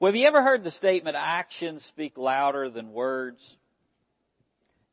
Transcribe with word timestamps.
Well, 0.00 0.10
have 0.10 0.16
you 0.16 0.26
ever 0.26 0.42
heard 0.42 0.64
the 0.64 0.70
statement, 0.70 1.14
actions 1.20 1.84
speak 1.88 2.16
louder 2.16 2.70
than 2.70 2.90
words? 2.90 3.38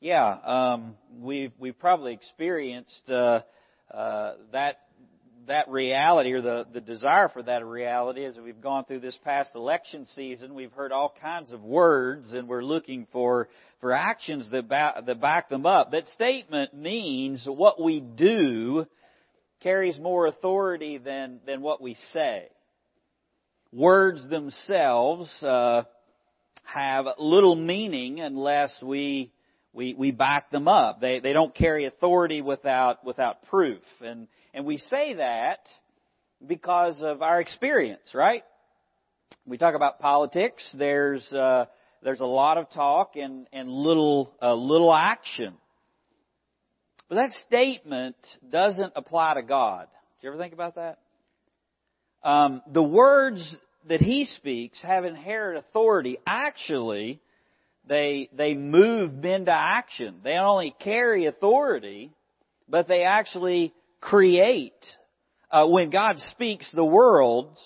Yeah, 0.01 0.27
um, 0.43 0.97
we've, 1.21 1.53
we've 1.57 1.79
probably 1.79 2.11
experienced, 2.11 3.09
uh, 3.09 3.39
uh, 3.89 4.33
that, 4.51 4.81
that 5.47 5.69
reality 5.69 6.33
or 6.33 6.41
the, 6.41 6.67
the 6.73 6.81
desire 6.81 7.29
for 7.29 7.41
that 7.43 7.65
reality 7.65 8.25
as 8.25 8.35
we've 8.35 8.59
gone 8.59 8.83
through 8.83 8.99
this 8.99 9.17
past 9.23 9.51
election 9.55 10.07
season. 10.13 10.53
We've 10.53 10.73
heard 10.73 10.91
all 10.91 11.15
kinds 11.21 11.51
of 11.51 11.63
words 11.63 12.33
and 12.33 12.49
we're 12.49 12.65
looking 12.65 13.07
for, 13.13 13.47
for 13.79 13.93
actions 13.93 14.51
that 14.51 14.67
back, 14.67 15.05
that 15.05 15.21
back 15.21 15.47
them 15.47 15.65
up. 15.65 15.91
That 15.91 16.09
statement 16.09 16.73
means 16.73 17.45
what 17.47 17.81
we 17.81 18.01
do 18.01 18.85
carries 19.61 19.97
more 19.97 20.27
authority 20.27 20.97
than, 20.97 21.39
than 21.45 21.61
what 21.61 21.81
we 21.81 21.95
say 22.11 22.49
words 23.71 24.27
themselves 24.29 25.31
uh, 25.41 25.83
have 26.63 27.05
little 27.17 27.55
meaning 27.55 28.19
unless 28.19 28.71
we 28.81 29.31
we 29.73 29.93
we 29.93 30.11
back 30.11 30.51
them 30.51 30.67
up. 30.67 30.99
They 30.99 31.19
they 31.19 31.33
don't 31.33 31.53
carry 31.53 31.85
authority 31.85 32.41
without 32.41 33.05
without 33.05 33.43
proof. 33.43 33.81
And 34.01 34.27
and 34.53 34.65
we 34.65 34.77
say 34.77 35.15
that 35.15 35.59
because 36.45 37.01
of 37.01 37.21
our 37.21 37.39
experience, 37.39 38.13
right? 38.13 38.43
We 39.45 39.57
talk 39.57 39.75
about 39.75 39.99
politics. 39.99 40.63
There's 40.77 41.25
uh, 41.31 41.65
there's 42.03 42.19
a 42.19 42.25
lot 42.25 42.57
of 42.57 42.69
talk 42.71 43.15
and 43.15 43.47
and 43.53 43.69
little 43.69 44.33
uh, 44.41 44.53
little 44.53 44.93
action. 44.93 45.53
But 47.09 47.15
that 47.15 47.29
statement 47.47 48.17
doesn't 48.49 48.93
apply 48.95 49.35
to 49.35 49.41
God. 49.41 49.87
Do 50.19 50.27
you 50.27 50.33
ever 50.33 50.41
think 50.41 50.53
about 50.53 50.75
that? 50.75 50.99
Um, 52.27 52.61
the 52.73 52.83
words 52.83 53.55
that 53.87 54.01
he 54.01 54.25
speaks 54.25 54.81
have 54.81 55.05
inherent 55.05 55.59
authority. 55.59 56.17
Actually, 56.27 57.21
they 57.87 58.29
they 58.35 58.53
move 58.53 59.13
men 59.13 59.45
to 59.45 59.53
action. 59.53 60.15
They 60.25 60.33
not 60.33 60.51
only 60.51 60.75
carry 60.77 61.27
authority, 61.27 62.11
but 62.67 62.89
they 62.89 63.03
actually 63.03 63.73
create. 64.01 64.73
Uh, 65.49 65.67
when 65.67 65.89
God 65.89 66.17
speaks, 66.31 66.69
the 66.73 66.83
worlds 66.83 67.57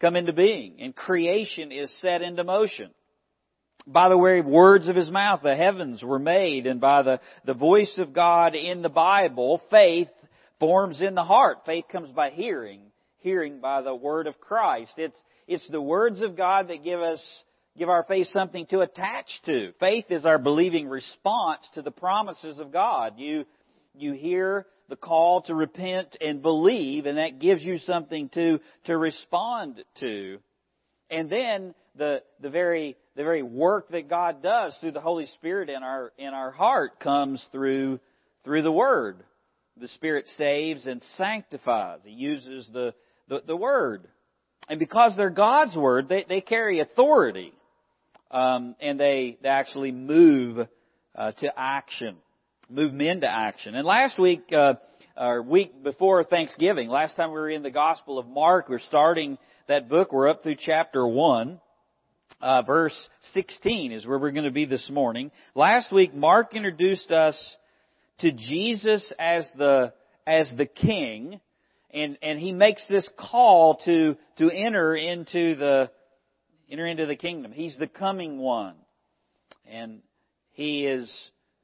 come 0.00 0.14
into 0.14 0.32
being, 0.32 0.76
and 0.78 0.94
creation 0.94 1.72
is 1.72 1.92
set 2.00 2.22
into 2.22 2.44
motion. 2.44 2.90
By 3.88 4.08
the 4.08 4.16
very 4.16 4.40
words 4.40 4.86
of 4.86 4.94
His 4.94 5.10
mouth, 5.10 5.40
the 5.42 5.56
heavens 5.56 6.04
were 6.04 6.20
made, 6.20 6.68
and 6.68 6.80
by 6.80 7.02
the, 7.02 7.20
the 7.44 7.54
voice 7.54 7.98
of 7.98 8.12
God 8.12 8.54
in 8.54 8.82
the 8.82 8.88
Bible, 8.88 9.60
faith 9.68 10.10
forms 10.60 11.02
in 11.02 11.16
the 11.16 11.24
heart. 11.24 11.58
Faith 11.66 11.86
comes 11.90 12.10
by 12.10 12.30
hearing, 12.30 12.82
hearing 13.26 13.58
by 13.58 13.82
the 13.82 13.92
word 13.92 14.28
of 14.28 14.40
Christ. 14.40 14.94
It's, 14.98 15.18
it's 15.48 15.68
the 15.68 15.82
words 15.82 16.22
of 16.22 16.36
God 16.36 16.68
that 16.68 16.84
give 16.84 17.00
us, 17.00 17.20
give 17.76 17.88
our 17.88 18.04
faith 18.04 18.28
something 18.28 18.66
to 18.66 18.82
attach 18.82 19.26
to. 19.46 19.72
Faith 19.80 20.04
is 20.10 20.24
our 20.24 20.38
believing 20.38 20.86
response 20.86 21.68
to 21.74 21.82
the 21.82 21.90
promises 21.90 22.60
of 22.60 22.72
God. 22.72 23.14
You, 23.16 23.44
you 23.96 24.12
hear 24.12 24.64
the 24.88 24.94
call 24.94 25.42
to 25.42 25.56
repent 25.56 26.16
and 26.20 26.40
believe, 26.40 27.06
and 27.06 27.18
that 27.18 27.40
gives 27.40 27.64
you 27.64 27.78
something 27.78 28.28
to, 28.34 28.60
to 28.84 28.96
respond 28.96 29.82
to. 29.98 30.38
And 31.10 31.28
then 31.28 31.74
the, 31.96 32.22
the 32.40 32.50
very, 32.50 32.96
the 33.16 33.24
very 33.24 33.42
work 33.42 33.88
that 33.88 34.08
God 34.08 34.40
does 34.40 34.76
through 34.80 34.92
the 34.92 35.00
Holy 35.00 35.26
Spirit 35.26 35.68
in 35.68 35.82
our, 35.82 36.12
in 36.16 36.28
our 36.28 36.52
heart 36.52 37.00
comes 37.00 37.44
through, 37.50 37.98
through 38.44 38.62
the 38.62 38.70
Word. 38.70 39.24
The 39.78 39.88
Spirit 39.88 40.26
saves 40.38 40.86
and 40.86 41.02
sanctifies. 41.16 41.98
He 42.04 42.12
uses 42.12 42.70
the, 42.72 42.94
the, 43.28 43.42
the 43.46 43.56
Word. 43.56 44.06
And 44.68 44.78
because 44.78 45.16
they're 45.16 45.30
God's 45.30 45.76
Word, 45.76 46.08
they, 46.08 46.24
they 46.28 46.40
carry 46.40 46.80
authority. 46.80 47.52
Um, 48.30 48.74
and 48.80 48.98
they, 48.98 49.38
they 49.42 49.48
actually 49.48 49.92
move 49.92 50.66
uh, 51.14 51.32
to 51.32 51.52
action, 51.56 52.16
move 52.68 52.92
men 52.92 53.20
to 53.20 53.28
action. 53.28 53.74
And 53.74 53.86
last 53.86 54.18
week, 54.18 54.52
uh, 54.52 54.74
or 55.16 55.42
week 55.42 55.82
before 55.82 56.24
Thanksgiving, 56.24 56.88
last 56.88 57.16
time 57.16 57.30
we 57.30 57.36
were 57.36 57.50
in 57.50 57.62
the 57.62 57.70
Gospel 57.70 58.18
of 58.18 58.26
Mark, 58.26 58.68
we're 58.68 58.80
starting 58.80 59.38
that 59.68 59.88
book. 59.88 60.12
We're 60.12 60.28
up 60.28 60.42
through 60.42 60.56
chapter 60.58 61.06
1. 61.06 61.60
Uh, 62.38 62.62
verse 62.62 63.08
16 63.32 63.92
is 63.92 64.06
where 64.06 64.18
we're 64.18 64.32
going 64.32 64.44
to 64.44 64.50
be 64.50 64.66
this 64.66 64.90
morning. 64.90 65.30
Last 65.54 65.90
week, 65.90 66.14
Mark 66.14 66.54
introduced 66.54 67.10
us 67.10 67.56
to 68.18 68.30
Jesus 68.30 69.10
as 69.18 69.48
the, 69.56 69.94
as 70.26 70.50
the 70.56 70.66
King, 70.66 71.40
and, 71.96 72.18
and 72.20 72.38
he 72.38 72.52
makes 72.52 72.86
this 72.88 73.08
call 73.18 73.76
to, 73.86 74.16
to 74.36 74.50
enter 74.50 74.94
into 74.94 75.56
the, 75.56 75.90
enter 76.70 76.86
into 76.86 77.06
the 77.06 77.16
kingdom. 77.16 77.52
He's 77.52 77.76
the 77.78 77.86
coming 77.86 78.36
one. 78.38 78.74
And 79.66 80.00
he 80.52 80.84
is 80.84 81.10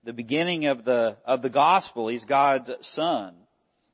the 0.04 0.14
beginning 0.14 0.66
of 0.66 0.86
the, 0.86 1.18
of 1.26 1.42
the 1.42 1.50
gospel. 1.50 2.08
He's 2.08 2.24
God's 2.24 2.70
son. 2.94 3.34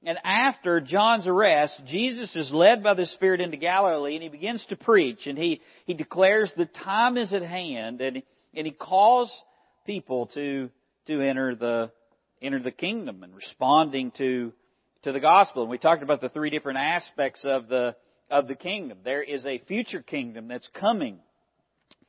And 0.04 0.16
after 0.22 0.80
John's 0.80 1.26
arrest, 1.26 1.82
Jesus 1.86 2.34
is 2.36 2.52
led 2.52 2.84
by 2.84 2.94
the 2.94 3.06
Spirit 3.06 3.40
into 3.40 3.56
Galilee 3.56 4.14
and 4.14 4.22
he 4.22 4.28
begins 4.28 4.64
to 4.68 4.76
preach 4.76 5.26
and 5.26 5.36
he, 5.36 5.60
he 5.86 5.94
declares 5.94 6.52
the 6.56 6.66
time 6.66 7.16
is 7.16 7.32
at 7.32 7.42
hand 7.42 8.00
and, 8.00 8.22
and 8.54 8.64
he 8.64 8.72
calls 8.72 9.32
people 9.86 10.26
to, 10.34 10.70
to 11.08 11.20
enter 11.20 11.56
the, 11.56 11.90
enter 12.40 12.62
the 12.62 12.70
kingdom 12.70 13.24
and 13.24 13.34
responding 13.34 14.12
to 14.18 14.52
to 15.02 15.12
the 15.12 15.20
gospel. 15.20 15.62
And 15.62 15.70
we 15.70 15.78
talked 15.78 16.02
about 16.02 16.20
the 16.20 16.28
three 16.28 16.50
different 16.50 16.78
aspects 16.78 17.40
of 17.44 17.68
the, 17.68 17.94
of 18.30 18.48
the 18.48 18.54
kingdom. 18.54 18.98
There 19.04 19.22
is 19.22 19.44
a 19.46 19.58
future 19.66 20.02
kingdom 20.02 20.48
that's 20.48 20.68
coming 20.78 21.18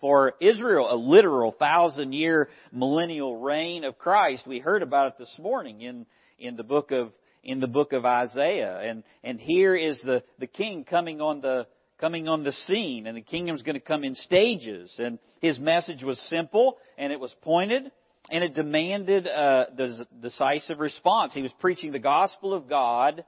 for 0.02 0.34
Israel, 0.40 0.88
a 0.92 0.96
literal 0.96 1.52
thousand 1.52 2.14
year 2.14 2.50
millennial 2.72 3.38
reign 3.38 3.84
of 3.84 3.98
Christ. 3.98 4.48
We 4.48 4.60
heard 4.60 4.82
about 4.82 5.08
it 5.08 5.14
this 5.20 5.40
morning 5.40 5.82
in, 5.82 6.06
in 6.40 6.56
the 6.56 6.64
book 6.64 6.92
of, 6.92 7.12
in 7.44 7.60
the 7.60 7.68
book 7.68 7.94
of 7.94 8.06
Isaiah. 8.06 8.80
And, 8.80 9.04
and 9.24 9.40
here 9.40 9.76
is 9.76 10.02
the, 10.04 10.24
the 10.40 10.48
king 10.48 10.84
coming 10.84 11.22
on 11.22 11.42
the, 11.42 11.68
coming 12.00 12.28
on 12.28 12.44
the 12.44 12.54
scene 12.54 13.08
and 13.08 13.18
the 13.18 13.22
kingdom's 13.22 13.62
going 13.62 13.76
to 13.76 13.82
come 13.82 14.04
in 14.04 14.16
stages. 14.16 14.94
And 14.98 15.20
his 15.42 15.60
message 15.60 16.02
was 16.02 16.20
simple 16.30 16.78
and 16.98 17.12
it 17.12 17.20
was 17.20 17.36
pointed 17.42 17.92
and 18.32 18.44
it 18.44 18.54
demanded 18.54 19.28
uh, 19.28 19.66
a 19.78 20.06
decisive 20.22 20.80
response. 20.80 21.34
He 21.34 21.42
was 21.42 21.54
preaching 21.60 21.92
the 21.92 22.00
gospel 22.00 22.54
of 22.54 22.70
God, 22.70 23.24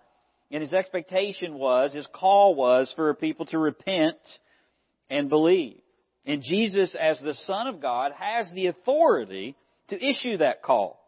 and 0.51 0.62
his 0.62 0.73
expectation 0.73 1.56
was, 1.56 1.94
his 1.94 2.07
call 2.13 2.56
was 2.56 2.91
for 2.95 3.13
people 3.13 3.45
to 3.47 3.57
repent 3.57 4.17
and 5.09 5.29
believe. 5.29 5.81
And 6.25 6.44
Jesus, 6.44 6.95
as 7.00 7.19
the 7.19 7.34
Son 7.45 7.67
of 7.67 7.81
God, 7.81 8.11
has 8.17 8.51
the 8.53 8.67
authority 8.67 9.56
to 9.90 9.95
issue 9.95 10.38
that 10.38 10.61
call. 10.61 11.00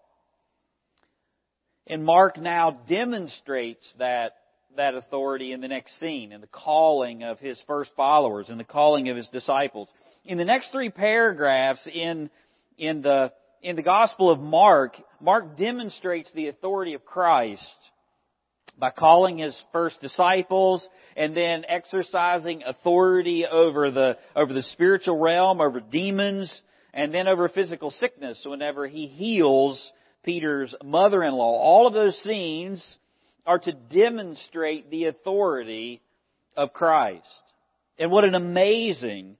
And 1.87 2.03
Mark 2.03 2.37
now 2.37 2.79
demonstrates 2.87 3.93
that, 3.99 4.33
that 4.75 4.95
authority 4.95 5.51
in 5.51 5.61
the 5.61 5.67
next 5.67 5.99
scene, 5.99 6.31
in 6.31 6.41
the 6.41 6.47
calling 6.47 7.23
of 7.23 7.39
his 7.39 7.61
first 7.67 7.91
followers, 7.95 8.47
in 8.49 8.57
the 8.57 8.63
calling 8.63 9.09
of 9.09 9.17
his 9.17 9.27
disciples. 9.29 9.89
In 10.25 10.37
the 10.37 10.45
next 10.45 10.71
three 10.71 10.89
paragraphs 10.89 11.85
in, 11.93 12.29
in 12.77 13.01
the 13.01 13.33
in 13.63 13.77
the 13.77 13.81
Gospel 13.81 14.29
of 14.29 14.39
Mark, 14.39 14.95
Mark 15.21 15.57
demonstrates 15.57 16.31
the 16.33 16.49
authority 16.49 16.93
of 16.93 17.05
Christ 17.05 17.63
by 18.77 18.91
calling 18.91 19.37
his 19.37 19.57
first 19.71 20.01
disciples 20.01 20.87
and 21.15 21.35
then 21.35 21.63
exercising 21.67 22.63
authority 22.63 23.45
over 23.49 23.89
the, 23.89 24.17
over 24.35 24.53
the 24.53 24.63
spiritual 24.63 25.17
realm, 25.17 25.61
over 25.61 25.79
demons, 25.79 26.61
and 26.93 27.13
then 27.13 27.27
over 27.27 27.47
physical 27.47 27.89
sickness 27.91 28.41
whenever 28.45 28.85
he 28.85 29.07
heals 29.07 29.91
Peter's 30.23 30.75
mother-in-law. 30.83 31.57
All 31.57 31.87
of 31.87 31.93
those 31.93 32.17
scenes 32.23 32.97
are 33.45 33.59
to 33.59 33.71
demonstrate 33.71 34.89
the 34.89 35.05
authority 35.05 36.01
of 36.57 36.73
Christ. 36.73 37.25
And 37.97 38.11
what 38.11 38.25
an 38.25 38.35
amazing 38.35 39.37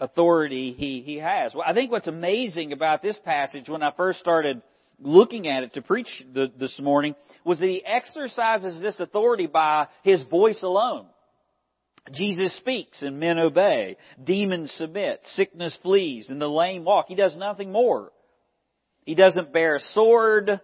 authority 0.00 0.74
he, 0.76 1.02
he 1.02 1.16
has. 1.18 1.54
Well, 1.54 1.64
I 1.66 1.74
think 1.74 1.90
what's 1.90 2.06
amazing 2.08 2.72
about 2.72 3.02
this 3.02 3.18
passage 3.24 3.68
when 3.68 3.82
I 3.82 3.92
first 3.96 4.18
started 4.18 4.62
looking 4.98 5.48
at 5.48 5.62
it 5.62 5.74
to 5.74 5.82
preach 5.82 6.08
the, 6.32 6.50
this 6.58 6.78
morning 6.80 7.14
was 7.44 7.58
that 7.60 7.68
he 7.68 7.84
exercises 7.84 8.80
this 8.80 8.98
authority 9.00 9.46
by 9.46 9.86
his 10.02 10.22
voice 10.24 10.62
alone. 10.62 11.06
Jesus 12.12 12.56
speaks 12.56 13.02
and 13.02 13.20
men 13.20 13.38
obey. 13.38 13.96
Demons 14.22 14.72
submit. 14.72 15.20
Sickness 15.34 15.76
flees 15.82 16.28
and 16.28 16.40
the 16.40 16.48
lame 16.48 16.84
walk. 16.84 17.06
He 17.08 17.14
does 17.14 17.36
nothing 17.36 17.70
more. 17.70 18.10
He 19.04 19.14
doesn't 19.14 19.52
bear 19.52 19.76
a 19.76 19.80
sword. 19.92 20.60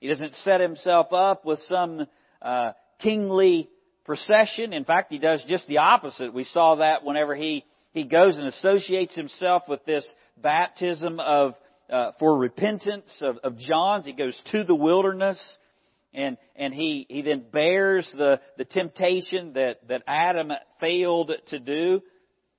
He 0.00 0.08
doesn't 0.08 0.34
set 0.36 0.60
himself 0.60 1.12
up 1.12 1.44
with 1.44 1.58
some 1.68 2.06
uh, 2.40 2.72
kingly 3.00 3.68
procession. 4.04 4.72
In 4.72 4.84
fact, 4.84 5.12
he 5.12 5.18
does 5.18 5.44
just 5.48 5.66
the 5.66 5.78
opposite. 5.78 6.32
We 6.32 6.44
saw 6.44 6.76
that 6.76 7.04
whenever 7.04 7.34
he 7.34 7.64
he 7.98 8.04
goes 8.04 8.38
and 8.38 8.46
associates 8.46 9.14
himself 9.14 9.64
with 9.68 9.84
this 9.84 10.06
baptism 10.40 11.20
of 11.20 11.54
uh, 11.90 12.12
for 12.18 12.36
repentance 12.36 13.10
of, 13.22 13.38
of 13.42 13.58
John's. 13.58 14.06
He 14.06 14.12
goes 14.12 14.40
to 14.52 14.64
the 14.64 14.74
wilderness 14.74 15.38
and 16.14 16.36
and 16.56 16.72
he 16.72 17.06
he 17.08 17.22
then 17.22 17.44
bears 17.52 18.08
the 18.16 18.40
the 18.56 18.64
temptation 18.64 19.54
that 19.54 19.86
that 19.88 20.02
Adam 20.06 20.52
failed 20.80 21.32
to 21.48 21.58
do. 21.58 22.02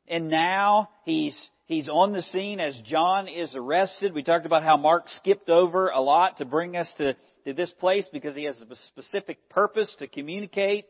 And 0.09 0.27
now 0.27 0.89
he's, 1.05 1.37
he's 1.67 1.87
on 1.87 2.13
the 2.13 2.23
scene 2.23 2.59
as 2.59 2.75
John 2.83 3.27
is 3.27 3.53
arrested. 3.55 4.13
We 4.13 4.23
talked 4.23 4.47
about 4.47 4.63
how 4.63 4.75
Mark 4.75 5.07
skipped 5.17 5.49
over 5.49 5.89
a 5.89 6.01
lot 6.01 6.37
to 6.37 6.45
bring 6.45 6.75
us 6.75 6.91
to, 6.97 7.13
to 7.45 7.53
this 7.53 7.71
place 7.79 8.05
because 8.11 8.35
he 8.35 8.45
has 8.45 8.59
a 8.59 8.75
specific 8.87 9.49
purpose 9.49 9.95
to 9.99 10.07
communicate. 10.07 10.85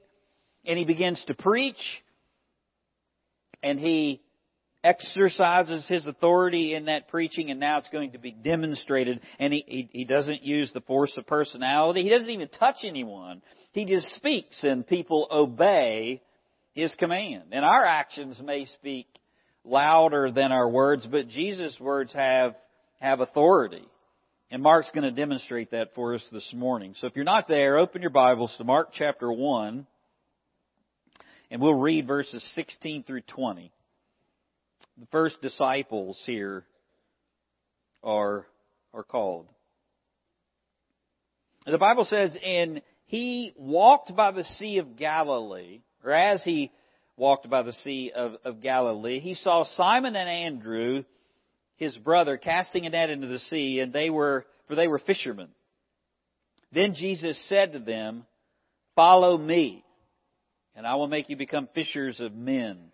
And 0.66 0.80
he 0.80 0.86
begins 0.86 1.22
to 1.28 1.34
preach. 1.34 2.02
And 3.62 3.78
he 3.78 4.22
exercises 4.84 5.86
his 5.88 6.08
authority 6.08 6.74
in 6.74 6.86
that 6.86 7.10
preaching 7.10 7.52
and 7.52 7.60
now 7.60 7.80
it's 7.80 7.90
going 7.90 8.14
to 8.14 8.20
be 8.20 8.32
demonstrated 8.32 9.20
and 9.38 9.52
he, 9.52 9.64
he, 9.68 9.90
he 9.92 10.06
doesn't 10.06 10.44
use 10.44 10.72
the 10.74 10.82
force 10.82 11.12
of 11.18 11.28
personality. 11.28 12.04
He 12.04 12.10
doesn't 12.10 12.30
even 12.30 12.48
touch 12.48 12.78
anyone. 12.86 13.42
He 13.72 13.86
just 13.86 14.08
speaks 14.16 14.64
and 14.64 14.88
people 14.88 15.28
obey 15.30 16.22
his 16.74 16.94
command. 16.96 17.50
And 17.52 17.66
our 17.66 17.84
actions 17.84 18.40
may 18.42 18.66
speak 18.66 19.08
louder 19.66 20.32
than 20.32 20.54
our 20.54 20.70
words, 20.70 21.06
but 21.06 21.28
Jesus' 21.28 21.78
words 21.80 22.14
have, 22.14 22.56
have 23.02 23.20
authority. 23.20 23.86
And 24.50 24.64
Mark's 24.64 24.90
going 24.94 25.04
to 25.04 25.12
demonstrate 25.12 25.72
that 25.72 25.94
for 25.94 26.16
us 26.16 26.24
this 26.32 26.54
morning. 26.56 26.96
So 27.00 27.08
if 27.08 27.16
you're 27.16 27.26
not 27.26 27.48
there, 27.50 27.78
open 27.78 28.02
your 28.02 28.12
Bibles 28.12 28.56
to 28.58 28.64
Mark 28.64 28.90
chapter 28.94 29.32
1, 29.32 29.86
and 31.52 31.62
we'll 31.62 31.76
read 31.76 32.08
verses 32.08 32.48
16 32.56 33.04
through 33.04 33.22
20 33.22 33.72
the 35.00 35.08
first 35.08 35.42
disciples 35.42 36.22
here 36.26 36.66
are, 38.04 38.46
are 38.94 39.04
called. 39.04 39.48
The 41.66 41.78
Bible 41.78 42.06
says, 42.06 42.36
and 42.44 42.82
he 43.06 43.54
walked 43.58 44.16
by 44.16 44.32
the 44.32 44.44
Sea 44.44 44.80
of 44.80 44.98
Galilee, 44.98 45.82
or 46.04 46.12
as 46.12 46.44
he 46.44 46.72
walked 47.16 47.50
by 47.50 47.62
the 47.64 47.74
Sea 47.74 48.12
of, 48.16 48.34
of 48.44 48.62
Galilee, 48.62 49.20
he 49.20 49.36
saw 49.36 49.64
Simon 49.76 50.16
and 50.16 50.30
Andrew, 50.30 51.04
his 51.78 51.96
brother, 51.98 52.38
casting 52.38 52.86
a 52.86 52.90
net 52.90 53.10
into 53.10 53.28
the 53.28 53.40
sea, 53.40 53.80
and 53.80 53.94
they 53.94 54.10
were, 54.10 54.46
for 54.68 54.76
they 54.76 54.88
were 54.88 55.00
fishermen. 55.00 55.50
Then 56.74 56.94
Jesus 56.94 57.42
said 57.48 57.74
to 57.74 57.80
them, 57.80 58.26
Follow 58.96 59.38
me, 59.38 59.84
and 60.76 60.86
I 60.86 60.96
will 60.96 61.08
make 61.08 61.30
you 61.30 61.38
become 61.38 61.70
fishers 61.74 62.20
of 62.20 62.34
men. 62.34 62.92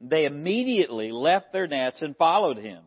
They 0.00 0.24
immediately 0.24 1.12
left 1.12 1.52
their 1.52 1.66
nets 1.66 2.00
and 2.02 2.16
followed 2.16 2.58
him. 2.58 2.82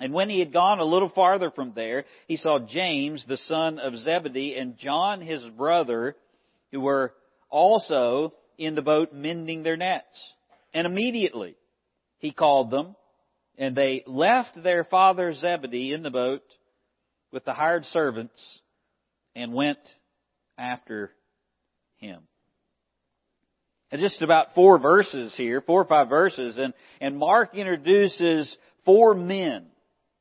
And 0.00 0.14
when 0.14 0.30
he 0.30 0.38
had 0.38 0.52
gone 0.52 0.80
a 0.80 0.84
little 0.84 1.10
farther 1.10 1.50
from 1.50 1.72
there, 1.74 2.04
he 2.26 2.36
saw 2.36 2.58
James, 2.58 3.24
the 3.28 3.36
son 3.36 3.78
of 3.78 3.96
Zebedee, 3.96 4.56
and 4.56 4.78
John, 4.78 5.20
his 5.20 5.44
brother, 5.56 6.16
who 6.72 6.80
were 6.80 7.12
also 7.50 8.32
in 8.56 8.74
the 8.74 8.82
boat 8.82 9.12
mending 9.12 9.62
their 9.62 9.76
nets. 9.76 10.34
And 10.72 10.86
immediately 10.86 11.56
he 12.18 12.32
called 12.32 12.70
them, 12.70 12.96
and 13.58 13.76
they 13.76 14.02
left 14.06 14.62
their 14.62 14.84
father 14.84 15.34
Zebedee 15.34 15.92
in 15.92 16.02
the 16.02 16.10
boat 16.10 16.42
with 17.30 17.44
the 17.44 17.54
hired 17.54 17.84
servants 17.86 18.60
and 19.34 19.52
went 19.52 19.78
after 20.56 21.10
him. 21.98 22.20
Just 23.92 24.22
about 24.22 24.54
four 24.54 24.78
verses 24.78 25.34
here, 25.36 25.60
four 25.60 25.80
or 25.80 25.84
five 25.84 26.08
verses, 26.08 26.58
and, 26.58 26.74
and 27.00 27.18
Mark 27.18 27.56
introduces 27.56 28.56
four 28.84 29.14
men 29.14 29.66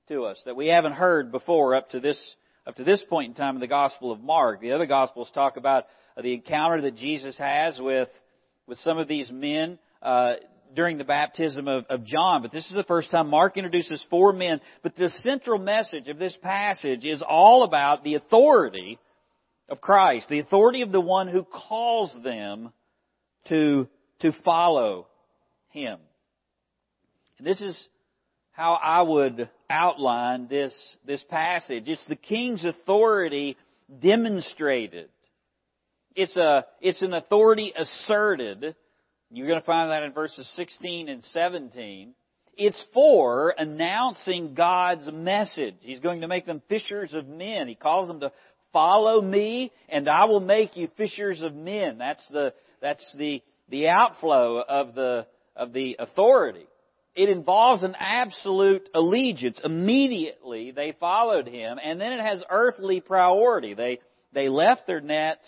to 0.08 0.24
us 0.24 0.42
that 0.46 0.56
we 0.56 0.68
haven't 0.68 0.94
heard 0.94 1.32
before 1.32 1.76
up 1.76 1.92
to 1.92 2.00
this, 2.00 2.20
up 2.66 2.76
to 2.78 2.84
this 2.84 3.04
point 3.08 3.30
in 3.30 3.36
time 3.36 3.56
in 3.56 3.62
the 3.62 3.68
Gospel 3.68 4.12
of 4.12 4.22
Mark. 4.22 4.60
The 4.60 4.72
other 4.72 4.88
Gospels 4.88 5.30
talk 5.36 5.56
about 5.56 5.86
the 6.20 6.34
encounter 6.34 6.82
that 6.82 6.96
Jesus 6.96 7.38
has 7.38 7.80
with, 7.80 8.10
with 8.66 8.80
some 8.80 8.98
of 8.98 9.08
these 9.08 9.30
men, 9.32 9.78
uh, 10.02 10.34
during 10.76 10.98
the 10.98 11.04
baptism 11.04 11.68
of, 11.68 11.86
of 11.90 12.06
John, 12.06 12.42
but 12.42 12.52
this 12.52 12.66
is 12.68 12.76
the 12.76 12.84
first 12.84 13.10
time 13.12 13.30
Mark 13.30 13.58
introduces 13.58 14.04
four 14.10 14.34
men. 14.34 14.62
But 14.84 14.96
the 14.96 15.10
central 15.22 15.58
message 15.58 16.08
of 16.08 16.20
this 16.20 16.38
passage 16.42 17.06
is 17.06 17.24
all 17.28 17.64
about 17.64 18.04
the 18.04 18.16
authority 18.16 19.00
of 19.68 19.82
Christ, 19.82 20.28
the 20.30 20.40
authority 20.40 20.82
of 20.82 20.92
the 20.92 21.02
one 21.02 21.28
who 21.28 21.44
calls 21.44 22.16
them 22.24 22.72
to, 23.48 23.88
to 24.20 24.32
follow 24.44 25.08
Him. 25.70 26.00
And 27.38 27.48
this 27.48 27.62
is 27.62 27.88
how 28.52 28.74
I 28.74 29.02
would 29.02 29.50
outline 29.70 30.48
this, 30.50 30.76
this 31.06 31.24
passage. 31.30 31.84
It's 31.88 32.04
the 32.10 32.18
king's 32.18 32.66
authority 32.66 33.58
demonstrated. 34.02 35.10
It's 36.16 36.36
a, 36.36 36.66
it's 36.82 37.02
an 37.02 37.14
authority 37.14 37.74
asserted. 37.78 38.76
You're 39.32 39.48
going 39.48 39.62
to 39.62 39.66
find 39.66 39.92
that 39.92 40.04
in 40.04 40.12
verses 40.12 40.50
16 40.56 41.08
and 41.08 41.24
17. 41.24 42.14
It's 42.58 42.86
for 42.94 43.54
announcing 43.58 44.54
God's 44.54 45.10
message. 45.10 45.76
He's 45.80 46.02
going 46.02 46.22
to 46.22 46.28
make 46.28 46.46
them 46.46 46.62
fishers 46.68 47.14
of 47.14 47.28
men. 47.28 47.70
He 47.70 47.76
calls 47.76 48.10
them 48.10 48.20
to 48.20 48.34
follow 48.74 49.22
me 49.22 49.72
and 49.88 50.10
I 50.10 50.26
will 50.26 50.42
make 50.42 50.76
you 50.76 50.90
fishers 50.98 51.42
of 51.42 51.56
men. 51.56 51.98
That's 52.00 52.28
the, 52.30 52.54
that's 52.82 53.06
the, 53.18 53.42
the 53.70 53.88
outflow 53.88 54.62
of 54.62 54.96
the, 54.96 55.28
of 55.56 55.74
the 55.74 55.96
authority. 56.00 56.66
It 57.16 57.30
involves 57.30 57.84
an 57.84 57.96
absolute 58.00 58.88
allegiance. 58.94 59.60
Immediately 59.64 60.72
they 60.72 60.94
followed 61.00 61.48
him, 61.48 61.78
and 61.84 62.00
then 62.00 62.14
it 62.14 62.22
has 62.22 62.42
earthly 62.50 63.02
priority. 63.02 63.74
They, 63.74 64.00
they 64.32 64.48
left 64.48 64.88
their 64.88 65.02
nets, 65.02 65.48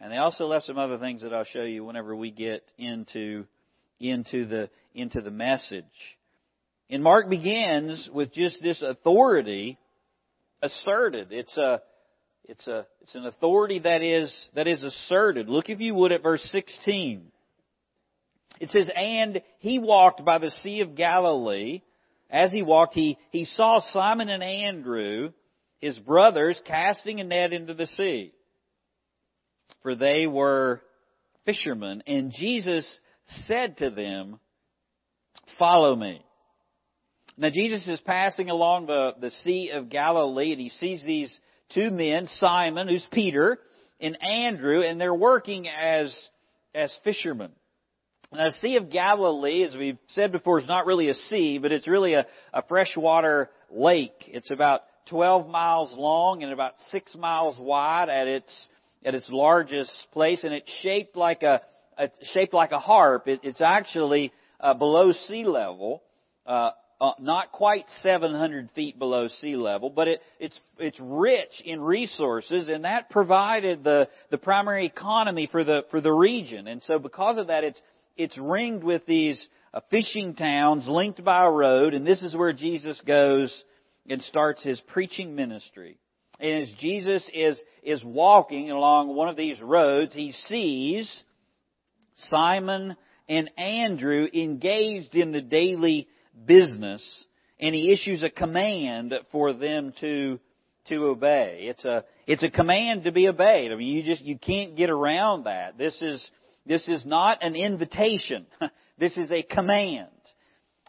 and 0.00 0.10
they 0.10 0.16
also 0.16 0.46
left 0.46 0.66
some 0.66 0.78
other 0.78 0.98
things 0.98 1.22
that 1.22 1.34
I'll 1.34 1.44
show 1.44 1.62
you 1.62 1.84
whenever 1.84 2.14
we 2.16 2.30
get 2.30 2.62
into, 2.78 3.44
into 4.00 4.46
the, 4.46 4.70
into 4.94 5.20
the 5.20 5.30
message. 5.30 5.84
And 6.88 7.02
Mark 7.02 7.28
begins 7.28 8.08
with 8.12 8.32
just 8.32 8.62
this 8.62 8.82
authority 8.82 9.78
asserted. 10.62 11.28
It's 11.32 11.56
a, 11.58 11.82
it's 12.46 12.66
a, 12.66 12.86
it's 13.00 13.14
an 13.14 13.26
authority 13.26 13.78
that 13.80 14.02
is, 14.02 14.34
that 14.54 14.66
is 14.66 14.82
asserted. 14.82 15.48
Look 15.48 15.68
if 15.70 15.80
you 15.80 15.94
would 15.94 16.12
at 16.12 16.22
verse 16.22 16.46
16. 16.52 17.30
It 18.60 18.70
says, 18.70 18.90
and 18.94 19.40
he 19.58 19.78
walked 19.78 20.24
by 20.24 20.38
the 20.38 20.50
Sea 20.50 20.80
of 20.82 20.94
Galilee. 20.94 21.82
As 22.30 22.52
he 22.52 22.62
walked, 22.62 22.94
he, 22.94 23.18
he 23.30 23.46
saw 23.46 23.80
Simon 23.92 24.28
and 24.28 24.42
Andrew, 24.42 25.32
his 25.78 25.98
brothers, 25.98 26.60
casting 26.66 27.20
a 27.20 27.24
net 27.24 27.52
into 27.52 27.74
the 27.74 27.86
sea. 27.86 28.32
For 29.82 29.94
they 29.94 30.26
were 30.26 30.82
fishermen. 31.44 32.02
And 32.06 32.32
Jesus 32.32 32.86
said 33.46 33.78
to 33.78 33.90
them, 33.90 34.38
follow 35.58 35.96
me. 35.96 36.24
Now 37.36 37.50
Jesus 37.50 37.86
is 37.88 38.00
passing 38.00 38.50
along 38.50 38.86
the, 38.86 39.12
the 39.20 39.30
Sea 39.30 39.70
of 39.74 39.88
Galilee 39.88 40.52
and 40.52 40.60
he 40.60 40.68
sees 40.68 41.04
these 41.04 41.36
two 41.74 41.90
men, 41.90 42.28
Simon, 42.38 42.88
who's 42.88 43.06
Peter, 43.12 43.58
and 44.00 44.16
Andrew, 44.22 44.82
and 44.82 45.00
they're 45.00 45.14
working 45.14 45.68
as, 45.68 46.16
as 46.74 46.94
fishermen. 47.04 47.50
Now, 48.32 48.50
the 48.50 48.56
Sea 48.60 48.76
of 48.76 48.90
Galilee, 48.90 49.64
as 49.64 49.76
we've 49.76 49.98
said 50.08 50.32
before, 50.32 50.58
is 50.58 50.66
not 50.66 50.86
really 50.86 51.08
a 51.08 51.14
sea, 51.14 51.58
but 51.58 51.72
it's 51.72 51.86
really 51.86 52.14
a, 52.14 52.26
a 52.52 52.62
freshwater 52.62 53.50
lake. 53.70 54.24
It's 54.26 54.50
about 54.50 54.80
12 55.08 55.48
miles 55.48 55.92
long 55.96 56.42
and 56.42 56.52
about 56.52 56.72
6 56.90 57.14
miles 57.16 57.56
wide 57.58 58.08
at 58.08 58.26
its, 58.26 58.68
at 59.04 59.14
its 59.14 59.28
largest 59.30 59.92
place, 60.12 60.42
and 60.42 60.52
it's 60.52 60.70
shaped 60.82 61.16
like 61.16 61.42
a, 61.42 61.60
a 61.98 62.08
shaped 62.32 62.54
like 62.54 62.72
a 62.72 62.78
harp. 62.78 63.28
It, 63.28 63.40
it's 63.42 63.60
actually 63.60 64.32
uh, 64.58 64.74
below 64.74 65.12
sea 65.12 65.44
level, 65.44 66.02
uh, 66.46 66.70
uh, 67.00 67.12
not 67.18 67.52
quite 67.52 67.86
700 68.02 68.70
feet 68.74 68.98
below 68.98 69.28
sea 69.28 69.56
level, 69.56 69.90
but 69.90 70.08
it, 70.08 70.20
it's 70.38 70.58
it's 70.78 70.98
rich 71.00 71.62
in 71.64 71.80
resources, 71.80 72.68
and 72.68 72.84
that 72.84 73.10
provided 73.10 73.82
the 73.82 74.08
the 74.30 74.38
primary 74.38 74.86
economy 74.86 75.48
for 75.50 75.64
the 75.64 75.82
for 75.90 76.00
the 76.00 76.12
region. 76.12 76.68
And 76.68 76.82
so, 76.82 76.98
because 76.98 77.36
of 77.38 77.48
that, 77.48 77.64
it's 77.64 77.80
it's 78.16 78.38
ringed 78.38 78.84
with 78.84 79.04
these 79.06 79.48
uh, 79.72 79.80
fishing 79.90 80.34
towns 80.34 80.86
linked 80.86 81.22
by 81.24 81.44
a 81.44 81.50
road, 81.50 81.94
and 81.94 82.06
this 82.06 82.22
is 82.22 82.34
where 82.34 82.52
Jesus 82.52 83.00
goes 83.06 83.52
and 84.08 84.22
starts 84.22 84.62
his 84.62 84.80
preaching 84.80 85.34
ministry. 85.34 85.98
And 86.38 86.62
as 86.62 86.68
Jesus 86.78 87.28
is 87.34 87.60
is 87.82 88.02
walking 88.04 88.70
along 88.70 89.14
one 89.14 89.28
of 89.28 89.36
these 89.36 89.60
roads, 89.60 90.14
he 90.14 90.32
sees 90.46 91.22
Simon 92.28 92.96
and 93.28 93.50
Andrew 93.56 94.28
engaged 94.32 95.14
in 95.14 95.32
the 95.32 95.40
daily 95.40 96.08
business 96.46 97.02
and 97.60 97.74
he 97.74 97.92
issues 97.92 98.22
a 98.22 98.30
command 98.30 99.14
for 99.32 99.52
them 99.52 99.92
to 100.00 100.38
to 100.88 101.06
obey. 101.06 101.60
It's 101.62 101.84
a 101.84 102.04
it's 102.26 102.42
a 102.42 102.50
command 102.50 103.04
to 103.04 103.12
be 103.12 103.28
obeyed. 103.28 103.72
I 103.72 103.76
mean 103.76 103.88
you 103.88 104.02
just 104.02 104.22
you 104.22 104.38
can't 104.38 104.76
get 104.76 104.90
around 104.90 105.44
that. 105.44 105.78
This 105.78 105.96
is 106.02 106.30
this 106.66 106.86
is 106.88 107.04
not 107.04 107.42
an 107.42 107.54
invitation. 107.54 108.46
this 108.98 109.16
is 109.16 109.30
a 109.30 109.42
command. 109.42 110.08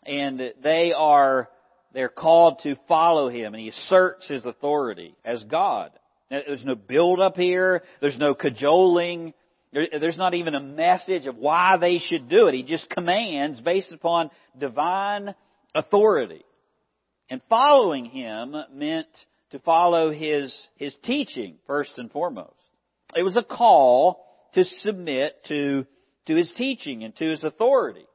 And 0.06 0.42
they 0.62 0.94
are 0.96 1.50
they're 1.94 2.10
called 2.10 2.60
to 2.64 2.75
follow 2.88 3.30
him 3.30 3.54
and 3.54 3.62
he 3.62 3.70
asserts 3.70 4.28
his 4.28 4.46
authority 4.46 5.16
as 5.24 5.44
God. 5.46 5.92
There's 6.30 6.66
no 6.66 6.75
build 6.75 7.22
up 7.22 7.38
here, 7.38 7.84
there's 8.02 8.18
no 8.18 8.34
cajoling, 8.34 9.34
there's 9.75 10.17
not 10.17 10.34
even 10.34 10.55
a 10.55 10.62
message 10.62 11.25
of 11.25 11.36
why 11.36 11.77
they 11.77 11.98
should 12.00 12.29
do 12.29 12.48
it. 12.48 12.53
He 12.53 12.63
just 12.63 12.89
commands 12.89 13.60
based 13.60 13.91
upon 13.91 14.32
divine 14.58 15.36
authority. 15.74 16.46
And 17.29 17.41
following 17.50 18.05
him 18.05 18.55
meant 18.72 19.08
to 19.51 19.60
follow 19.60 20.12
his, 20.12 20.55
his 20.77 20.96
teaching 21.03 21.58
first 21.67 21.91
and 21.98 22.12
foremost. 22.12 22.53
It 23.15 23.24
was 23.24 23.36
a 23.36 23.44
call 23.44 24.25
to 24.53 24.63
submit 24.63 25.44
to, 25.50 25.86
to 26.27 26.36
his 26.36 26.51
teaching 26.55 27.03
and 27.03 27.15
to 27.17 27.29
his 27.29 27.44
authority. 27.44 28.05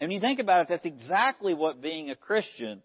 And 0.00 0.08
when 0.08 0.14
you 0.14 0.20
think 0.20 0.40
about 0.40 0.62
it, 0.62 0.66
that's 0.68 0.84
exactly 0.84 1.54
what 1.54 1.80
being 1.80 2.10
a 2.10 2.16
Christian 2.16 2.82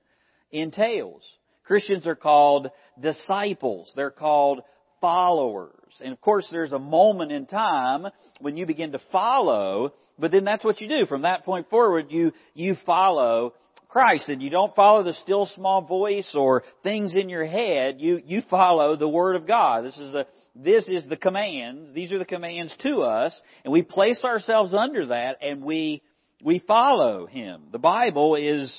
entails. 0.52 1.24
Christians 1.66 2.08
are 2.08 2.16
called 2.16 2.70
disciples. 3.00 3.92
They're 3.96 4.12
called 4.12 4.62
followers. 5.02 5.94
And 6.00 6.14
of 6.14 6.22
course, 6.22 6.48
there's 6.52 6.72
a 6.72 6.80
moment 6.80 7.32
in 7.32 7.46
time 7.46 8.08
when 8.40 8.56
you 8.56 8.66
begin 8.66 8.94
to 8.94 9.02
follow, 9.12 9.94
but 10.18 10.32
then 10.32 10.46
that's 10.46 10.64
what 10.64 10.80
you 10.80 10.88
do. 10.88 11.06
From 11.06 11.24
that 11.24 11.44
point 11.44 11.70
forward, 11.70 12.08
you, 12.10 12.32
you 12.54 12.76
follow 12.86 13.54
Christ 13.92 14.30
and 14.30 14.42
you 14.42 14.50
don't 14.50 14.74
follow 14.74 15.04
the 15.04 15.14
still 15.14 15.48
small 15.48 15.82
voice 15.82 16.34
or 16.34 16.64
things 16.82 17.16
in 17.16 17.28
your 17.28 17.46
head. 17.46 17.96
You, 18.00 18.22
you 18.26 18.42
follow 18.50 18.96
the 18.96 19.08
Word 19.08 19.36
of 19.36 19.46
God. 19.46 19.84
This 19.84 19.98
is 19.98 20.14
the, 20.14 20.28
this 20.56 20.88
is 20.88 21.06
the 21.08 21.18
commands. 21.18 21.94
These 21.94 22.14
are 22.14 22.20
the 22.20 22.26
commands 22.26 22.74
to 22.84 23.02
us 23.02 23.38
and 23.66 23.74
we 23.74 23.82
place 23.82 24.24
ourselves 24.24 24.74
under 24.74 25.08
that 25.08 25.38
and 25.42 25.64
we, 25.64 26.02
we 26.42 26.60
follow 26.60 27.26
Him. 27.26 27.64
The 27.74 27.80
Bible 27.80 28.36
is 28.36 28.72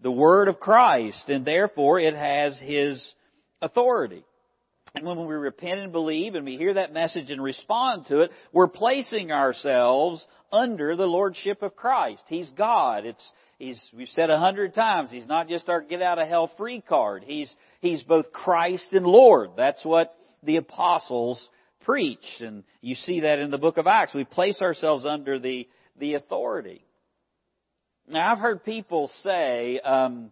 the 0.00 0.10
Word 0.10 0.48
of 0.48 0.60
Christ 0.60 1.28
and 1.28 1.44
therefore 1.44 2.00
it 2.00 2.14
has 2.14 2.56
His 2.58 3.02
authority. 3.60 4.24
And 4.94 5.04
when 5.04 5.26
we 5.26 5.34
repent 5.34 5.80
and 5.80 5.90
believe 5.90 6.36
and 6.36 6.44
we 6.44 6.56
hear 6.56 6.74
that 6.74 6.92
message 6.92 7.30
and 7.30 7.42
respond 7.42 8.06
to 8.06 8.20
it, 8.20 8.30
we're 8.52 8.68
placing 8.68 9.32
ourselves 9.32 10.24
under 10.52 10.94
the 10.94 11.06
Lordship 11.06 11.62
of 11.62 11.74
Christ. 11.74 12.22
He's 12.28 12.48
God. 12.50 13.04
It's, 13.04 13.32
He's, 13.58 13.82
we've 13.96 14.08
said 14.08 14.30
a 14.30 14.38
hundred 14.38 14.74
times, 14.74 15.10
He's 15.10 15.26
not 15.26 15.48
just 15.48 15.68
our 15.68 15.80
get 15.80 16.00
out 16.00 16.20
of 16.20 16.28
hell 16.28 16.50
free 16.56 16.80
card. 16.80 17.24
He's, 17.26 17.52
He's 17.80 18.02
both 18.02 18.32
Christ 18.32 18.92
and 18.92 19.06
Lord. 19.06 19.50
That's 19.56 19.84
what 19.84 20.14
the 20.44 20.56
apostles 20.56 21.44
preached. 21.84 22.40
And 22.40 22.62
you 22.80 22.94
see 22.94 23.20
that 23.20 23.40
in 23.40 23.50
the 23.50 23.58
book 23.58 23.78
of 23.78 23.88
Acts. 23.88 24.14
We 24.14 24.24
place 24.24 24.60
ourselves 24.60 25.04
under 25.04 25.40
the, 25.40 25.66
the 25.98 26.14
authority. 26.14 26.84
Now 28.08 28.32
I've 28.32 28.38
heard 28.38 28.64
people 28.64 29.10
say, 29.22 29.80
um, 29.80 30.30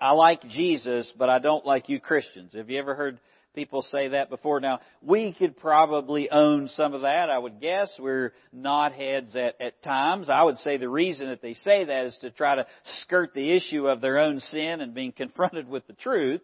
I 0.00 0.12
like 0.12 0.42
Jesus, 0.48 1.12
but 1.18 1.28
I 1.28 1.38
don't 1.38 1.66
like 1.66 1.88
you 1.88 2.00
Christians. 2.00 2.54
Have 2.54 2.70
you 2.70 2.78
ever 2.78 2.94
heard 2.94 3.20
people 3.54 3.82
say 3.82 4.08
that 4.08 4.30
before. 4.30 4.60
Now, 4.60 4.80
we 5.02 5.32
could 5.32 5.56
probably 5.56 6.30
own 6.30 6.68
some 6.68 6.94
of 6.94 7.02
that, 7.02 7.30
I 7.30 7.38
would 7.38 7.60
guess. 7.60 7.92
We're 7.98 8.32
knotheads 8.54 9.36
at, 9.36 9.60
at 9.60 9.82
times. 9.82 10.28
I 10.28 10.42
would 10.42 10.58
say 10.58 10.76
the 10.76 10.88
reason 10.88 11.28
that 11.28 11.42
they 11.42 11.54
say 11.54 11.84
that 11.84 12.06
is 12.06 12.18
to 12.20 12.30
try 12.30 12.56
to 12.56 12.66
skirt 13.02 13.34
the 13.34 13.52
issue 13.52 13.86
of 13.86 14.00
their 14.00 14.18
own 14.18 14.40
sin 14.40 14.80
and 14.80 14.94
being 14.94 15.12
confronted 15.16 15.68
with 15.68 15.86
the 15.86 15.94
truth. 15.94 16.40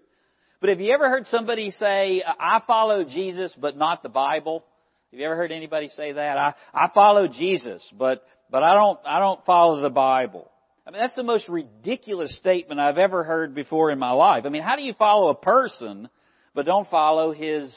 But 0.61 0.71
have 0.71 0.81
you 0.81 0.93
ever 0.93 1.09
heard 1.09 1.27
somebody 1.27 1.71
say, 1.71 2.23
I 2.27 2.61
follow 2.67 3.05
Jesus, 3.05 3.57
but 3.59 3.77
not 3.77 4.03
the 4.03 4.11
Bible? 4.11 4.65
Have 5.11 5.19
you 5.19 5.27
ever 5.27 5.37
heard 5.37 5.53
anybody 5.53 5.89
say 5.97 6.13
that? 6.13 6.37
I, 6.37 6.55
I 6.75 6.91
follow 6.95 7.27
Jesus, 7.27 7.83
but, 7.99 8.23
but 8.51 8.63
I 8.63 8.75
don't, 8.75 8.99
I 9.07 9.19
don't 9.21 9.45
follow 9.47 9.81
the 9.81 9.91
Bible. 9.91 10.51
I 10.87 10.91
mean, 10.91 11.01
that's 11.01 11.15
the 11.15 11.23
most 11.23 11.49
ridiculous 11.49 12.37
statement 12.37 12.79
I've 12.81 12.99
ever 12.99 13.25
heard 13.25 13.55
before 13.55 13.91
in 13.91 13.99
my 13.99 14.13
life. 14.13 14.45
I 14.45 14.51
mean, 14.51 14.63
how 14.63 14.77
do 14.77 14.83
you 14.83 14.95
follow 14.95 15.31
a 15.31 15.35
person 15.35 16.09
but 16.55 16.67
don't 16.67 16.91
follow 16.91 17.33
his, 17.33 17.75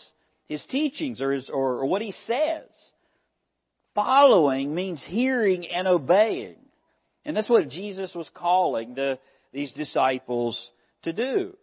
his 0.47 0.63
teachings 0.69 1.21
or, 1.21 1.31
his, 1.31 1.49
or, 1.49 1.79
or 1.79 1.85
what 1.85 2.01
he 2.01 2.13
says. 2.25 2.67
Following 3.95 4.73
means 4.73 5.03
hearing 5.07 5.67
and 5.67 5.87
obeying. 5.87 6.55
And 7.25 7.37
that's 7.37 7.49
what 7.49 7.69
Jesus 7.69 8.13
was 8.15 8.29
calling 8.33 8.95
the, 8.95 9.19
these 9.51 9.71
disciples 9.73 10.59
to 11.03 11.13
do. 11.13 11.55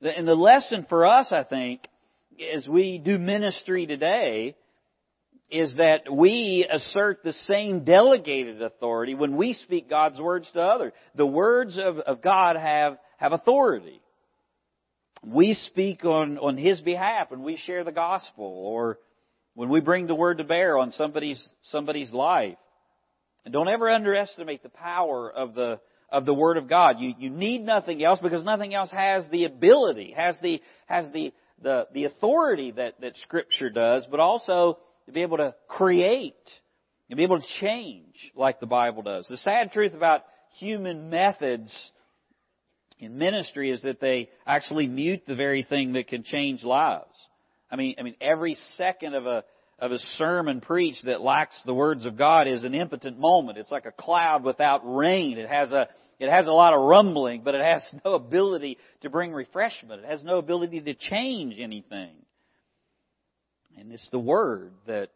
And 0.00 0.26
the 0.26 0.34
lesson 0.34 0.86
for 0.88 1.06
us, 1.06 1.28
I 1.30 1.44
think, 1.44 1.82
as 2.54 2.66
we 2.66 2.98
do 2.98 3.18
ministry 3.18 3.86
today, 3.86 4.56
is 5.50 5.74
that 5.76 6.10
we 6.10 6.66
assert 6.70 7.22
the 7.22 7.34
same 7.44 7.84
delegated 7.84 8.62
authority 8.62 9.14
when 9.14 9.36
we 9.36 9.52
speak 9.52 9.90
God's 9.90 10.18
words 10.18 10.48
to 10.54 10.60
others. 10.60 10.92
The 11.14 11.26
words 11.26 11.78
of, 11.78 11.98
of 11.98 12.22
God 12.22 12.56
have, 12.56 12.96
have 13.18 13.32
authority 13.32 14.00
we 15.24 15.54
speak 15.54 16.04
on, 16.04 16.38
on 16.38 16.56
His 16.56 16.80
behalf 16.80 17.32
and 17.32 17.42
we 17.42 17.56
share 17.56 17.84
the 17.84 17.92
gospel 17.92 18.44
or 18.44 18.98
when 19.54 19.68
we 19.68 19.80
bring 19.80 20.06
the 20.06 20.14
word 20.14 20.38
to 20.38 20.44
bear 20.44 20.78
on 20.78 20.92
somebody's, 20.92 21.46
somebody's 21.64 22.12
life. 22.12 22.56
And 23.44 23.52
don't 23.52 23.68
ever 23.68 23.90
underestimate 23.90 24.62
the 24.62 24.68
power 24.68 25.30
of 25.30 25.54
the, 25.54 25.80
of 26.10 26.26
the 26.26 26.34
Word 26.34 26.56
of 26.56 26.68
God. 26.68 26.96
You, 27.00 27.14
you 27.18 27.30
need 27.30 27.62
nothing 27.62 28.02
else 28.02 28.20
because 28.22 28.44
nothing 28.44 28.74
else 28.74 28.90
has 28.90 29.28
the 29.30 29.44
ability, 29.44 30.14
has 30.16 30.36
the, 30.42 30.62
has 30.86 31.06
the, 31.12 31.32
the, 31.60 31.88
the 31.92 32.04
authority 32.04 32.70
that, 32.72 33.00
that 33.00 33.16
Scripture 33.18 33.70
does, 33.70 34.06
but 34.10 34.20
also 34.20 34.78
to 35.06 35.12
be 35.12 35.22
able 35.22 35.38
to 35.38 35.54
create 35.68 36.34
and 37.10 37.16
be 37.16 37.24
able 37.24 37.40
to 37.40 37.46
change 37.60 38.14
like 38.36 38.60
the 38.60 38.66
Bible 38.66 39.02
does. 39.02 39.26
The 39.28 39.36
sad 39.38 39.72
truth 39.72 39.94
about 39.94 40.22
human 40.58 41.10
methods 41.10 41.72
in 43.02 43.18
ministry 43.18 43.70
is 43.70 43.82
that 43.82 44.00
they 44.00 44.30
actually 44.46 44.86
mute 44.86 45.24
the 45.26 45.34
very 45.34 45.64
thing 45.64 45.94
that 45.94 46.06
can 46.06 46.22
change 46.22 46.62
lives. 46.62 47.10
I 47.68 47.74
mean, 47.74 47.96
I 47.98 48.02
mean, 48.02 48.14
every 48.20 48.56
second 48.76 49.14
of 49.14 49.26
a 49.26 49.44
of 49.78 49.90
a 49.90 49.98
sermon 50.16 50.60
preached 50.60 51.04
that 51.06 51.20
lacks 51.20 51.60
the 51.66 51.74
words 51.74 52.06
of 52.06 52.16
God 52.16 52.46
is 52.46 52.62
an 52.62 52.74
impotent 52.74 53.18
moment. 53.18 53.58
It's 53.58 53.72
like 53.72 53.86
a 53.86 53.90
cloud 53.90 54.44
without 54.44 54.82
rain. 54.84 55.36
It 55.36 55.48
has 55.48 55.72
a 55.72 55.88
it 56.20 56.30
has 56.30 56.46
a 56.46 56.52
lot 56.52 56.74
of 56.74 56.82
rumbling, 56.82 57.42
but 57.42 57.56
it 57.56 57.64
has 57.64 57.82
no 58.04 58.14
ability 58.14 58.78
to 59.00 59.10
bring 59.10 59.32
refreshment. 59.32 60.04
It 60.04 60.08
has 60.08 60.22
no 60.22 60.38
ability 60.38 60.80
to 60.82 60.94
change 60.94 61.56
anything. 61.58 62.14
And 63.76 63.90
it's 63.90 64.08
the 64.12 64.20
word 64.20 64.74
that 64.86 65.08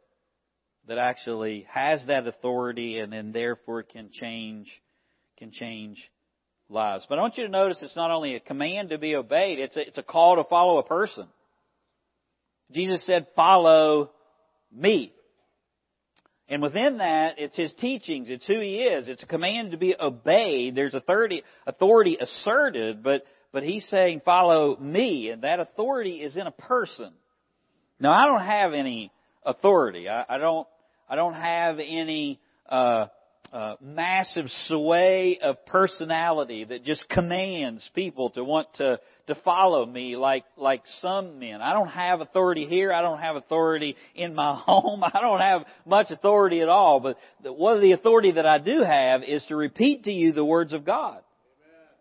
that 0.89 0.99
actually 0.99 1.67
has 1.71 2.05
that 2.09 2.27
authority 2.27 2.99
and 2.99 3.13
then 3.13 3.31
therefore 3.31 3.85
can 3.85 4.11
change 4.13 4.69
can 5.39 5.53
change 5.53 5.99
lives. 6.69 7.07
But 7.09 7.19
I 7.19 7.23
want 7.23 7.37
you 7.37 7.45
to 7.45 7.51
notice 7.51 7.79
it's 7.81 7.97
not 7.97 8.11
only 8.11 8.35
a 8.35 8.41
command 8.41 8.91
to 8.91 8.99
be 8.99 9.15
obeyed, 9.15 9.59
it's 9.59 9.77
a, 9.77 9.87
it's 9.87 9.99
a 9.99 10.03
call 10.03 10.37
to 10.37 10.45
follow 10.45 10.79
a 10.79 10.83
person. 10.83 11.27
Jesus 12.73 13.05
said, 13.07 13.27
follow 13.37 14.11
me. 14.75 15.13
And 16.49 16.63
within 16.63 16.99
that, 16.99 17.39
it's 17.39 17.57
His 17.57 17.73
teachings, 17.75 18.29
it's 18.31 18.47
who 18.47 18.61
He 18.61 18.77
is, 18.77 19.09
it's 19.09 19.23
a 19.23 19.27
command 19.27 19.73
to 19.73 19.77
be 19.77 19.97
obeyed. 19.99 20.75
There's 20.75 20.95
authority, 20.95 21.43
authority 21.67 22.19
asserted, 22.21 23.03
but, 23.03 23.25
but 23.53 23.63
He's 23.63 23.87
saying, 23.89 24.23
follow 24.25 24.77
me, 24.77 25.31
and 25.31 25.43
that 25.43 25.61
authority 25.61 26.23
is 26.23 26.37
in 26.37 26.47
a 26.47 26.53
person. 26.53 27.13
Now, 27.99 28.13
I 28.13 28.27
don't 28.27 28.47
have 28.47 28.75
any 28.75 29.11
authority. 29.45 30.09
I, 30.09 30.25
I 30.29 30.39
don't, 30.39 30.69
I 31.09 31.17
don't 31.17 31.35
have 31.35 31.79
any, 31.79 32.41
uh, 32.69 33.07
uh, 33.53 33.77
massive 33.81 34.47
sway 34.67 35.39
of 35.43 35.65
personality 35.67 36.65
that 36.65 36.85
just 36.85 37.09
commands 37.09 37.89
people 37.95 38.31
to 38.31 38.45
want 38.45 38.69
to 38.75 38.99
to 39.29 39.35
follow 39.37 39.87
me 39.87 40.17
like 40.17 40.45
like 40.57 40.83
some 41.01 41.39
men. 41.39 41.61
I 41.61 41.73
don't 41.73 41.89
have 41.89 42.21
authority 42.21 42.67
here. 42.67 42.93
I 42.93 43.03
don't 43.03 43.19
have 43.19 43.37
authority 43.37 43.97
in 44.15 44.35
my 44.35 44.55
home. 44.67 45.03
I 45.05 45.21
don't 45.21 45.41
have 45.41 45.63
much 45.85 46.11
authority 46.11 46.61
at 46.61 46.69
all. 46.69 47.01
But 47.01 47.19
the, 47.43 47.53
one 47.53 47.77
of 47.77 47.83
the 47.83 47.93
authority 47.93 48.33
that 48.33 48.47
I 48.47 48.59
do 48.59 48.83
have 48.83 49.23
is 49.23 49.45
to 49.49 49.57
repeat 49.57 50.05
to 50.05 50.13
you 50.13 50.33
the 50.33 50.45
words 50.45 50.73
of 50.73 50.85
God. 50.85 51.21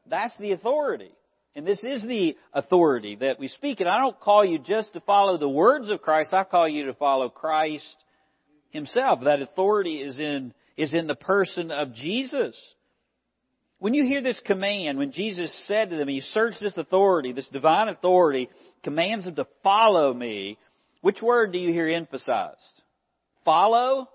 That's 0.07 0.37
the 0.37 0.51
authority. 0.51 1.11
And 1.55 1.65
this 1.65 1.79
is 1.83 2.03
the 2.03 2.35
authority 2.53 3.15
that 3.17 3.39
we 3.39 3.47
speak. 3.47 3.79
And 3.79 3.87
I 3.87 3.99
don't 3.99 4.19
call 4.19 4.43
you 4.43 4.59
just 4.59 4.91
to 4.93 4.99
follow 5.01 5.37
the 5.37 5.49
words 5.49 5.89
of 5.89 6.01
Christ. 6.01 6.33
I 6.33 6.43
call 6.43 6.67
you 6.67 6.87
to 6.87 6.93
follow 6.93 7.29
Christ 7.29 7.95
Himself. 8.71 9.21
That 9.23 9.41
authority 9.41 10.01
is 10.01 10.19
in 10.19 10.53
is 10.77 10.93
in 10.93 11.07
the 11.07 11.15
person 11.15 11.71
of 11.71 11.93
Jesus. 11.93 12.59
When 13.79 13.93
you 13.93 14.05
hear 14.05 14.21
this 14.21 14.39
command, 14.45 14.97
when 14.97 15.11
Jesus 15.11 15.53
said 15.67 15.89
to 15.89 15.97
them, 15.97 16.07
He 16.07 16.21
searched 16.21 16.61
this 16.61 16.77
authority, 16.77 17.33
this 17.33 17.47
divine 17.49 17.89
authority, 17.89 18.49
commands 18.83 19.25
them 19.25 19.35
to 19.35 19.47
follow 19.63 20.13
me, 20.13 20.57
which 21.01 21.21
word 21.21 21.51
do 21.51 21.59
you 21.59 21.71
hear 21.71 21.87
emphasized? 21.87 22.81
Follow 23.43 24.09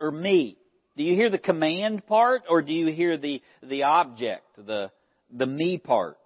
or 0.00 0.10
me? 0.10 0.56
Do 0.96 1.04
you 1.04 1.14
hear 1.14 1.30
the 1.30 1.38
command 1.38 2.06
part 2.06 2.42
or 2.48 2.62
do 2.62 2.72
you 2.72 2.92
hear 2.92 3.16
the, 3.16 3.40
the 3.62 3.84
object, 3.84 4.44
the, 4.56 4.90
the 5.32 5.46
me 5.46 5.78
part? 5.78 6.18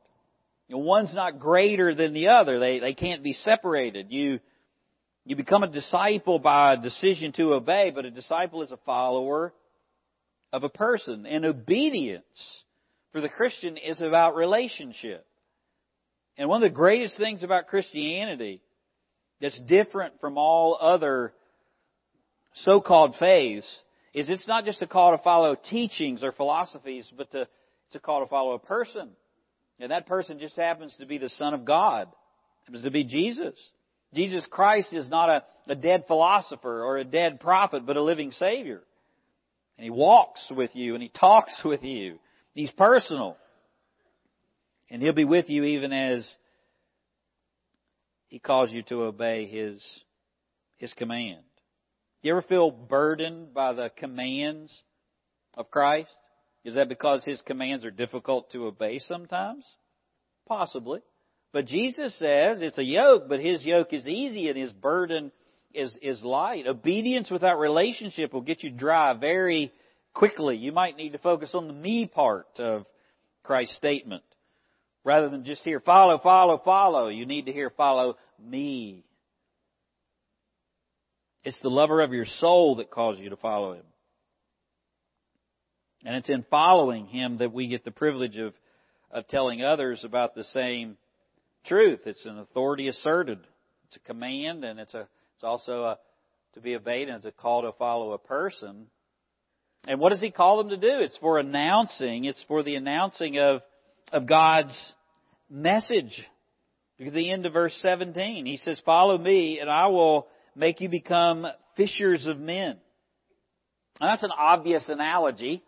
You 0.69 0.77
know, 0.77 0.83
one's 0.85 1.15
not 1.15 1.39
greater 1.39 1.95
than 1.95 2.15
the 2.15 2.29
other. 2.29 2.59
They, 2.59 2.79
they 2.79 2.95
can't 2.95 3.23
be 3.23 3.35
separated. 3.35 4.07
You, 4.09 4.41
you 5.25 5.37
become 5.37 5.63
a 5.63 5.69
disciple 5.69 6.39
by 6.39 6.75
a 6.75 6.83
decision 6.83 7.33
to 7.33 7.55
obey, 7.55 7.93
but 7.95 8.05
a 8.05 8.11
disciple 8.11 8.63
is 8.63 8.73
a 8.73 8.79
follower 8.79 9.53
of 10.53 10.65
a 10.65 10.69
person. 10.69 11.27
And 11.27 11.45
obedience 11.45 12.25
for 13.13 13.21
the 13.21 13.29
Christian 13.29 13.77
is 13.77 14.01
about 14.01 14.35
relationship. 14.35 15.25
And 16.37 16.49
one 16.49 16.63
of 16.63 16.69
the 16.69 16.75
greatest 16.75 17.17
things 17.17 17.43
about 17.43 17.69
Christianity 17.69 18.61
that's 19.41 19.59
different 19.61 20.21
from 20.21 20.39
all 20.39 20.77
other 20.81 21.33
so-called 22.55 23.15
faiths 23.19 23.67
is 24.15 24.29
it's 24.29 24.49
not 24.49 24.65
just 24.65 24.83
a 24.83 24.87
call 24.87 25.17
to 25.17 25.23
follow 25.23 25.57
teachings 25.71 26.23
or 26.23 26.33
philosophies, 26.33 27.11
but 27.17 27.31
to, 27.31 27.43
it's 27.43 27.95
a 27.95 27.99
call 27.99 28.21
to 28.21 28.27
follow 28.29 28.53
a 28.53 28.59
person. 28.59 29.11
And 29.79 29.91
that 29.91 30.07
person 30.07 30.39
just 30.39 30.57
happens 30.57 30.95
to 30.99 31.07
be 31.07 31.19
the 31.19 31.29
Son 31.31 31.55
of 31.55 31.65
God. 31.65 32.09
Happens 32.67 32.85
to 32.85 32.91
be 32.91 33.05
Jesus. 33.05 33.55
Jesus 34.15 34.45
Christ 34.51 34.93
is 34.93 35.09
not 35.09 35.31
a, 35.31 35.43
a 35.69 35.75
dead 35.75 36.05
philosopher 36.07 36.83
or 36.85 36.99
a 36.99 37.05
dead 37.05 37.41
prophet, 37.41 37.87
but 37.87 37.97
a 37.97 38.03
living 38.03 38.33
Savior. 38.33 38.83
And 39.79 39.85
He 39.85 39.91
walks 39.91 40.51
with 40.51 40.71
you 40.75 40.95
and 40.95 41.03
He 41.03 41.09
talks 41.09 41.61
with 41.65 41.83
you. 41.83 42.19
He's 42.55 42.71
personal. 42.73 43.37
And 44.91 45.01
He'll 45.01 45.15
be 45.15 45.25
with 45.25 45.49
you 45.49 45.65
even 45.65 45.93
as 45.93 46.31
He 48.29 48.39
calls 48.39 48.71
you 48.71 48.83
to 48.85 49.05
obey 49.05 49.47
His, 49.47 49.83
His 50.77 50.93
command. 50.93 51.43
You 52.21 52.33
ever 52.33 52.43
feel 52.43 52.71
burdened 52.71 53.55
by 53.55 53.73
the 53.73 53.91
commands 53.97 54.73
of 55.55 55.71
Christ? 55.71 56.11
Is 56.65 56.77
that 56.77 56.89
because 56.89 57.25
His 57.25 57.41
commands 57.41 57.85
are 57.85 57.91
difficult 57.91 58.53
to 58.53 58.67
obey 58.67 58.99
sometimes? 59.01 59.65
Possibly. 60.47 61.01
But 61.53 61.67
Jesus 61.67 62.19
says 62.19 62.59
it's 62.61 62.79
a 62.79 62.85
yoke, 62.85 63.29
but 63.29 63.41
His 63.41 63.63
yoke 63.63 63.93
is 63.93 64.07
easy 64.07 64.49
and 64.49 64.59
His 64.59 64.73
burden 64.73 65.31
is, 65.75 65.97
is 66.03 66.23
light. 66.23 66.67
Obedience 66.67 67.31
without 67.31 67.59
relationship 67.59 68.33
will 68.33 68.41
get 68.41 68.63
you 68.63 68.71
dry 68.71 69.13
very 69.15 69.73
quickly. 70.15 70.57
You 70.57 70.73
might 70.73 70.97
need 70.97 71.13
to 71.13 71.19
focus 71.19 71.51
on 71.55 71.67
the 71.69 71.75
me 71.75 72.07
part 72.07 72.47
of 72.59 72.87
Christ's 73.43 73.77
statement. 73.77 74.23
Rather 75.05 75.29
than 75.29 75.45
just 75.45 75.65
hear 75.65 75.81
follow, 75.81 76.19
follow, 76.19 76.61
follow, 76.65 77.09
you 77.09 77.27
need 77.27 77.47
to 77.47 77.53
hear 77.53 77.71
follow 77.71 78.17
me. 78.41 79.05
It's 81.45 81.61
the 81.61 81.69
lover 81.69 82.01
of 82.01 82.13
your 82.13 82.27
soul 82.39 82.77
that 82.77 82.91
calls 82.91 83.19
you 83.19 83.31
to 83.31 83.37
follow 83.37 83.75
him. 83.75 83.85
And 86.05 86.17
it's 86.17 86.29
in 86.29 86.45
following 86.51 87.07
him 87.07 87.39
that 87.39 87.53
we 87.53 87.67
get 87.67 87.85
the 87.85 87.91
privilege 87.91 88.37
of, 88.37 88.55
of 89.11 89.27
telling 89.27 89.63
others 89.63 90.05
about 90.05 90.35
the 90.35 90.45
same 90.45 90.97
truth. 91.67 92.01
It's 92.07 92.25
an 92.25 92.39
authority 92.39 92.89
asserted. 92.89 93.39
It's 93.87 93.97
a 93.97 94.01
command 94.01 94.65
and 94.65 94.79
it's 94.79 94.95
a 94.95 95.09
it's 95.43 95.45
also 95.49 95.83
a, 95.83 95.99
to 96.55 96.61
be 96.61 96.77
obeyed 96.77 97.09
and 97.09 97.17
it's 97.17 97.27
a 97.27 97.33
call 97.33 97.63
to 97.63 97.73
follow 97.73 98.13
a 98.13 98.19
person. 98.19 98.87
And 99.89 99.99
what 99.99 100.11
does 100.11 100.21
he 100.21 100.31
call 100.31 100.59
them 100.59 100.69
to 100.69 100.77
do? 100.77 101.01
It's 101.01 101.17
for 101.19 101.39
announcing, 101.39 102.27
it's 102.27 102.45
for 102.47 102.63
the 102.63 102.77
announcing 102.77 103.41
of, 103.41 103.63
of 104.13 104.29
God's 104.29 104.77
message. 105.51 106.25
At 107.05 107.13
the 107.13 107.33
end 107.33 107.47
of 107.47 107.53
verse 107.53 107.77
17. 107.83 108.47
He 108.47 108.59
says, 108.59 108.81
follow 108.87 109.19
me 109.19 109.59
and 109.59 109.69
I 109.69 109.89
will 109.89 110.29
make 110.55 110.81
you 110.81 110.89
become 110.89 111.45
fishers 111.77 112.27
of 112.27 112.39
men. 112.39 112.77
And 114.01 114.11
that's 114.11 114.23
an 114.23 114.31
obvious 114.39 114.85
analogy. 114.87 115.65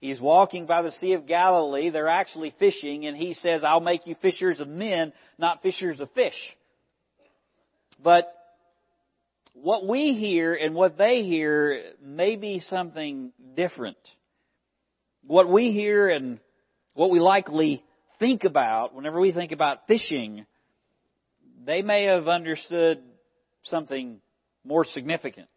He's 0.00 0.20
walking 0.20 0.64
by 0.64 0.80
the 0.80 0.92
Sea 0.92 1.12
of 1.12 1.26
Galilee. 1.26 1.90
They're 1.90 2.08
actually 2.08 2.54
fishing 2.58 3.06
and 3.06 3.16
he 3.16 3.34
says, 3.34 3.62
I'll 3.62 3.80
make 3.80 4.06
you 4.06 4.16
fishers 4.22 4.58
of 4.58 4.68
men, 4.68 5.12
not 5.38 5.62
fishers 5.62 6.00
of 6.00 6.10
fish. 6.12 6.34
But 8.02 8.32
what 9.52 9.86
we 9.86 10.14
hear 10.14 10.54
and 10.54 10.74
what 10.74 10.96
they 10.96 11.22
hear 11.22 11.92
may 12.02 12.36
be 12.36 12.60
something 12.60 13.32
different. 13.54 13.98
What 15.26 15.50
we 15.50 15.70
hear 15.70 16.08
and 16.08 16.40
what 16.94 17.10
we 17.10 17.20
likely 17.20 17.84
think 18.18 18.44
about 18.44 18.94
whenever 18.94 19.20
we 19.20 19.32
think 19.32 19.52
about 19.52 19.86
fishing, 19.86 20.46
they 21.66 21.82
may 21.82 22.04
have 22.04 22.26
understood 22.26 23.02
something 23.64 24.20
more 24.64 24.86
significant. 24.86 25.48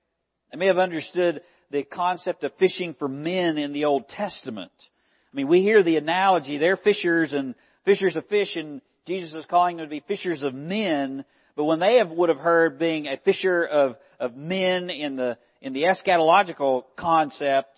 They 0.51 0.57
may 0.57 0.67
have 0.67 0.77
understood 0.77 1.41
the 1.74 1.84
concept 1.84 2.44
of 2.44 2.51
fishing 2.60 2.96
for 3.00 3.08
men 3.08 3.58
in 3.58 3.74
the 3.74 3.86
Old 3.86 4.08
Testament. 4.08 4.72
I 4.80 5.36
mean, 5.36 5.48
we 5.48 5.62
hear 5.62 5.82
the 5.82 5.98
analogy, 5.98 6.60
they're 6.60 6.77
fishers 6.77 7.34
and 7.34 7.56
fishers 7.84 8.15
of 8.15 8.27
fish 8.27 8.56
and 8.56 8.80
Jesus 9.07 9.33
is 9.33 9.46
calling 9.50 9.77
them 9.77 9.88
to 9.88 9.90
be 9.90 10.03
fishers 10.07 10.44
of 10.44 10.53
men, 10.53 11.25
but 11.55 11.64
when 11.64 11.79
they 11.79 11.98
have, 11.98 12.12
would 12.12 12.29
have 12.29 12.38
heard 12.38 12.77
being 12.77 13.07
a 13.07 13.18
fisher 13.18 13.66
of, 13.66 13.96
of 14.20 14.36
men 14.36 14.92
in 14.92 15.16
the, 15.16 15.38
in 15.62 15.74
the 15.74 15.86
eschatological 15.86 16.83
concept, 16.96 17.75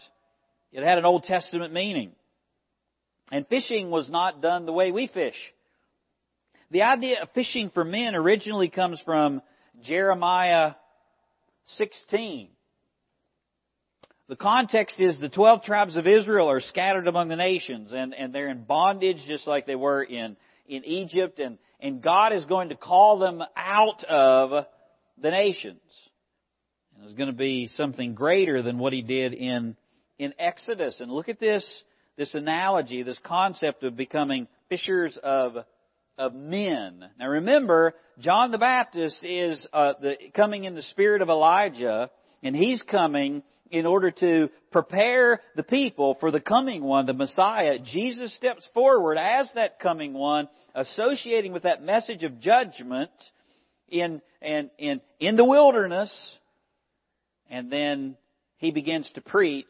it 0.73 0.83
had 0.83 0.97
an 0.97 1.05
Old 1.05 1.23
Testament 1.23 1.73
meaning. 1.73 2.11
And 3.31 3.47
fishing 3.47 3.91
was 3.91 4.09
not 4.09 4.41
done 4.41 4.65
the 4.65 4.73
way 4.73 4.91
we 4.91 5.07
fish. 5.07 5.37
The 6.69 6.81
idea 6.81 7.21
of 7.23 7.29
fishing 7.31 7.71
for 7.73 7.85
men 7.85 8.13
originally 8.13 8.67
comes 8.67 9.01
from 9.05 9.41
Jeremiah 9.81 10.73
16. 11.77 12.49
The 14.27 14.35
context 14.35 14.99
is 14.99 15.19
the 15.19 15.29
12 15.29 15.63
tribes 15.63 15.95
of 15.95 16.07
Israel 16.07 16.49
are 16.49 16.59
scattered 16.59 17.07
among 17.07 17.27
the 17.27 17.35
nations 17.35 17.93
and, 17.93 18.13
and 18.13 18.33
they're 18.33 18.49
in 18.49 18.63
bondage 18.63 19.23
just 19.27 19.45
like 19.45 19.67
they 19.67 19.75
were 19.75 20.01
in, 20.01 20.35
in 20.67 20.83
Egypt 20.83 21.37
and, 21.37 21.59
and 21.79 22.01
God 22.01 22.33
is 22.33 22.43
going 22.45 22.69
to 22.69 22.75
call 22.75 23.19
them 23.19 23.43
out 23.55 24.03
of 24.05 24.65
the 25.21 25.29
nations. 25.29 25.79
And 26.95 27.03
there's 27.03 27.15
going 27.15 27.29
to 27.29 27.35
be 27.35 27.67
something 27.67 28.15
greater 28.15 28.63
than 28.63 28.79
what 28.79 28.93
he 28.93 29.03
did 29.03 29.33
in, 29.33 29.75
in 30.17 30.33
Exodus. 30.39 31.01
And 31.01 31.11
look 31.11 31.29
at 31.29 31.39
this, 31.39 31.63
this 32.17 32.33
analogy, 32.33 33.03
this 33.03 33.19
concept 33.23 33.83
of 33.83 33.95
becoming 33.95 34.47
fishers 34.69 35.17
of 35.21 35.57
of 36.17 36.33
men. 36.33 37.03
Now 37.19 37.27
remember, 37.27 37.93
John 38.19 38.51
the 38.51 38.57
Baptist 38.57 39.17
is 39.21 39.67
uh, 39.73 39.93
the, 40.01 40.15
coming 40.33 40.63
in 40.63 40.73
the 40.73 40.81
spirit 40.81 41.21
of 41.21 41.27
Elijah, 41.27 42.09
and 42.41 42.55
he's 42.55 42.81
coming 42.83 43.43
in 43.75 43.85
order 43.85 44.09
to 44.09 44.49
prepare 44.71 45.41
the 45.57 45.63
people 45.63 46.15
for 46.21 46.31
the 46.31 46.39
coming 46.39 46.81
one, 46.81 47.05
the 47.05 47.13
Messiah. 47.13 47.77
Jesus 47.77 48.33
steps 48.33 48.65
forward 48.73 49.17
as 49.17 49.49
that 49.55 49.81
coming 49.81 50.13
one, 50.13 50.47
associating 50.73 51.51
with 51.51 51.63
that 51.63 51.83
message 51.83 52.23
of 52.23 52.39
judgment 52.39 53.11
in 53.89 54.21
and 54.41 54.69
in 54.77 55.01
in 55.19 55.35
the 55.35 55.43
wilderness, 55.43 56.09
and 57.49 57.69
then 57.69 58.15
he 58.59 58.71
begins 58.71 59.11
to 59.15 59.21
preach 59.21 59.65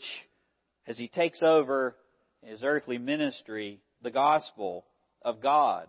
as 0.85 0.99
he 0.99 1.07
takes 1.07 1.41
over 1.41 1.95
his 2.43 2.61
earthly 2.61 2.99
ministry 2.99 3.79
the 4.03 4.11
gospel 4.11 4.85
of 5.23 5.41
God. 5.41 5.87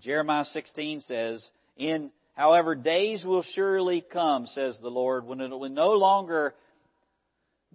Jeremiah 0.00 0.44
16 0.44 1.00
says, 1.00 1.50
in 1.78 2.10
however 2.34 2.74
days 2.74 3.24
will 3.24 3.42
surely 3.54 4.04
come, 4.12 4.46
says 4.48 4.78
the 4.82 4.90
Lord, 4.90 5.24
when 5.24 5.40
it 5.40 5.48
will 5.48 5.70
no 5.70 5.92
longer 5.92 6.54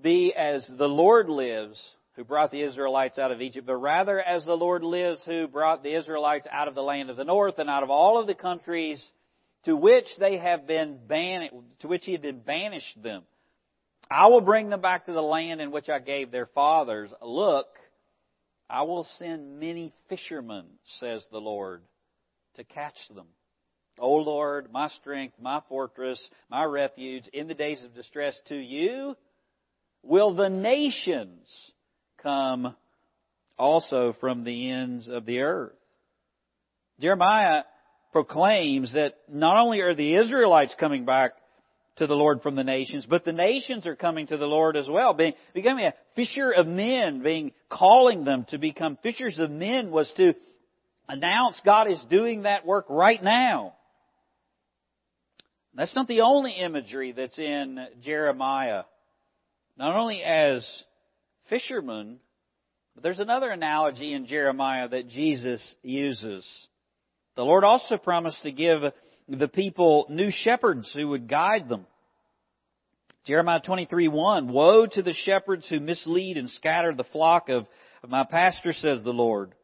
be 0.03 0.33
as 0.35 0.69
the 0.77 0.87
Lord 0.87 1.29
lives, 1.29 1.81
who 2.15 2.23
brought 2.23 2.51
the 2.51 2.61
Israelites 2.61 3.17
out 3.17 3.31
of 3.31 3.41
Egypt, 3.41 3.65
but 3.65 3.77
rather 3.77 4.21
as 4.21 4.45
the 4.45 4.53
Lord 4.53 4.83
lives, 4.83 5.21
who 5.25 5.47
brought 5.47 5.81
the 5.81 5.95
Israelites 5.95 6.45
out 6.51 6.67
of 6.67 6.75
the 6.75 6.83
land 6.83 7.09
of 7.09 7.17
the 7.17 7.23
north 7.23 7.57
and 7.57 7.69
out 7.69 7.81
of 7.81 7.89
all 7.89 8.19
of 8.19 8.27
the 8.27 8.35
countries 8.35 9.03
to 9.63 9.75
which 9.75 10.07
they 10.19 10.37
have 10.37 10.67
been 10.67 10.99
banished, 11.07 11.55
to 11.79 11.87
which 11.87 12.05
He 12.05 12.11
had 12.11 12.21
been 12.21 12.41
banished 12.41 13.01
them. 13.01 13.23
I 14.11 14.27
will 14.27 14.41
bring 14.41 14.69
them 14.69 14.81
back 14.81 15.05
to 15.05 15.13
the 15.13 15.21
land 15.21 15.61
in 15.61 15.71
which 15.71 15.89
I 15.89 15.99
gave 15.99 16.29
their 16.29 16.45
fathers. 16.47 17.09
Look, 17.21 17.67
I 18.69 18.83
will 18.83 19.07
send 19.17 19.59
many 19.59 19.93
fishermen, 20.09 20.65
says 20.99 21.25
the 21.31 21.39
Lord 21.39 21.81
to 22.55 22.63
catch 22.63 22.97
them. 23.15 23.27
O 23.97 24.15
Lord, 24.15 24.71
my 24.71 24.89
strength, 24.89 25.35
my 25.39 25.61
fortress, 25.69 26.21
my 26.49 26.63
refuge, 26.63 27.27
in 27.31 27.47
the 27.47 27.53
days 27.53 27.83
of 27.83 27.95
distress 27.95 28.39
to 28.49 28.55
you 28.55 29.15
will 30.03 30.35
the 30.35 30.49
nations 30.49 31.47
come 32.21 32.75
also 33.57 34.15
from 34.19 34.43
the 34.43 34.71
ends 34.71 35.09
of 35.09 35.25
the 35.25 35.39
earth. 35.39 35.73
Jeremiah 36.99 37.63
proclaims 38.11 38.93
that 38.93 39.15
not 39.27 39.59
only 39.59 39.79
are 39.79 39.95
the 39.95 40.15
Israelites 40.15 40.75
coming 40.79 41.05
back 41.05 41.33
to 41.97 42.07
the 42.07 42.13
Lord 42.13 42.41
from 42.41 42.55
the 42.55 42.63
nations, 42.63 43.05
but 43.07 43.23
the 43.25 43.31
nations 43.31 43.85
are 43.85 43.95
coming 43.95 44.27
to 44.27 44.37
the 44.37 44.45
Lord 44.45 44.75
as 44.77 44.87
well. 44.87 45.13
Being, 45.13 45.33
becoming 45.53 45.85
a 45.85 45.93
fisher 46.15 46.51
of 46.51 46.67
men, 46.67 47.21
being 47.21 47.51
calling 47.69 48.23
them 48.23 48.45
to 48.49 48.57
become 48.57 48.97
fishers 49.03 49.37
of 49.39 49.51
men 49.51 49.91
was 49.91 50.11
to 50.17 50.33
announce 51.07 51.61
God 51.63 51.91
is 51.91 52.01
doing 52.09 52.43
that 52.43 52.65
work 52.65 52.85
right 52.89 53.21
now. 53.21 53.73
That's 55.75 55.95
not 55.95 56.07
the 56.07 56.21
only 56.21 56.51
imagery 56.53 57.11
that's 57.11 57.37
in 57.37 57.79
Jeremiah. 58.03 58.83
Not 59.77 59.95
only 59.95 60.23
as 60.23 60.65
fishermen, 61.49 62.19
but 62.93 63.03
there's 63.03 63.19
another 63.19 63.49
analogy 63.49 64.13
in 64.13 64.27
Jeremiah 64.27 64.87
that 64.87 65.09
Jesus 65.09 65.61
uses. 65.81 66.47
The 67.35 67.43
Lord 67.43 67.63
also 67.63 67.97
promised 67.97 68.43
to 68.43 68.51
give 68.51 68.81
the 69.27 69.47
people 69.47 70.05
new 70.09 70.29
shepherds 70.31 70.91
who 70.93 71.07
would 71.09 71.27
guide 71.27 71.67
them. 71.69 71.87
Jeremiah 73.25 73.61
23:1 73.61 74.51
Woe 74.51 74.85
to 74.85 75.01
the 75.01 75.13
shepherds 75.13 75.67
who 75.69 75.79
mislead 75.79 76.37
and 76.37 76.49
scatter 76.49 76.93
the 76.93 77.05
flock 77.05 77.49
of, 77.49 77.65
of 78.03 78.09
my 78.09 78.25
pastor 78.25 78.73
says 78.73 79.01
the 79.01 79.13
Lord. 79.13 79.55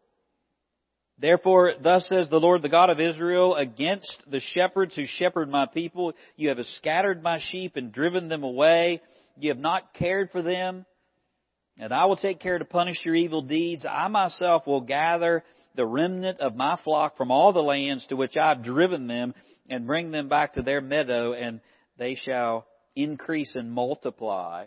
Therefore, 1.19 1.73
thus 1.83 2.07
says 2.07 2.29
the 2.29 2.39
Lord, 2.39 2.61
the 2.61 2.69
God 2.69 2.89
of 2.89 3.01
Israel, 3.01 3.55
against 3.55 4.23
the 4.31 4.39
shepherds 4.39 4.95
who 4.95 5.05
shepherd 5.05 5.49
my 5.49 5.65
people, 5.65 6.13
you 6.37 6.47
have 6.47 6.65
scattered 6.77 7.21
my 7.21 7.39
sheep 7.51 7.75
and 7.75 7.91
driven 7.91 8.29
them 8.29 8.43
away. 8.43 9.01
You 9.39 9.49
have 9.49 9.59
not 9.59 9.93
cared 9.93 10.31
for 10.31 10.41
them. 10.41 10.85
And 11.77 11.93
I 11.93 12.05
will 12.05 12.17
take 12.17 12.39
care 12.39 12.57
to 12.57 12.65
punish 12.65 12.97
your 13.05 13.15
evil 13.15 13.41
deeds. 13.41 13.85
I 13.89 14.07
myself 14.09 14.67
will 14.67 14.81
gather 14.81 15.43
the 15.75 15.85
remnant 15.85 16.39
of 16.41 16.55
my 16.55 16.77
flock 16.83 17.15
from 17.15 17.31
all 17.31 17.53
the 17.53 17.61
lands 17.61 18.05
to 18.07 18.15
which 18.15 18.35
I've 18.35 18.63
driven 18.63 19.07
them 19.07 19.33
and 19.69 19.87
bring 19.87 20.11
them 20.11 20.27
back 20.27 20.53
to 20.53 20.61
their 20.61 20.81
meadow 20.81 21.33
and 21.33 21.61
they 21.97 22.15
shall 22.15 22.65
increase 22.95 23.55
and 23.55 23.71
multiply. 23.71 24.65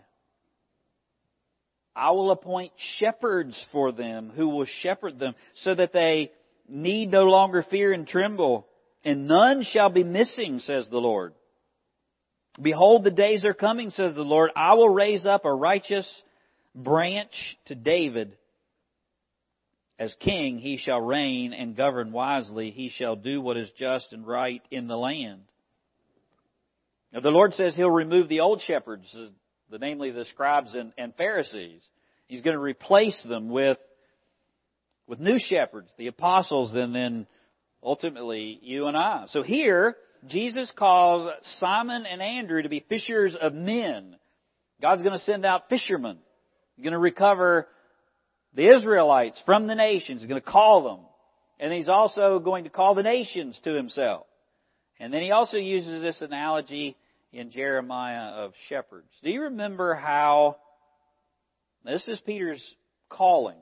I 1.95 2.13
will 2.13 2.31
appoint 2.31 2.73
shepherds 2.99 3.63
for 3.73 3.93
them 3.93 4.33
who 4.35 4.49
will 4.49 4.67
shepherd 4.81 5.19
them 5.19 5.35
so 5.57 5.75
that 5.75 5.93
they 5.93 6.31
need 6.67 7.11
no 7.11 7.25
longer 7.25 7.65
fear 7.69 7.93
and 7.93 8.07
tremble 8.07 8.67
and 9.05 9.27
none 9.27 9.65
shall 9.65 9.91
be 9.91 10.05
missing, 10.05 10.61
says 10.61 10.89
the 10.89 10.99
Lord. 10.99 11.35
Behold, 12.61 13.05
the 13.05 13.11
days 13.11 13.45
are 13.45 13.55
coming, 13.55 13.91
says 13.91 14.15
the 14.15 14.23
Lord. 14.23 14.51
I 14.55 14.75
will 14.75 14.89
raise 14.89 15.25
up 15.25 15.45
a 15.45 15.55
righteous 15.55 16.09
branch 16.75 17.33
to 17.67 17.75
David. 17.75 18.37
As 19.99 20.15
king, 20.21 20.59
he 20.59 20.77
shall 20.77 21.01
reign 21.01 21.53
and 21.53 21.77
govern 21.77 22.13
wisely. 22.13 22.71
He 22.71 22.91
shall 22.91 23.17
do 23.17 23.41
what 23.41 23.57
is 23.57 23.71
just 23.79 24.13
and 24.13 24.27
right 24.27 24.63
in 24.71 24.87
the 24.87 24.97
land. 24.97 25.43
Now, 27.13 27.21
the 27.21 27.31
Lord 27.31 27.55
says 27.55 27.77
he'll 27.77 27.91
remove 27.91 28.29
the 28.29 28.41
old 28.41 28.63
shepherds, 28.63 29.15
uh, 29.17 29.27
the, 29.71 29.79
namely 29.79 30.11
the 30.11 30.25
scribes 30.27 30.75
and, 30.75 30.93
and 30.99 31.15
Pharisees. 31.15 31.83
He's 32.27 32.41
going 32.41 32.57
to 32.57 32.63
replace 32.63 33.21
them 33.23 33.51
with, 33.51 33.79
with 35.07 35.21
new 35.21 35.39
shepherds, 35.39 35.91
the 35.99 36.07
apostles, 36.07 36.75
and 36.75 36.95
then 36.95 37.27
ultimately 37.83 38.59
you 38.63 38.87
and 38.87 38.97
I. 38.97 39.25
So 39.29 39.43
here, 39.43 39.97
Jesus 40.29 40.71
calls 40.77 41.33
Simon 41.59 42.07
and 42.07 42.23
Andrew 42.23 42.63
to 42.63 42.69
be 42.69 42.85
fishers 42.89 43.37
of 43.41 43.55
men. 43.55 44.17
God's 44.81 45.03
going 45.03 45.19
to 45.19 45.25
send 45.25 45.45
out 45.45 45.69
fishermen. 45.69 46.19
He's 46.77 46.85
going 46.85 46.93
to 46.93 46.99
recover 46.99 47.67
the 48.55 48.75
Israelites 48.75 49.41
from 49.45 49.67
the 49.67 49.75
nations. 49.75 50.21
He's 50.21 50.29
going 50.29 50.41
to 50.41 50.47
call 50.47 50.85
them. 50.85 51.07
And 51.59 51.73
he's 51.73 51.89
also 51.89 52.39
going 52.39 52.65
to 52.65 52.71
call 52.71 52.95
the 52.95 53.03
nations 53.03 53.59
to 53.65 53.75
himself. 53.75 54.27
And 54.99 55.13
then 55.13 55.23
he 55.23 55.33
also 55.33 55.57
uses 55.57 56.03
this 56.03 56.21
analogy 56.21 56.97
in 57.33 57.51
Jeremiah 57.51 58.45
of 58.45 58.53
shepherds. 58.69 59.09
Do 59.23 59.31
you 59.31 59.43
remember 59.43 59.95
how 59.95 60.57
this 61.85 62.07
is 62.07 62.21
Peter's 62.25 62.63
calling? 63.09 63.57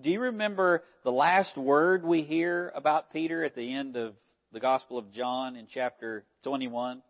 Do 0.00 0.10
you 0.10 0.20
remember 0.20 0.84
the 1.04 1.10
last 1.10 1.56
word 1.56 2.04
we 2.04 2.22
hear 2.22 2.72
about 2.74 3.12
Peter 3.12 3.44
at 3.44 3.54
the 3.54 3.74
end 3.74 3.96
of 3.96 4.14
the 4.52 4.60
Gospel 4.60 4.98
of 4.98 5.12
John 5.12 5.56
in 5.56 5.66
chapter 5.72 6.24
21? 6.44 7.02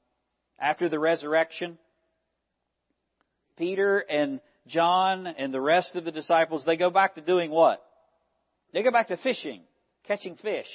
After 0.59 0.89
the 0.89 0.99
resurrection, 0.99 1.79
Peter 3.57 3.99
and 3.99 4.41
John 4.67 5.27
and 5.27 5.53
the 5.53 5.61
rest 5.61 5.97
of 5.97 6.05
the 6.05 6.13
disciples, 6.13 6.65
they 6.67 6.77
go 6.77 6.91
back 6.91 7.15
to 7.15 7.23
doing 7.23 7.51
what? 7.51 7.83
They 8.73 8.83
go 8.83 8.91
back 8.91 9.09
to 9.09 9.17
fishing, 9.17 9.63
catching 10.07 10.37
fish. 10.37 10.67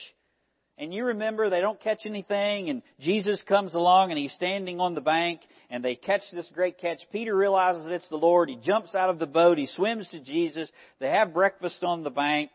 And 0.78 0.94
you 0.94 1.06
remember 1.06 1.50
they 1.50 1.62
don't 1.62 1.80
catch 1.80 2.02
anything 2.06 2.70
and 2.70 2.82
Jesus 3.00 3.42
comes 3.48 3.76
along 3.76 4.12
and 4.12 4.20
he's 4.20 4.34
standing 4.34 4.82
on 4.82 4.94
the 4.94 5.02
bank 5.02 5.42
and 5.70 5.86
they 5.86 5.96
catch 5.96 6.22
this 6.34 6.50
great 6.54 6.80
catch. 6.80 7.00
Peter 7.14 7.34
realizes 7.34 7.86
it's 7.88 8.10
the 8.10 8.18
Lord. 8.18 8.50
He 8.50 8.58
jumps 8.58 8.94
out 8.94 9.10
of 9.10 9.20
the 9.20 9.26
boat. 9.26 9.58
He 9.58 9.68
swims 9.68 10.08
to 10.10 10.20
Jesus. 10.20 10.70
They 11.00 11.10
have 11.10 11.34
breakfast 11.34 11.82
on 11.84 12.04
the 12.04 12.10
bank. 12.10 12.50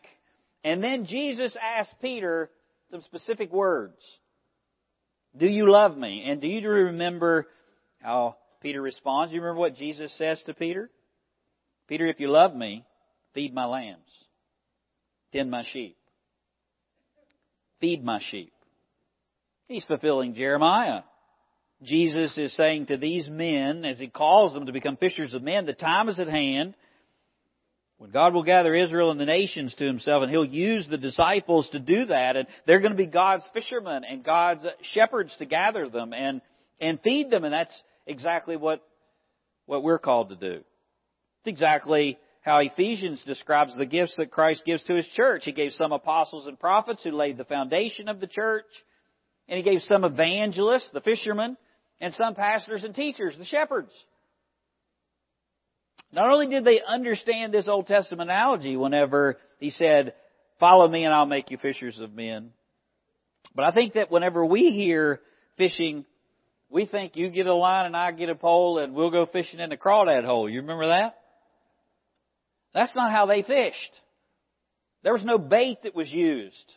And 0.63 0.83
then 0.83 1.07
Jesus 1.07 1.57
asks 1.59 1.93
Peter 1.99 2.51
some 2.91 3.01
specific 3.01 3.51
words. 3.51 3.97
Do 5.37 5.47
you 5.47 5.71
love 5.71 5.97
me? 5.97 6.25
And 6.27 6.41
do 6.41 6.47
you 6.47 6.67
remember 6.67 7.47
how 8.01 8.35
Peter 8.61 8.81
responds? 8.81 9.31
Do 9.31 9.35
you 9.35 9.41
remember 9.41 9.61
what 9.61 9.75
Jesus 9.75 10.15
says 10.17 10.41
to 10.45 10.53
Peter? 10.53 10.89
Peter, 11.87 12.05
if 12.07 12.19
you 12.19 12.29
love 12.29 12.55
me, 12.55 12.85
feed 13.33 13.53
my 13.53 13.65
lambs. 13.65 13.99
Tend 15.31 15.49
my 15.49 15.63
sheep. 15.71 15.97
Feed 17.79 18.03
my 18.03 18.19
sheep. 18.29 18.53
He's 19.67 19.85
fulfilling 19.85 20.35
Jeremiah. 20.35 21.01
Jesus 21.81 22.37
is 22.37 22.55
saying 22.55 22.87
to 22.87 22.97
these 22.97 23.27
men, 23.29 23.85
as 23.85 23.97
he 23.97 24.07
calls 24.07 24.53
them 24.53 24.67
to 24.67 24.71
become 24.71 24.97
fishers 24.97 25.33
of 25.33 25.41
men, 25.41 25.65
the 25.65 25.73
time 25.73 26.09
is 26.09 26.19
at 26.19 26.27
hand 26.27 26.75
when 28.01 28.09
God 28.09 28.33
will 28.33 28.41
gather 28.41 28.73
Israel 28.73 29.11
and 29.11 29.19
the 29.19 29.25
nations 29.25 29.75
to 29.75 29.85
himself, 29.85 30.23
and 30.23 30.31
he'll 30.31 30.43
use 30.43 30.87
the 30.89 30.97
disciples 30.97 31.69
to 31.69 31.77
do 31.77 32.05
that, 32.05 32.35
and 32.35 32.47
they're 32.65 32.79
going 32.79 32.93
to 32.93 32.97
be 32.97 33.05
God's 33.05 33.47
fishermen 33.53 34.03
and 34.03 34.23
God's 34.23 34.65
shepherds 34.91 35.35
to 35.37 35.45
gather 35.45 35.87
them 35.87 36.11
and, 36.11 36.41
and 36.79 36.99
feed 37.01 37.29
them, 37.29 37.43
and 37.43 37.53
that's 37.53 37.83
exactly 38.07 38.57
what, 38.57 38.81
what 39.67 39.83
we're 39.83 39.99
called 39.99 40.29
to 40.29 40.35
do. 40.35 40.63
It's 41.41 41.45
exactly 41.45 42.17
how 42.41 42.57
Ephesians 42.57 43.21
describes 43.27 43.77
the 43.77 43.85
gifts 43.85 44.15
that 44.17 44.31
Christ 44.31 44.65
gives 44.65 44.81
to 44.85 44.95
His 44.95 45.05
church. 45.09 45.43
He 45.45 45.51
gave 45.51 45.73
some 45.73 45.91
apostles 45.91 46.47
and 46.47 46.59
prophets 46.59 47.03
who 47.03 47.11
laid 47.11 47.37
the 47.37 47.45
foundation 47.45 48.09
of 48.09 48.19
the 48.19 48.25
church, 48.25 48.65
and 49.47 49.57
He 49.57 49.63
gave 49.63 49.83
some 49.83 50.05
evangelists, 50.05 50.89
the 50.91 51.01
fishermen, 51.01 51.55
and 51.99 52.15
some 52.15 52.33
pastors 52.33 52.83
and 52.83 52.95
teachers, 52.95 53.35
the 53.37 53.45
shepherds. 53.45 53.91
Not 56.11 56.29
only 56.29 56.47
did 56.47 56.65
they 56.65 56.81
understand 56.85 57.53
this 57.53 57.67
Old 57.67 57.87
Testament 57.87 58.29
analogy 58.29 58.75
whenever 58.75 59.37
He 59.59 59.69
said, 59.69 60.13
follow 60.59 60.87
me 60.87 61.05
and 61.05 61.13
I'll 61.13 61.25
make 61.25 61.51
you 61.51 61.57
fishers 61.57 61.99
of 61.99 62.13
men, 62.13 62.51
but 63.55 63.65
I 63.65 63.71
think 63.71 63.93
that 63.93 64.11
whenever 64.11 64.45
we 64.45 64.71
hear 64.71 65.21
fishing, 65.57 66.05
we 66.69 66.85
think 66.85 67.15
you 67.15 67.29
get 67.29 67.47
a 67.47 67.53
line 67.53 67.85
and 67.85 67.95
I 67.95 68.11
get 68.11 68.29
a 68.29 68.35
pole 68.35 68.79
and 68.79 68.93
we'll 68.93 69.11
go 69.11 69.25
fishing 69.25 69.59
in 69.59 69.69
the 69.69 69.77
crawdad 69.77 70.25
hole. 70.25 70.49
You 70.49 70.61
remember 70.61 70.87
that? 70.87 71.17
That's 72.73 72.95
not 72.95 73.11
how 73.11 73.25
they 73.25 73.43
fished. 73.43 73.99
There 75.03 75.13
was 75.13 75.25
no 75.25 75.37
bait 75.37 75.79
that 75.83 75.95
was 75.95 76.09
used. 76.09 76.73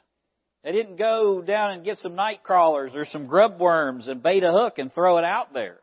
They 0.64 0.72
didn't 0.72 0.96
go 0.96 1.42
down 1.42 1.72
and 1.72 1.84
get 1.84 1.98
some 1.98 2.14
night 2.14 2.42
crawlers 2.42 2.92
or 2.94 3.04
some 3.04 3.26
grub 3.26 3.60
worms 3.60 4.08
and 4.08 4.22
bait 4.22 4.42
a 4.42 4.50
hook 4.50 4.78
and 4.78 4.92
throw 4.92 5.18
it 5.18 5.24
out 5.24 5.52
there. 5.52 5.76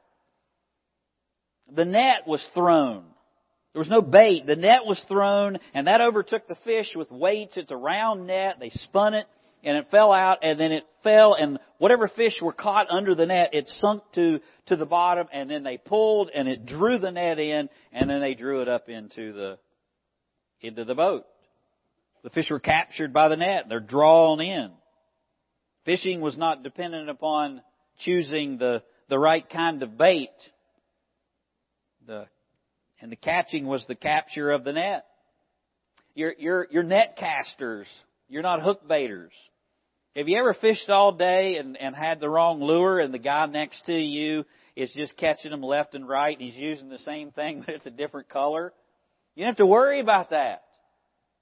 The 1.74 1.86
net 1.86 2.28
was 2.28 2.46
thrown. 2.54 3.06
There 3.74 3.80
was 3.80 3.90
no 3.90 4.02
bait. 4.02 4.46
The 4.46 4.56
net 4.56 4.86
was 4.86 5.04
thrown 5.08 5.58
and 5.74 5.88
that 5.88 6.02
overtook 6.02 6.48
the 6.48 6.58
fish 6.66 6.94
with 6.96 7.10
weights. 7.10 7.56
It's 7.56 7.72
a 7.72 7.78
round 7.78 8.28
net. 8.28 8.58
They 8.60 8.70
spun 8.70 9.14
it 9.14 9.26
and 9.64 9.78
it 9.78 9.90
fell 9.92 10.12
out 10.12 10.40
and 10.42 10.60
then 10.60 10.72
it 10.72 10.84
fell 11.04 11.36
and 11.36 11.58
whatever 11.78 12.08
fish 12.10 12.42
were 12.42 12.52
caught 12.52 12.88
under 12.90 13.16
the 13.16 13.26
net, 13.26 13.52
it 13.54 13.68
sunk 13.80 14.04
to, 14.16 14.40
to 14.68 14.76
the 14.76 14.86
bottom 14.86 15.28
and 15.32 15.50
then 15.50 15.64
they 15.64 15.78
pulled 15.78 16.30
and 16.34 16.48
it 16.48 16.66
drew 16.66 16.98
the 16.98 17.12
net 17.12 17.40
in 17.40 17.70
and 17.94 18.10
then 18.10 18.20
they 18.20 18.34
drew 18.34 18.62
it 18.62 18.68
up 18.68 18.90
into 18.90 19.32
the, 19.34 19.58
into 20.62 20.84
the 20.84 20.96
boat. 20.96 21.26
The 22.24 22.30
fish 22.30 22.50
were 22.50 22.60
captured 22.60 23.14
by 23.14 23.30
the 23.30 23.38
net. 23.38 23.66
They're 23.70 23.80
drawn 23.80 24.42
in. 24.42 24.72
Fishing 25.86 26.22
was 26.22 26.38
not 26.38 26.62
dependent 26.62 27.10
upon 27.10 27.62
choosing 28.00 28.58
the, 28.58 28.84
the 29.10 29.18
right 29.18 29.50
kind 29.50 29.82
of 29.82 29.98
bait. 29.98 30.30
The, 32.06 32.28
and 33.02 33.12
the 33.12 33.16
catching 33.16 33.66
was 33.66 33.84
the 33.88 33.96
capture 33.96 34.52
of 34.52 34.64
the 34.64 34.74
net. 34.74 35.06
You're, 36.14 36.34
you're, 36.38 36.68
you're 36.70 36.84
net 36.84 37.18
casters. 37.18 37.88
You're 38.30 38.44
not 38.44 38.62
hook 38.62 38.88
baiters. 38.88 39.34
Have 40.16 40.28
you 40.28 40.38
ever 40.38 40.54
fished 40.54 40.90
all 40.90 41.14
day 41.14 41.56
and, 41.58 41.78
and 41.78 41.96
had 41.96 42.20
the 42.20 42.30
wrong 42.30 42.62
lure 42.62 43.00
and 43.00 43.14
the 43.14 43.20
guy 43.20 43.46
next 43.46 43.86
to 43.86 43.94
you 43.94 44.46
is 44.76 44.92
just 44.94 45.18
catching 45.18 45.52
them 45.52 45.64
left 45.64 45.96
and 45.96 46.08
right? 46.08 46.38
And 46.38 46.50
he's 46.50 46.60
using 46.60 46.90
the 46.90 47.00
same 47.00 47.32
thing, 47.32 47.62
but 47.66 47.76
it's 47.76 47.86
a 47.86 47.92
different 47.92 48.30
color. 48.30 48.74
You 49.36 49.44
don't 49.44 49.52
have 49.52 49.58
to 49.58 49.66
worry 49.66 50.00
about 50.00 50.32
that. 50.32 50.64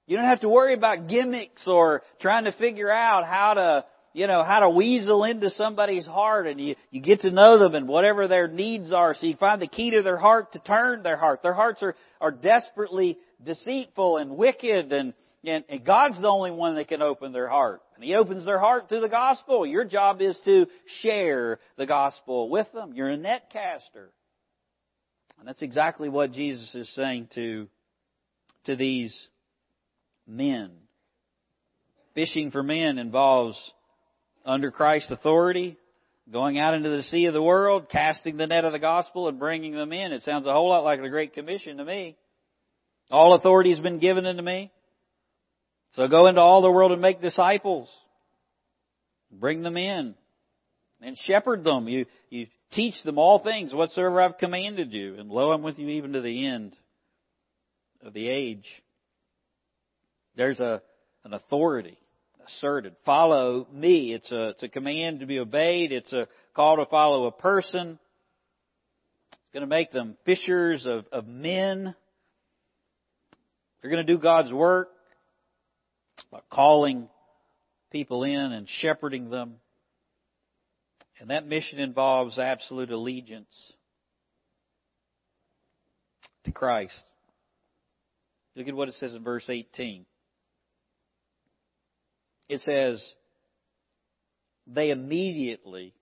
You 0.06 0.16
don't 0.16 0.26
have 0.26 0.40
to 0.40 0.48
worry 0.48 0.74
about 0.74 1.08
gimmicks 1.08 1.66
or 1.68 2.02
trying 2.20 2.44
to 2.44 2.52
figure 2.52 2.90
out 2.90 3.24
how 3.24 3.54
to, 3.54 3.84
you 4.12 4.26
know, 4.26 4.42
how 4.42 4.60
to 4.60 4.70
weasel 4.70 5.24
into 5.24 5.50
somebody's 5.50 6.06
heart 6.06 6.46
and 6.46 6.60
you, 6.60 6.74
you 6.90 7.00
get 7.00 7.20
to 7.20 7.30
know 7.30 7.58
them 7.58 7.74
and 7.74 7.86
whatever 7.86 8.26
their 8.26 8.48
needs 8.48 8.92
are 8.92 9.14
so 9.14 9.26
you 9.26 9.36
find 9.36 9.62
the 9.62 9.68
key 9.68 9.90
to 9.92 10.02
their 10.02 10.16
heart 10.16 10.52
to 10.52 10.58
turn 10.58 11.02
their 11.02 11.16
heart. 11.16 11.42
Their 11.42 11.54
hearts 11.54 11.82
are, 11.82 11.94
are 12.20 12.30
desperately 12.30 13.18
deceitful 13.44 14.16
and 14.16 14.36
wicked 14.36 14.92
and, 14.92 15.14
and, 15.44 15.64
and 15.68 15.84
God's 15.84 16.20
the 16.20 16.28
only 16.28 16.50
one 16.50 16.74
that 16.74 16.88
can 16.88 17.02
open 17.02 17.32
their 17.32 17.48
heart. 17.48 17.82
And 17.94 18.04
He 18.04 18.14
opens 18.14 18.44
their 18.44 18.58
heart 18.58 18.88
to 18.88 19.00
the 19.00 19.08
gospel. 19.08 19.64
Your 19.64 19.84
job 19.84 20.20
is 20.20 20.38
to 20.44 20.66
share 21.02 21.60
the 21.76 21.86
gospel 21.86 22.48
with 22.50 22.70
them. 22.72 22.92
You're 22.94 23.10
a 23.10 23.16
net 23.16 23.50
caster. 23.52 24.10
And 25.38 25.48
that's 25.48 25.62
exactly 25.62 26.08
what 26.08 26.32
Jesus 26.32 26.74
is 26.74 26.92
saying 26.94 27.28
to 27.34 27.68
to 28.64 28.76
these 28.76 29.28
men. 30.26 30.70
Fishing 32.14 32.50
for 32.50 32.62
men 32.62 32.98
involves 32.98 33.56
under 34.44 34.70
Christ's 34.70 35.10
authority, 35.10 35.76
going 36.32 36.58
out 36.58 36.74
into 36.74 36.90
the 36.90 37.02
sea 37.04 37.26
of 37.26 37.34
the 37.34 37.42
world, 37.42 37.88
casting 37.90 38.36
the 38.36 38.46
net 38.46 38.64
of 38.64 38.72
the 38.72 38.78
gospel 38.78 39.28
and 39.28 39.38
bringing 39.38 39.74
them 39.74 39.92
in. 39.92 40.12
It 40.12 40.22
sounds 40.22 40.46
a 40.46 40.52
whole 40.52 40.68
lot 40.68 40.84
like 40.84 41.02
the 41.02 41.08
Great 41.08 41.34
Commission 41.34 41.78
to 41.78 41.84
me. 41.84 42.16
All 43.10 43.34
authority 43.34 43.70
has 43.70 43.80
been 43.80 43.98
given 43.98 44.26
unto 44.26 44.42
me. 44.42 44.70
So 45.92 46.06
go 46.06 46.26
into 46.26 46.40
all 46.40 46.62
the 46.62 46.70
world 46.70 46.92
and 46.92 47.02
make 47.02 47.20
disciples. 47.20 47.88
Bring 49.32 49.62
them 49.62 49.76
in 49.76 50.14
and 51.02 51.18
shepherd 51.24 51.64
them. 51.64 51.88
You, 51.88 52.06
you 52.30 52.46
teach 52.72 52.94
them 53.04 53.18
all 53.18 53.40
things 53.40 53.74
whatsoever 53.74 54.20
I've 54.20 54.38
commanded 54.38 54.92
you. 54.92 55.18
And 55.18 55.30
lo, 55.30 55.50
I'm 55.50 55.62
with 55.62 55.78
you 55.78 55.88
even 55.88 56.12
to 56.12 56.20
the 56.20 56.46
end 56.46 56.76
of 58.04 58.12
the 58.12 58.28
age. 58.28 58.66
There's 60.36 60.60
a, 60.60 60.80
an 61.24 61.34
authority 61.34 61.98
asserted. 62.46 62.94
Follow 63.04 63.66
me. 63.72 64.12
It's 64.12 64.30
a, 64.32 64.50
it's 64.50 64.62
a 64.62 64.68
command 64.68 65.20
to 65.20 65.26
be 65.26 65.38
obeyed. 65.38 65.92
It's 65.92 66.12
a 66.12 66.28
call 66.54 66.76
to 66.76 66.86
follow 66.86 67.26
a 67.26 67.32
person. 67.32 67.98
It's 69.32 69.52
going 69.52 69.62
to 69.62 69.66
make 69.66 69.92
them 69.92 70.16
fishers 70.24 70.86
of, 70.86 71.06
of 71.12 71.26
men. 71.26 71.94
They're 73.80 73.90
going 73.90 74.06
to 74.06 74.12
do 74.12 74.18
God's 74.18 74.52
work 74.52 74.90
by 76.30 76.40
calling 76.50 77.08
people 77.90 78.24
in 78.24 78.34
and 78.34 78.68
shepherding 78.68 79.30
them. 79.30 79.54
And 81.20 81.30
that 81.30 81.46
mission 81.46 81.78
involves 81.78 82.38
absolute 82.38 82.90
allegiance 82.90 83.72
to 86.44 86.52
Christ. 86.52 86.98
Look 88.56 88.68
at 88.68 88.74
what 88.74 88.88
it 88.88 88.94
says 88.94 89.14
in 89.14 89.22
verse 89.22 89.44
18. 89.48 90.06
It 92.50 92.62
says, 92.62 93.00
they 94.66 94.90
immediately 94.90 95.94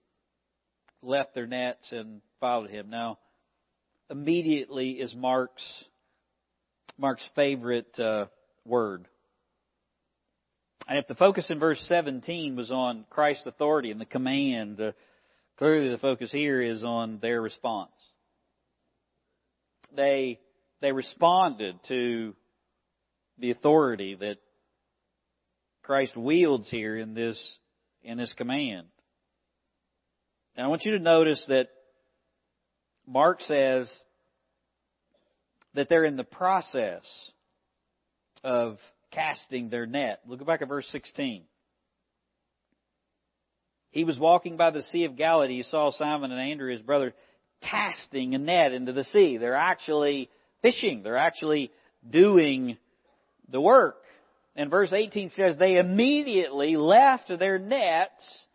left 1.03 1.35
their 1.35 1.45
nets 1.45 1.91
and 1.91 2.21
followed 2.39 2.71
him. 2.71 2.89
Now, 2.89 3.19
immediately 4.09 4.93
is 4.93 5.13
Mark's 5.13 5.63
Mark's 6.97 7.29
favorite 7.35 7.99
uh, 7.99 8.25
word. 8.65 9.07
And 10.87 10.97
if 10.97 11.07
the 11.07 11.13
focus 11.13 11.45
in 11.51 11.59
verse 11.59 11.79
17 11.87 12.55
was 12.55 12.71
on 12.71 13.05
Christ's 13.11 13.45
authority 13.45 13.91
and 13.91 14.01
the 14.01 14.05
command, 14.05 14.81
uh, 14.81 14.93
clearly 15.59 15.91
the 15.91 15.99
focus 15.99 16.31
here 16.31 16.63
is 16.63 16.83
on 16.83 17.19
their 17.21 17.43
response. 17.43 17.91
They 19.95 20.39
they 20.81 20.93
responded 20.93 21.75
to 21.89 22.35
the 23.37 23.51
authority 23.51 24.15
that 24.15 24.37
Christ 25.89 26.15
wields 26.15 26.69
here 26.69 26.99
in 26.99 27.15
this 27.15 27.35
in 28.03 28.19
this 28.19 28.31
command. 28.33 28.85
And 30.55 30.63
I 30.63 30.69
want 30.69 30.85
you 30.85 30.91
to 30.91 30.99
notice 30.99 31.43
that 31.47 31.69
Mark 33.07 33.41
says 33.41 33.91
that 35.73 35.89
they're 35.89 36.05
in 36.05 36.15
the 36.15 36.23
process 36.23 37.01
of 38.43 38.77
casting 39.09 39.71
their 39.71 39.87
net. 39.87 40.19
Look 40.27 40.45
back 40.45 40.61
at 40.61 40.67
verse 40.67 40.87
16. 40.91 41.45
He 43.89 44.03
was 44.03 44.19
walking 44.19 44.57
by 44.57 44.69
the 44.69 44.83
Sea 44.91 45.05
of 45.05 45.17
Galilee. 45.17 45.57
He 45.57 45.63
saw 45.63 45.89
Simon 45.89 46.31
and 46.31 46.39
Andrew, 46.39 46.71
his 46.71 46.83
brother, 46.83 47.15
casting 47.63 48.35
a 48.35 48.37
net 48.37 48.73
into 48.73 48.93
the 48.93 49.05
sea. 49.05 49.37
They're 49.37 49.55
actually 49.55 50.29
fishing. 50.61 51.01
They're 51.01 51.17
actually 51.17 51.71
doing 52.07 52.77
the 53.51 53.59
work. 53.59 53.95
And 54.59 54.69
verse 54.69 54.91
18 54.91 55.29
says 55.37 55.55
they 55.55 55.77
immediately 55.77 56.75
left 56.75 57.31
their 57.39 57.57
nets 57.57 58.45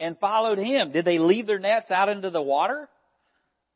and 0.00 0.18
followed 0.18 0.58
him. 0.58 0.90
Did 0.90 1.04
they 1.04 1.20
leave 1.20 1.46
their 1.46 1.60
nets 1.60 1.92
out 1.92 2.08
into 2.08 2.30
the 2.30 2.42
water? 2.42 2.88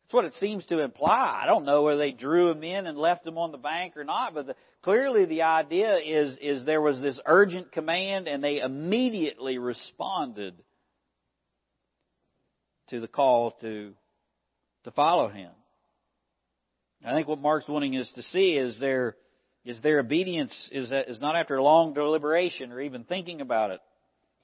That's 0.02 0.12
what 0.12 0.24
it 0.24 0.34
seems 0.40 0.66
to 0.66 0.80
imply. 0.80 1.38
I 1.40 1.46
don't 1.46 1.64
know 1.64 1.82
whether 1.82 1.98
they 1.98 2.10
drew 2.10 2.52
them 2.52 2.64
in 2.64 2.88
and 2.88 2.98
left 2.98 3.22
them 3.22 3.38
on 3.38 3.52
the 3.52 3.58
bank 3.58 3.96
or 3.96 4.02
not, 4.02 4.34
but 4.34 4.48
the, 4.48 4.56
clearly 4.82 5.24
the 5.24 5.42
idea 5.42 5.98
is, 5.98 6.36
is 6.42 6.64
there 6.64 6.80
was 6.80 7.00
this 7.00 7.20
urgent 7.26 7.70
command 7.70 8.26
and 8.26 8.42
they 8.42 8.58
immediately 8.58 9.58
responded 9.58 10.54
to 12.88 12.98
the 12.98 13.06
call 13.06 13.52
to, 13.60 13.92
to 14.82 14.90
follow 14.90 15.28
him. 15.28 15.52
I 17.06 17.12
think 17.12 17.28
what 17.28 17.40
Mark's 17.40 17.68
wanting 17.68 17.96
us 17.98 18.10
to 18.16 18.22
see 18.24 18.54
is 18.54 18.80
their, 18.80 19.14
is 19.64 19.80
their 19.80 20.00
obedience 20.00 20.52
is, 20.72 20.90
uh, 20.90 21.02
is 21.06 21.20
not 21.20 21.36
after 21.36 21.60
long 21.60 21.94
deliberation 21.94 22.72
or 22.72 22.80
even 22.80 23.04
thinking 23.04 23.40
about 23.40 23.70
it. 23.70 23.80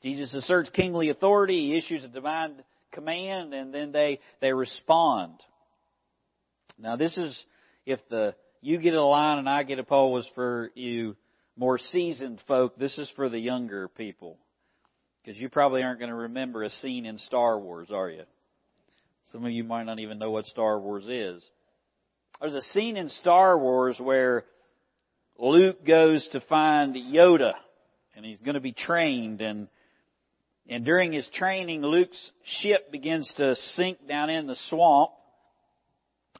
Jesus 0.02 0.32
asserts 0.32 0.70
kingly 0.70 1.08
authority, 1.08 1.66
he 1.66 1.76
issues 1.76 2.04
a 2.04 2.08
divine 2.08 2.54
command, 2.92 3.52
and 3.52 3.74
then 3.74 3.90
they, 3.90 4.20
they 4.40 4.52
respond. 4.52 5.34
Now 6.78 6.96
this 6.96 7.16
is, 7.16 7.44
if 7.84 8.00
the, 8.08 8.34
you 8.60 8.78
get 8.78 8.94
a 8.94 9.02
line 9.02 9.38
and 9.38 9.48
I 9.48 9.64
get 9.64 9.80
a 9.80 9.84
pole 9.84 10.12
was 10.12 10.28
for 10.34 10.70
you 10.74 11.16
more 11.56 11.78
seasoned 11.78 12.40
folk, 12.46 12.76
this 12.76 12.96
is 12.98 13.10
for 13.16 13.28
the 13.28 13.38
younger 13.38 13.88
people. 13.88 14.38
Because 15.22 15.40
you 15.40 15.48
probably 15.48 15.82
aren't 15.82 15.98
going 15.98 16.10
to 16.10 16.16
remember 16.16 16.62
a 16.62 16.70
scene 16.70 17.04
in 17.04 17.18
Star 17.18 17.58
Wars, 17.58 17.88
are 17.92 18.08
you? 18.08 18.22
Some 19.32 19.44
of 19.44 19.50
you 19.50 19.64
might 19.64 19.84
not 19.84 19.98
even 19.98 20.18
know 20.18 20.30
what 20.30 20.46
Star 20.46 20.78
Wars 20.78 21.06
is. 21.08 21.46
There's 22.40 22.54
a 22.54 22.62
scene 22.72 22.96
in 22.96 23.08
Star 23.08 23.58
Wars 23.58 23.96
where 23.98 24.44
Luke 25.38 25.84
goes 25.86 26.26
to 26.32 26.40
find 26.40 26.94
Yoda 26.94 27.52
and 28.16 28.24
he's 28.24 28.40
going 28.40 28.54
to 28.54 28.60
be 28.60 28.72
trained 28.72 29.40
and 29.40 29.68
and 30.68 30.84
during 30.84 31.12
his 31.12 31.26
training 31.32 31.82
Luke's 31.82 32.30
ship 32.60 32.92
begins 32.92 33.32
to 33.36 33.56
sink 33.74 34.06
down 34.06 34.28
in 34.28 34.46
the 34.46 34.56
swamp 34.68 35.12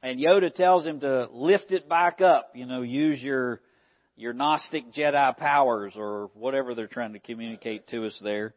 and 0.01 0.19
Yoda 0.19 0.53
tells 0.53 0.85
him 0.85 1.01
to 1.01 1.27
lift 1.31 1.71
it 1.71 1.89
back 1.89 2.21
up, 2.21 2.51
you 2.55 2.65
know, 2.65 2.81
use 2.81 3.21
your, 3.21 3.59
your 4.15 4.33
Gnostic 4.33 4.93
Jedi 4.93 5.37
powers 5.37 5.93
or 5.95 6.29
whatever 6.35 6.73
they're 6.73 6.87
trying 6.87 7.13
to 7.13 7.19
communicate 7.19 7.87
to 7.89 8.05
us 8.05 8.17
there. 8.23 8.53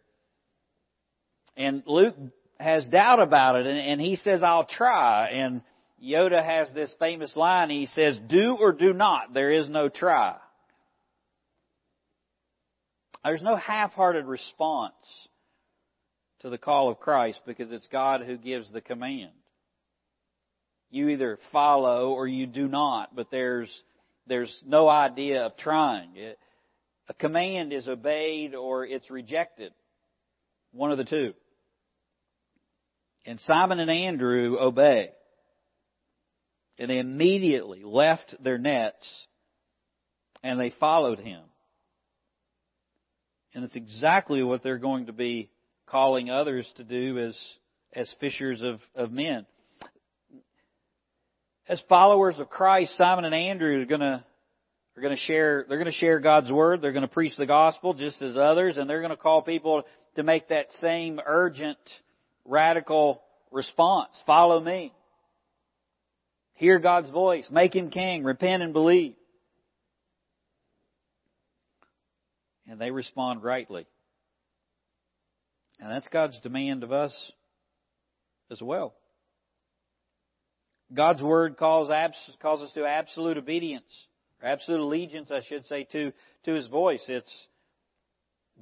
And 1.56 1.82
Luke 1.86 2.14
has 2.60 2.86
doubt 2.86 3.20
about 3.20 3.56
it 3.56 3.66
and, 3.66 3.78
and 3.78 4.00
he 4.00 4.16
says, 4.16 4.42
I'll 4.42 4.66
try. 4.66 5.30
And 5.30 5.62
Yoda 6.02 6.44
has 6.44 6.68
this 6.74 6.94
famous 6.98 7.34
line. 7.36 7.70
He 7.70 7.86
says, 7.86 8.18
do 8.28 8.56
or 8.58 8.72
do 8.72 8.92
not. 8.92 9.34
There 9.34 9.52
is 9.52 9.68
no 9.68 9.88
try. 9.88 10.36
There's 13.24 13.42
no 13.42 13.54
half-hearted 13.54 14.26
response 14.26 14.94
to 16.40 16.50
the 16.50 16.58
call 16.58 16.90
of 16.90 16.98
Christ 16.98 17.40
because 17.46 17.70
it's 17.70 17.86
God 17.92 18.22
who 18.22 18.36
gives 18.36 18.70
the 18.72 18.80
command 18.80 19.30
you 20.92 21.08
either 21.08 21.38
follow 21.50 22.10
or 22.10 22.28
you 22.28 22.46
do 22.46 22.68
not, 22.68 23.16
but 23.16 23.30
there's, 23.30 23.70
there's 24.26 24.62
no 24.64 24.88
idea 24.88 25.46
of 25.46 25.56
trying. 25.56 26.10
It, 26.14 26.38
a 27.08 27.14
command 27.14 27.72
is 27.72 27.88
obeyed 27.88 28.54
or 28.54 28.86
it's 28.86 29.10
rejected. 29.10 29.72
One 30.72 30.92
of 30.92 30.98
the 30.98 31.04
two. 31.04 31.32
And 33.24 33.40
Simon 33.40 33.80
and 33.80 33.90
Andrew 33.90 34.58
obey. 34.60 35.10
And 36.82 36.90
they 36.90 36.98
immediately 36.98 37.82
left 37.84 38.34
their 38.42 38.58
nets 38.58 39.26
and 40.42 40.58
they 40.58 40.74
followed 40.80 41.20
him. 41.20 41.42
And 43.54 43.64
it's 43.64 43.76
exactly 43.76 44.42
what 44.42 44.62
they're 44.62 44.78
going 44.78 45.06
to 45.06 45.12
be 45.12 45.48
calling 45.86 46.28
others 46.28 46.70
to 46.76 46.84
do 46.84 47.18
as, 47.18 47.38
as 47.94 48.12
fishers 48.20 48.62
of, 48.62 48.80
of 48.94 49.12
men 49.12 49.46
as 51.68 51.80
followers 51.88 52.38
of 52.38 52.50
Christ, 52.50 52.96
Simon 52.96 53.24
and 53.24 53.34
Andrew 53.34 53.80
are 53.80 53.86
going 53.86 54.00
to 54.00 54.24
are 54.94 55.00
going 55.00 55.16
to 55.16 55.22
share 55.22 55.64
they're 55.68 55.78
going 55.78 55.90
to 55.90 55.98
share 55.98 56.20
God's 56.20 56.50
word, 56.50 56.82
they're 56.82 56.92
going 56.92 57.02
to 57.02 57.08
preach 57.08 57.36
the 57.36 57.46
gospel 57.46 57.94
just 57.94 58.20
as 58.20 58.36
others 58.36 58.76
and 58.76 58.88
they're 58.88 59.00
going 59.00 59.10
to 59.10 59.16
call 59.16 59.42
people 59.42 59.84
to 60.16 60.22
make 60.22 60.48
that 60.48 60.66
same 60.80 61.20
urgent 61.24 61.78
radical 62.44 63.22
response. 63.50 64.10
Follow 64.26 64.60
me. 64.60 64.92
Hear 66.62 66.78
God's 66.78 67.10
voice, 67.10 67.44
make 67.50 67.74
him 67.74 67.90
king, 67.90 68.22
repent 68.22 68.62
and 68.62 68.72
believe. 68.72 69.16
And 72.68 72.80
they 72.80 72.92
respond 72.92 73.42
rightly. 73.42 73.84
And 75.80 75.90
that's 75.90 76.06
God's 76.06 76.38
demand 76.38 76.84
of 76.84 76.92
us 76.92 77.12
as 78.48 78.62
well. 78.62 78.94
God's 80.94 81.20
Word 81.20 81.56
calls, 81.56 81.90
calls 82.40 82.62
us 82.62 82.72
to 82.74 82.84
absolute 82.84 83.38
obedience, 83.38 84.06
or 84.40 84.48
absolute 84.48 84.82
allegiance, 84.82 85.32
I 85.32 85.40
should 85.48 85.66
say, 85.66 85.88
to, 85.90 86.12
to 86.44 86.54
His 86.54 86.68
voice. 86.68 87.04
It 87.08 87.24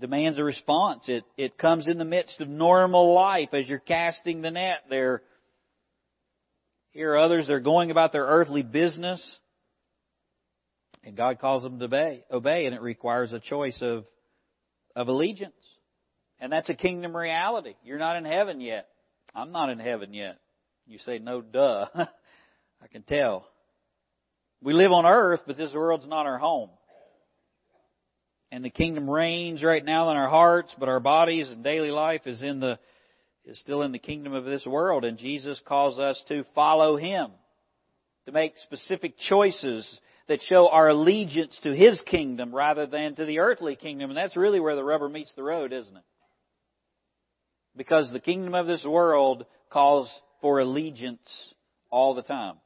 demands 0.00 0.38
a 0.38 0.44
response. 0.44 1.04
It, 1.06 1.24
it 1.36 1.58
comes 1.58 1.86
in 1.86 1.98
the 1.98 2.06
midst 2.06 2.40
of 2.40 2.48
normal 2.48 3.12
life 3.12 3.50
as 3.52 3.68
you're 3.68 3.78
casting 3.78 4.40
the 4.40 4.52
net. 4.52 4.84
There, 4.88 5.20
here 6.92 7.12
are 7.12 7.18
others, 7.18 7.46
they're 7.46 7.60
going 7.60 7.90
about 7.90 8.12
their 8.12 8.24
earthly 8.24 8.62
business, 8.62 9.22
and 11.04 11.16
God 11.16 11.38
calls 11.38 11.62
them 11.62 11.78
to 11.78 11.84
obey, 11.86 12.24
obey 12.30 12.66
and 12.66 12.74
it 12.74 12.82
requires 12.82 13.32
a 13.32 13.40
choice 13.40 13.78
of, 13.80 14.04
of 14.96 15.08
allegiance. 15.08 15.54
And 16.40 16.52
that's 16.52 16.70
a 16.70 16.74
kingdom 16.74 17.16
reality. 17.16 17.74
You're 17.84 17.98
not 17.98 18.16
in 18.16 18.24
heaven 18.24 18.60
yet. 18.60 18.88
I'm 19.34 19.52
not 19.52 19.70
in 19.70 19.78
heaven 19.78 20.14
yet. 20.14 20.38
You 20.86 20.98
say, 20.98 21.18
no, 21.18 21.40
duh. 21.40 21.86
I 21.94 22.86
can 22.90 23.02
tell. 23.02 23.46
We 24.62 24.72
live 24.72 24.90
on 24.90 25.06
earth, 25.06 25.40
but 25.46 25.56
this 25.56 25.72
world's 25.72 26.06
not 26.06 26.26
our 26.26 26.38
home. 26.38 26.70
And 28.50 28.64
the 28.64 28.70
kingdom 28.70 29.08
reigns 29.08 29.62
right 29.62 29.84
now 29.84 30.10
in 30.10 30.16
our 30.16 30.28
hearts, 30.28 30.74
but 30.78 30.88
our 30.88 30.98
bodies 30.98 31.48
and 31.50 31.62
daily 31.62 31.90
life 31.90 32.22
is 32.26 32.42
in 32.42 32.58
the 32.58 32.78
is 33.44 33.58
still 33.60 33.82
in 33.82 33.92
the 33.92 33.98
kingdom 33.98 34.32
of 34.32 34.44
this 34.44 34.66
world, 34.66 35.04
and 35.04 35.18
Jesus 35.18 35.60
calls 35.64 35.98
us 35.98 36.22
to 36.28 36.44
follow 36.54 36.96
Him, 36.96 37.30
to 38.26 38.32
make 38.32 38.58
specific 38.58 39.18
choices 39.18 40.00
that 40.28 40.42
show 40.42 40.68
our 40.68 40.88
allegiance 40.88 41.58
to 41.62 41.74
His 41.74 42.00
kingdom 42.02 42.54
rather 42.54 42.86
than 42.86 43.16
to 43.16 43.24
the 43.24 43.40
earthly 43.40 43.76
kingdom. 43.76 44.10
And 44.10 44.16
that's 44.16 44.36
really 44.36 44.60
where 44.60 44.76
the 44.76 44.84
rubber 44.84 45.08
meets 45.08 45.32
the 45.34 45.42
road, 45.42 45.72
isn't 45.72 45.96
it? 45.96 46.04
Because 47.76 48.10
the 48.12 48.20
kingdom 48.20 48.54
of 48.54 48.66
this 48.66 48.84
world 48.84 49.46
calls 49.70 50.12
for 50.40 50.60
allegiance 50.60 51.20
all 51.90 52.14
the 52.14 52.22
time. 52.22 52.56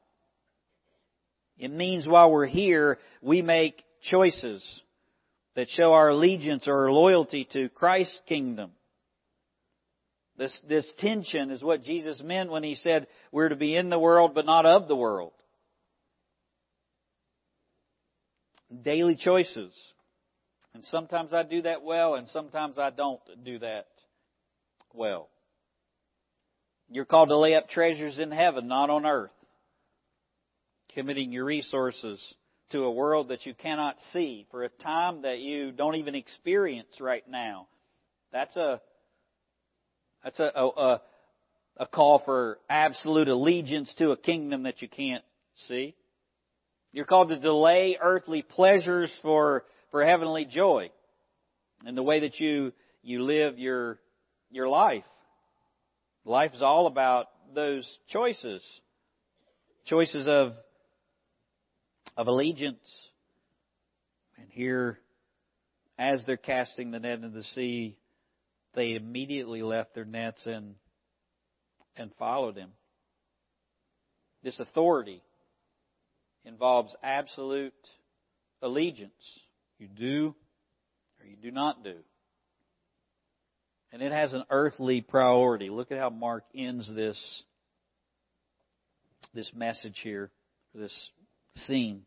It 1.57 1.71
means 1.71 2.07
while 2.07 2.29
we're 2.29 2.45
here, 2.45 2.99
we 3.21 3.41
make 3.41 3.81
choices 4.09 4.63
that 5.55 5.69
show 5.69 5.93
our 5.93 6.09
allegiance 6.09 6.67
or 6.67 6.91
loyalty 6.91 7.47
to 7.53 7.69
Christ's 7.69 8.19
kingdom. 8.27 8.71
This, 10.37 10.57
this 10.67 10.91
tension 10.99 11.49
is 11.49 11.63
what 11.63 11.83
Jesus 11.83 12.21
meant 12.21 12.51
when 12.51 12.63
he 12.63 12.75
said 12.75 13.07
we're 13.31 13.49
to 13.49 13.55
be 13.55 13.75
in 13.75 13.89
the 13.89 13.99
world 13.99 14.33
but 14.35 14.45
not 14.45 14.65
of 14.65 14.87
the 14.87 14.95
world. 14.95 15.31
Daily 18.83 19.15
choices. 19.15 19.71
And 20.73 20.83
sometimes 20.85 21.33
I 21.33 21.43
do 21.43 21.61
that 21.61 21.83
well 21.83 22.15
and 22.15 22.27
sometimes 22.29 22.77
I 22.77 22.89
don't 22.89 23.21
do 23.45 23.59
that 23.59 23.87
well. 24.93 25.29
You're 26.89 27.05
called 27.05 27.29
to 27.29 27.37
lay 27.37 27.55
up 27.55 27.69
treasures 27.69 28.19
in 28.19 28.31
heaven, 28.31 28.67
not 28.67 28.89
on 28.89 29.05
earth. 29.05 29.31
Committing 30.93 31.31
your 31.31 31.45
resources 31.45 32.21
to 32.71 32.83
a 32.83 32.91
world 32.91 33.29
that 33.29 33.45
you 33.45 33.53
cannot 33.53 33.95
see 34.11 34.45
for 34.51 34.63
a 34.63 34.69
time 34.69 35.21
that 35.21 35.39
you 35.39 35.71
don't 35.71 35.95
even 35.95 36.15
experience 36.15 36.99
right 36.99 37.23
now. 37.27 37.67
That's 38.31 38.55
a 38.55 38.81
that's 40.25 40.39
a, 40.39 40.51
a, 40.55 41.01
a 41.77 41.85
call 41.85 42.19
for 42.25 42.57
absolute 42.67 43.27
allegiance 43.27 43.93
to 43.99 44.09
a 44.09 44.17
kingdom 44.17 44.63
that 44.63 44.81
you 44.81 44.89
can't 44.89 45.23
see. 45.67 45.95
You're 46.91 47.05
called 47.05 47.29
to 47.29 47.37
delay 47.37 47.95
earthly 48.01 48.41
pleasures 48.41 49.11
for, 49.21 49.65
for 49.91 50.03
heavenly 50.03 50.45
joy 50.45 50.89
and 51.85 51.95
the 51.95 52.01
way 52.01 52.21
that 52.21 52.39
you, 52.39 52.73
you 53.03 53.21
live 53.21 53.59
your, 53.59 53.99
your 54.49 54.67
life. 54.67 55.03
Life 56.25 56.53
is 56.55 56.63
all 56.63 56.87
about 56.87 57.27
those 57.53 57.87
choices. 58.09 58.63
Choices 59.85 60.25
of, 60.27 60.53
of 62.17 62.27
allegiance. 62.27 62.79
And 64.39 64.47
here, 64.49 64.97
as 65.99 66.23
they're 66.25 66.35
casting 66.35 66.89
the 66.89 66.99
net 66.99 67.19
into 67.19 67.29
the 67.29 67.43
sea, 67.43 67.95
they 68.75 68.93
immediately 68.95 69.61
left 69.61 69.95
their 69.95 70.05
nets 70.05 70.45
and, 70.45 70.75
and 71.95 72.11
followed 72.19 72.55
him. 72.55 72.71
This 74.43 74.59
authority 74.59 75.21
involves 76.43 76.95
absolute 77.01 77.73
allegiance. 78.61 79.11
You 79.79 79.87
do 79.87 80.35
or 81.19 81.25
you 81.25 81.35
do 81.35 81.51
not 81.51 81.83
do. 81.83 81.95
And 83.91 84.01
it 84.01 84.11
has 84.11 84.33
an 84.33 84.43
earthly 84.49 85.01
priority. 85.01 85.69
Look 85.69 85.91
at 85.91 85.97
how 85.97 86.09
Mark 86.09 86.43
ends 86.53 86.91
this, 86.93 87.43
this 89.33 89.49
message 89.55 89.99
here, 90.03 90.31
this 90.73 90.93
scene. 91.65 92.01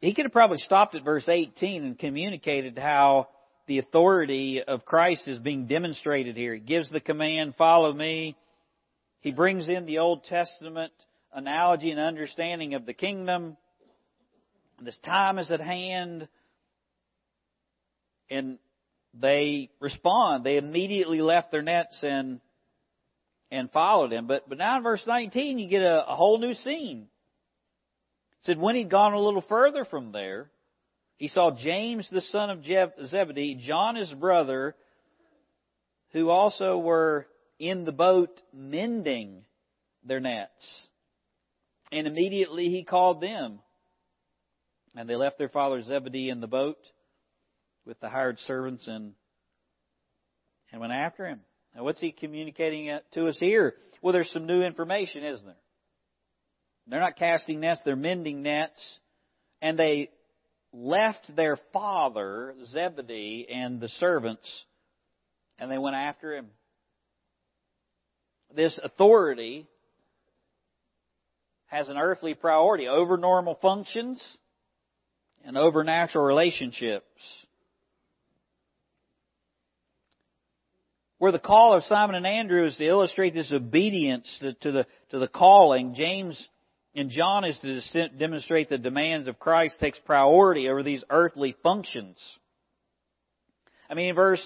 He 0.00 0.14
could 0.14 0.24
have 0.24 0.32
probably 0.32 0.58
stopped 0.58 0.94
at 0.94 1.04
verse 1.04 1.28
18 1.28 1.84
and 1.84 1.98
communicated 1.98 2.78
how 2.78 3.28
the 3.66 3.78
authority 3.78 4.62
of 4.66 4.84
Christ 4.84 5.26
is 5.26 5.38
being 5.38 5.66
demonstrated 5.66 6.36
here. 6.36 6.54
He 6.54 6.60
gives 6.60 6.90
the 6.90 7.00
command, 7.00 7.54
follow 7.56 7.92
me. 7.92 8.36
He 9.20 9.32
brings 9.32 9.68
in 9.68 9.86
the 9.86 9.98
Old 9.98 10.24
Testament 10.24 10.92
analogy 11.32 11.90
and 11.90 12.00
understanding 12.00 12.74
of 12.74 12.86
the 12.86 12.94
kingdom. 12.94 13.56
This 14.80 14.96
time 15.04 15.38
is 15.38 15.50
at 15.50 15.60
hand. 15.60 16.28
And 18.30 18.58
they 19.14 19.70
respond. 19.80 20.44
They 20.44 20.56
immediately 20.56 21.20
left 21.20 21.50
their 21.50 21.62
nets 21.62 21.98
and 22.02 22.40
and 23.50 23.70
followed 23.72 24.12
him. 24.12 24.26
But 24.26 24.48
but 24.48 24.58
now 24.58 24.76
in 24.76 24.82
verse 24.82 25.02
19 25.06 25.58
you 25.58 25.68
get 25.68 25.82
a, 25.82 26.06
a 26.06 26.14
whole 26.14 26.38
new 26.38 26.54
scene 26.54 27.08
said 28.42 28.58
when 28.58 28.76
he'd 28.76 28.90
gone 28.90 29.12
a 29.12 29.20
little 29.20 29.44
further 29.48 29.84
from 29.84 30.12
there, 30.12 30.50
he 31.16 31.28
saw 31.28 31.50
James 31.50 32.08
the 32.10 32.20
son 32.20 32.50
of 32.50 32.64
Zebedee, 33.06 33.56
John 33.56 33.96
his 33.96 34.12
brother, 34.12 34.76
who 36.12 36.30
also 36.30 36.78
were 36.78 37.26
in 37.58 37.84
the 37.84 37.92
boat 37.92 38.40
mending 38.54 39.42
their 40.04 40.20
nets. 40.20 40.50
And 41.90 42.06
immediately 42.06 42.68
he 42.68 42.84
called 42.84 43.20
them. 43.20 43.58
And 44.94 45.08
they 45.08 45.16
left 45.16 45.38
their 45.38 45.48
father 45.48 45.82
Zebedee 45.82 46.30
in 46.30 46.40
the 46.40 46.46
boat 46.46 46.78
with 47.84 47.98
the 48.00 48.08
hired 48.08 48.38
servants 48.40 48.86
and, 48.86 49.12
and 50.70 50.80
went 50.80 50.92
after 50.92 51.26
him. 51.26 51.40
Now 51.74 51.84
what's 51.84 52.00
he 52.00 52.12
communicating 52.12 52.96
to 53.14 53.26
us 53.26 53.38
here? 53.38 53.74
Well, 54.02 54.12
there's 54.12 54.30
some 54.30 54.46
new 54.46 54.62
information, 54.62 55.24
isn't 55.24 55.46
there? 55.46 55.56
They're 56.88 57.00
not 57.00 57.16
casting 57.16 57.60
nets, 57.60 57.80
they're 57.84 57.96
mending 57.96 58.42
nets. 58.42 58.98
And 59.60 59.78
they 59.78 60.10
left 60.72 61.34
their 61.34 61.58
father, 61.72 62.54
Zebedee, 62.66 63.46
and 63.52 63.80
the 63.80 63.88
servants, 63.88 64.48
and 65.58 65.70
they 65.70 65.78
went 65.78 65.96
after 65.96 66.34
him. 66.34 66.46
This 68.54 68.78
authority 68.82 69.66
has 71.66 71.88
an 71.88 71.98
earthly 71.98 72.34
priority 72.34 72.88
over 72.88 73.16
normal 73.16 73.58
functions 73.60 74.22
and 75.44 75.56
over 75.58 75.84
natural 75.84 76.24
relationships. 76.24 77.04
Where 81.18 81.32
the 81.32 81.38
call 81.38 81.76
of 81.76 81.82
Simon 81.84 82.14
and 82.14 82.26
Andrew 82.26 82.64
is 82.64 82.76
to 82.76 82.86
illustrate 82.86 83.34
this 83.34 83.52
obedience 83.52 84.34
to, 84.40 84.54
to 84.54 84.72
the, 84.72 84.86
to 85.10 85.18
the 85.18 85.26
calling, 85.26 85.94
James 85.94 86.48
and 86.98 87.10
John 87.10 87.44
is 87.44 87.56
to 87.60 88.08
demonstrate 88.08 88.68
the 88.68 88.76
demands 88.76 89.28
of 89.28 89.38
Christ 89.38 89.76
takes 89.78 89.98
priority 90.04 90.68
over 90.68 90.82
these 90.82 91.04
earthly 91.08 91.54
functions. 91.62 92.18
I 93.88 93.94
mean, 93.94 94.08
in 94.10 94.14
verse 94.16 94.42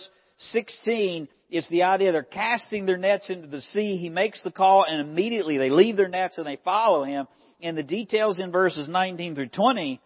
16, 0.51 1.29
it's 1.49 1.69
the 1.71 1.85
idea 1.85 2.13
they're 2.13 2.23
casting 2.23 2.85
their 2.85 2.99
nets 2.99 3.31
into 3.31 3.49
the 3.49 3.63
sea. 3.63 3.97
He 3.97 4.11
makes 4.11 4.43
the 4.43 4.51
call 4.51 4.85
and 4.87 5.01
immediately 5.01 5.57
they 5.57 5.71
leave 5.71 5.97
their 5.97 6.09
nets 6.09 6.37
and 6.37 6.47
they 6.47 6.59
follow 6.63 7.05
him. 7.05 7.27
And 7.63 7.77
the 7.77 7.83
details 7.83 8.39
in 8.39 8.53
verses 8.53 8.87
19 8.87 9.35
through 9.35 9.49
20 9.49 10.01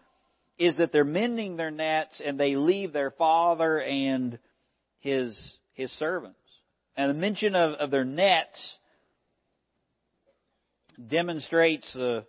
is 0.57 0.77
that 0.77 0.93
they're 0.93 1.03
mending 1.03 1.57
their 1.57 1.71
nets 1.71 2.21
and 2.25 2.39
they 2.39 2.55
leave 2.55 2.93
their 2.93 3.11
father 3.11 3.81
and 3.81 4.39
his, 4.99 5.37
his 5.73 5.91
servants. 5.99 6.39
And 6.95 7.09
the 7.09 7.19
mention 7.19 7.55
of, 7.55 7.73
of 7.73 7.91
their 7.91 8.05
nets 8.05 8.77
demonstrates 11.09 11.91
the, 11.93 12.25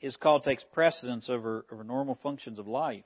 his 0.00 0.16
call 0.16 0.40
takes 0.40 0.64
precedence 0.72 1.28
over, 1.28 1.64
over 1.70 1.84
normal 1.84 2.18
functions 2.22 2.58
of 2.58 2.66
life. 2.66 3.04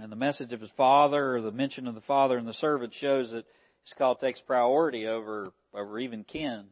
And 0.00 0.10
the 0.10 0.16
message 0.16 0.52
of 0.52 0.60
his 0.60 0.70
father 0.76 1.36
or 1.36 1.42
the 1.42 1.50
mention 1.50 1.86
of 1.86 1.94
the 1.94 2.00
father 2.02 2.38
and 2.38 2.48
the 2.48 2.54
servant 2.54 2.94
shows 2.94 3.30
that 3.30 3.44
his 3.84 3.92
call 3.98 4.14
takes 4.14 4.40
priority 4.40 5.06
over, 5.06 5.52
over 5.74 5.98
even 5.98 6.24
kin. 6.24 6.64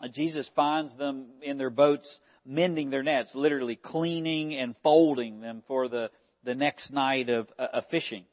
Uh, 0.00 0.08
Jesus 0.08 0.48
finds 0.54 0.96
them 0.96 1.26
in 1.42 1.58
their 1.58 1.70
boats 1.70 2.08
mending 2.46 2.90
their 2.90 3.02
nets, 3.02 3.30
literally 3.34 3.76
cleaning 3.76 4.54
and 4.54 4.76
folding 4.82 5.40
them 5.40 5.62
for 5.66 5.88
the, 5.88 6.10
the 6.44 6.54
next 6.54 6.90
night 6.92 7.28
of, 7.28 7.48
uh, 7.58 7.66
of 7.72 7.84
fishing. 7.90 8.24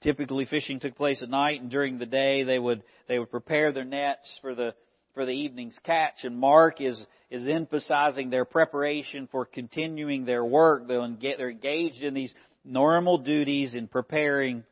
Typically 0.00 0.44
fishing 0.44 0.78
took 0.78 0.96
place 0.96 1.22
at 1.22 1.28
night 1.28 1.60
and 1.60 1.70
during 1.70 1.98
the 1.98 2.06
day 2.06 2.44
they 2.44 2.58
would, 2.58 2.82
they 3.08 3.18
would 3.18 3.30
prepare 3.30 3.72
their 3.72 3.84
nets 3.84 4.38
for 4.40 4.54
the, 4.54 4.74
for 5.14 5.26
the 5.26 5.32
evening's 5.32 5.78
catch. 5.82 6.22
And 6.22 6.38
Mark 6.38 6.80
is, 6.80 7.02
is 7.30 7.48
emphasizing 7.48 8.30
their 8.30 8.44
preparation 8.44 9.28
for 9.32 9.44
continuing 9.44 10.24
their 10.24 10.44
work. 10.44 10.86
They're 10.86 11.50
engaged 11.50 12.02
in 12.02 12.14
these 12.14 12.32
normal 12.64 13.18
duties 13.18 13.74
in 13.74 13.88
preparing. 13.88 14.62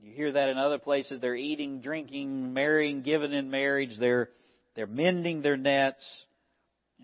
You 0.00 0.12
hear 0.12 0.30
that 0.30 0.48
in 0.48 0.58
other 0.58 0.78
places. 0.78 1.20
They're 1.20 1.34
eating, 1.34 1.80
drinking, 1.80 2.52
marrying, 2.52 3.02
giving 3.02 3.32
in 3.32 3.50
marriage. 3.50 3.98
They're, 3.98 4.28
they're 4.76 4.86
mending 4.86 5.42
their 5.42 5.56
nets. 5.56 6.04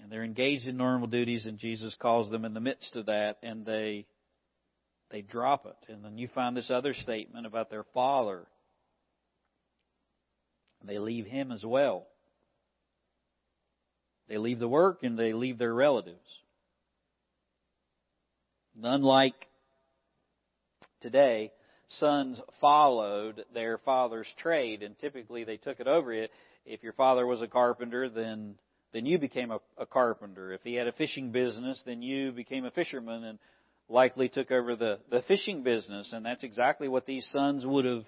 And 0.01 0.13
they're 0.13 0.23
engaged 0.23 0.69
in 0.69 0.77
normal 0.77 1.09
duties 1.09 1.45
and 1.45 1.59
Jesus 1.59 1.93
calls 1.99 2.31
them 2.31 2.45
in 2.45 2.55
the 2.55 2.61
midst 2.61 2.95
of 2.95 3.07
that 3.07 3.39
and 3.43 3.67
they 3.67 4.07
they 5.11 5.23
drop 5.23 5.67
it. 5.67 5.93
And 5.93 6.05
then 6.05 6.19
you 6.19 6.29
find 6.29 6.57
this 6.57 6.71
other 6.71 6.95
statement 6.95 7.47
about 7.47 7.71
their 7.71 7.85
father. 7.95 8.47
They 10.85 10.99
leave 10.99 11.27
him 11.27 11.51
as 11.51 11.65
well. 11.65 12.07
They 14.29 14.39
leave 14.39 14.59
the 14.59 14.69
work 14.69 15.03
and 15.03 15.19
they 15.19 15.33
leave 15.33 15.59
their 15.59 15.75
relatives. 15.75 16.19
Unlike 18.83 19.47
today, 21.01 21.53
sons 21.89 22.41
followed 22.61 23.45
their 23.53 23.79
father's 23.79 24.29
trade, 24.39 24.83
and 24.83 24.97
typically 24.99 25.45
they 25.45 25.57
took 25.57 25.81
it 25.81 25.89
over. 25.89 26.13
If 26.65 26.83
your 26.83 26.93
father 26.93 27.27
was 27.27 27.43
a 27.43 27.49
carpenter, 27.49 28.09
then 28.09 28.55
then 28.93 29.05
you 29.05 29.19
became 29.19 29.51
a, 29.51 29.59
a 29.77 29.85
carpenter. 29.85 30.53
If 30.53 30.63
he 30.63 30.75
had 30.75 30.87
a 30.87 30.93
fishing 30.93 31.31
business, 31.31 31.83
then 31.85 32.01
you 32.03 32.33
became 32.33 32.65
a 32.65 32.71
fisherman, 32.71 33.25
and 33.25 33.39
likely 33.89 34.29
took 34.29 34.51
over 34.51 34.77
the 34.77 34.99
the 35.11 35.23
fishing 35.23 35.63
business. 35.63 36.13
And 36.13 36.25
that's 36.25 36.45
exactly 36.45 36.89
what 36.89 37.07
these 37.07 37.27
sons 37.33 37.65
would 37.67 37.85
have 37.85 38.05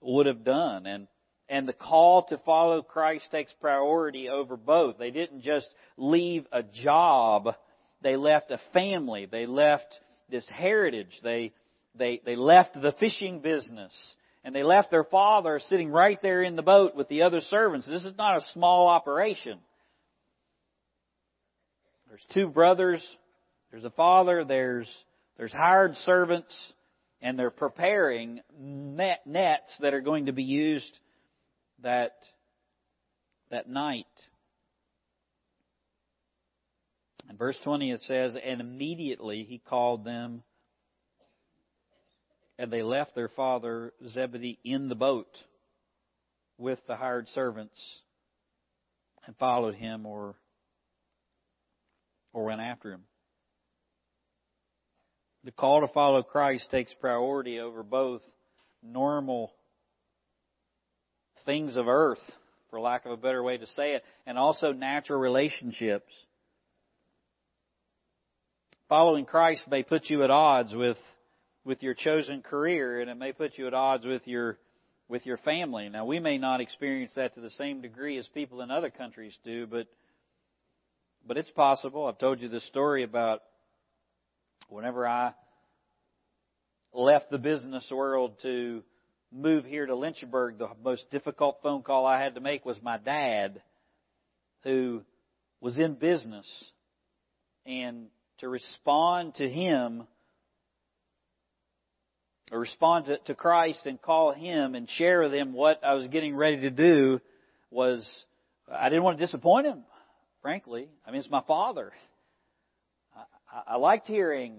would 0.00 0.26
have 0.26 0.44
done. 0.44 0.86
And 0.86 1.08
and 1.48 1.68
the 1.68 1.72
call 1.72 2.24
to 2.24 2.38
follow 2.38 2.82
Christ 2.82 3.30
takes 3.30 3.52
priority 3.60 4.28
over 4.28 4.56
both. 4.56 4.98
They 4.98 5.10
didn't 5.10 5.42
just 5.42 5.68
leave 5.96 6.44
a 6.52 6.62
job, 6.62 7.54
they 8.02 8.16
left 8.16 8.50
a 8.50 8.60
family, 8.72 9.26
they 9.30 9.46
left 9.46 10.00
this 10.28 10.48
heritage, 10.48 11.16
they, 11.22 11.52
they, 11.94 12.20
they 12.24 12.34
left 12.34 12.74
the 12.74 12.92
fishing 12.98 13.40
business, 13.40 13.92
and 14.44 14.54
they 14.54 14.64
left 14.64 14.90
their 14.90 15.04
father 15.04 15.60
sitting 15.68 15.90
right 15.90 16.20
there 16.20 16.42
in 16.42 16.56
the 16.56 16.62
boat 16.62 16.96
with 16.96 17.08
the 17.08 17.22
other 17.22 17.40
servants. 17.40 17.86
This 17.86 18.04
is 18.04 18.16
not 18.18 18.38
a 18.38 18.46
small 18.52 18.88
operation. 18.88 19.58
There's 22.08 22.26
two 22.34 22.48
brothers, 22.48 23.04
there's 23.70 23.84
a 23.84 23.90
father, 23.90 24.44
there's, 24.44 24.92
there's 25.36 25.52
hired 25.52 25.94
servants, 26.04 26.54
and 27.20 27.38
they're 27.38 27.50
preparing 27.50 28.40
net, 28.58 29.20
nets 29.26 29.74
that 29.80 29.94
are 29.94 30.00
going 30.00 30.26
to 30.26 30.32
be 30.32 30.42
used 30.42 30.98
that, 31.82 32.12
that 33.50 33.68
night. 33.68 34.06
In 37.28 37.36
verse 37.36 37.56
20 37.64 37.90
it 37.90 38.02
says, 38.02 38.36
And 38.42 38.60
immediately 38.60 39.44
he 39.44 39.58
called 39.58 40.04
them, 40.04 40.42
and 42.58 42.72
they 42.72 42.82
left 42.82 43.14
their 43.14 43.28
father 43.28 43.92
Zebedee 44.08 44.58
in 44.64 44.88
the 44.88 44.94
boat 44.94 45.28
with 46.58 46.78
the 46.86 46.96
hired 46.96 47.28
servants 47.28 47.78
and 49.26 49.36
followed 49.36 49.74
him 49.74 50.06
or, 50.06 50.34
or 52.32 52.44
went 52.44 52.60
after 52.60 52.92
him. 52.92 53.02
The 55.46 55.52
call 55.52 55.82
to 55.82 55.88
follow 55.88 56.24
Christ 56.24 56.72
takes 56.72 56.92
priority 56.94 57.60
over 57.60 57.84
both 57.84 58.20
normal 58.82 59.52
things 61.44 61.76
of 61.76 61.86
earth, 61.86 62.18
for 62.68 62.80
lack 62.80 63.06
of 63.06 63.12
a 63.12 63.16
better 63.16 63.44
way 63.44 63.56
to 63.56 63.66
say 63.68 63.92
it, 63.92 64.02
and 64.26 64.36
also 64.36 64.72
natural 64.72 65.20
relationships. 65.20 66.10
Following 68.88 69.24
Christ 69.24 69.62
may 69.70 69.84
put 69.84 70.10
you 70.10 70.24
at 70.24 70.32
odds 70.32 70.74
with, 70.74 70.96
with 71.64 71.80
your 71.80 71.94
chosen 71.94 72.42
career, 72.42 73.00
and 73.00 73.08
it 73.08 73.14
may 73.14 73.30
put 73.30 73.56
you 73.56 73.68
at 73.68 73.74
odds 73.74 74.04
with 74.04 74.26
your, 74.26 74.58
with 75.08 75.24
your 75.26 75.36
family. 75.36 75.88
Now, 75.88 76.06
we 76.06 76.18
may 76.18 76.38
not 76.38 76.60
experience 76.60 77.12
that 77.14 77.34
to 77.34 77.40
the 77.40 77.50
same 77.50 77.82
degree 77.82 78.18
as 78.18 78.26
people 78.34 78.62
in 78.62 78.72
other 78.72 78.90
countries 78.90 79.38
do, 79.44 79.68
but, 79.68 79.86
but 81.24 81.36
it's 81.36 81.50
possible. 81.50 82.06
I've 82.06 82.18
told 82.18 82.40
you 82.40 82.48
the 82.48 82.58
story 82.58 83.04
about 83.04 83.42
whenever 84.68 85.06
I 85.06 85.32
left 86.92 87.30
the 87.30 87.38
business 87.38 87.86
world 87.90 88.36
to 88.42 88.82
move 89.32 89.64
here 89.64 89.86
to 89.86 89.94
Lynchburg, 89.94 90.58
the 90.58 90.68
most 90.82 91.10
difficult 91.10 91.58
phone 91.62 91.82
call 91.82 92.06
I 92.06 92.22
had 92.22 92.34
to 92.34 92.40
make 92.40 92.64
was 92.64 92.80
my 92.82 92.98
dad, 92.98 93.62
who 94.62 95.02
was 95.60 95.78
in 95.78 95.94
business. 95.94 96.46
And 97.64 98.06
to 98.38 98.48
respond 98.48 99.34
to 99.36 99.48
him, 99.48 100.06
or 102.52 102.60
respond 102.60 103.06
to, 103.06 103.18
to 103.18 103.34
Christ 103.34 103.86
and 103.86 104.00
call 104.00 104.32
him 104.32 104.74
and 104.74 104.88
share 104.90 105.22
with 105.22 105.34
him 105.34 105.52
what 105.52 105.82
I 105.84 105.94
was 105.94 106.06
getting 106.08 106.36
ready 106.36 106.60
to 106.60 106.70
do 106.70 107.20
was, 107.70 108.06
I 108.70 108.88
didn't 108.88 109.02
want 109.02 109.18
to 109.18 109.24
disappoint 109.24 109.66
him, 109.66 109.82
frankly. 110.42 110.88
I 111.04 111.10
mean, 111.10 111.20
it's 111.20 111.30
my 111.30 111.42
father. 111.46 111.92
I, 113.66 113.76
liked 113.76 114.06
hearing 114.06 114.54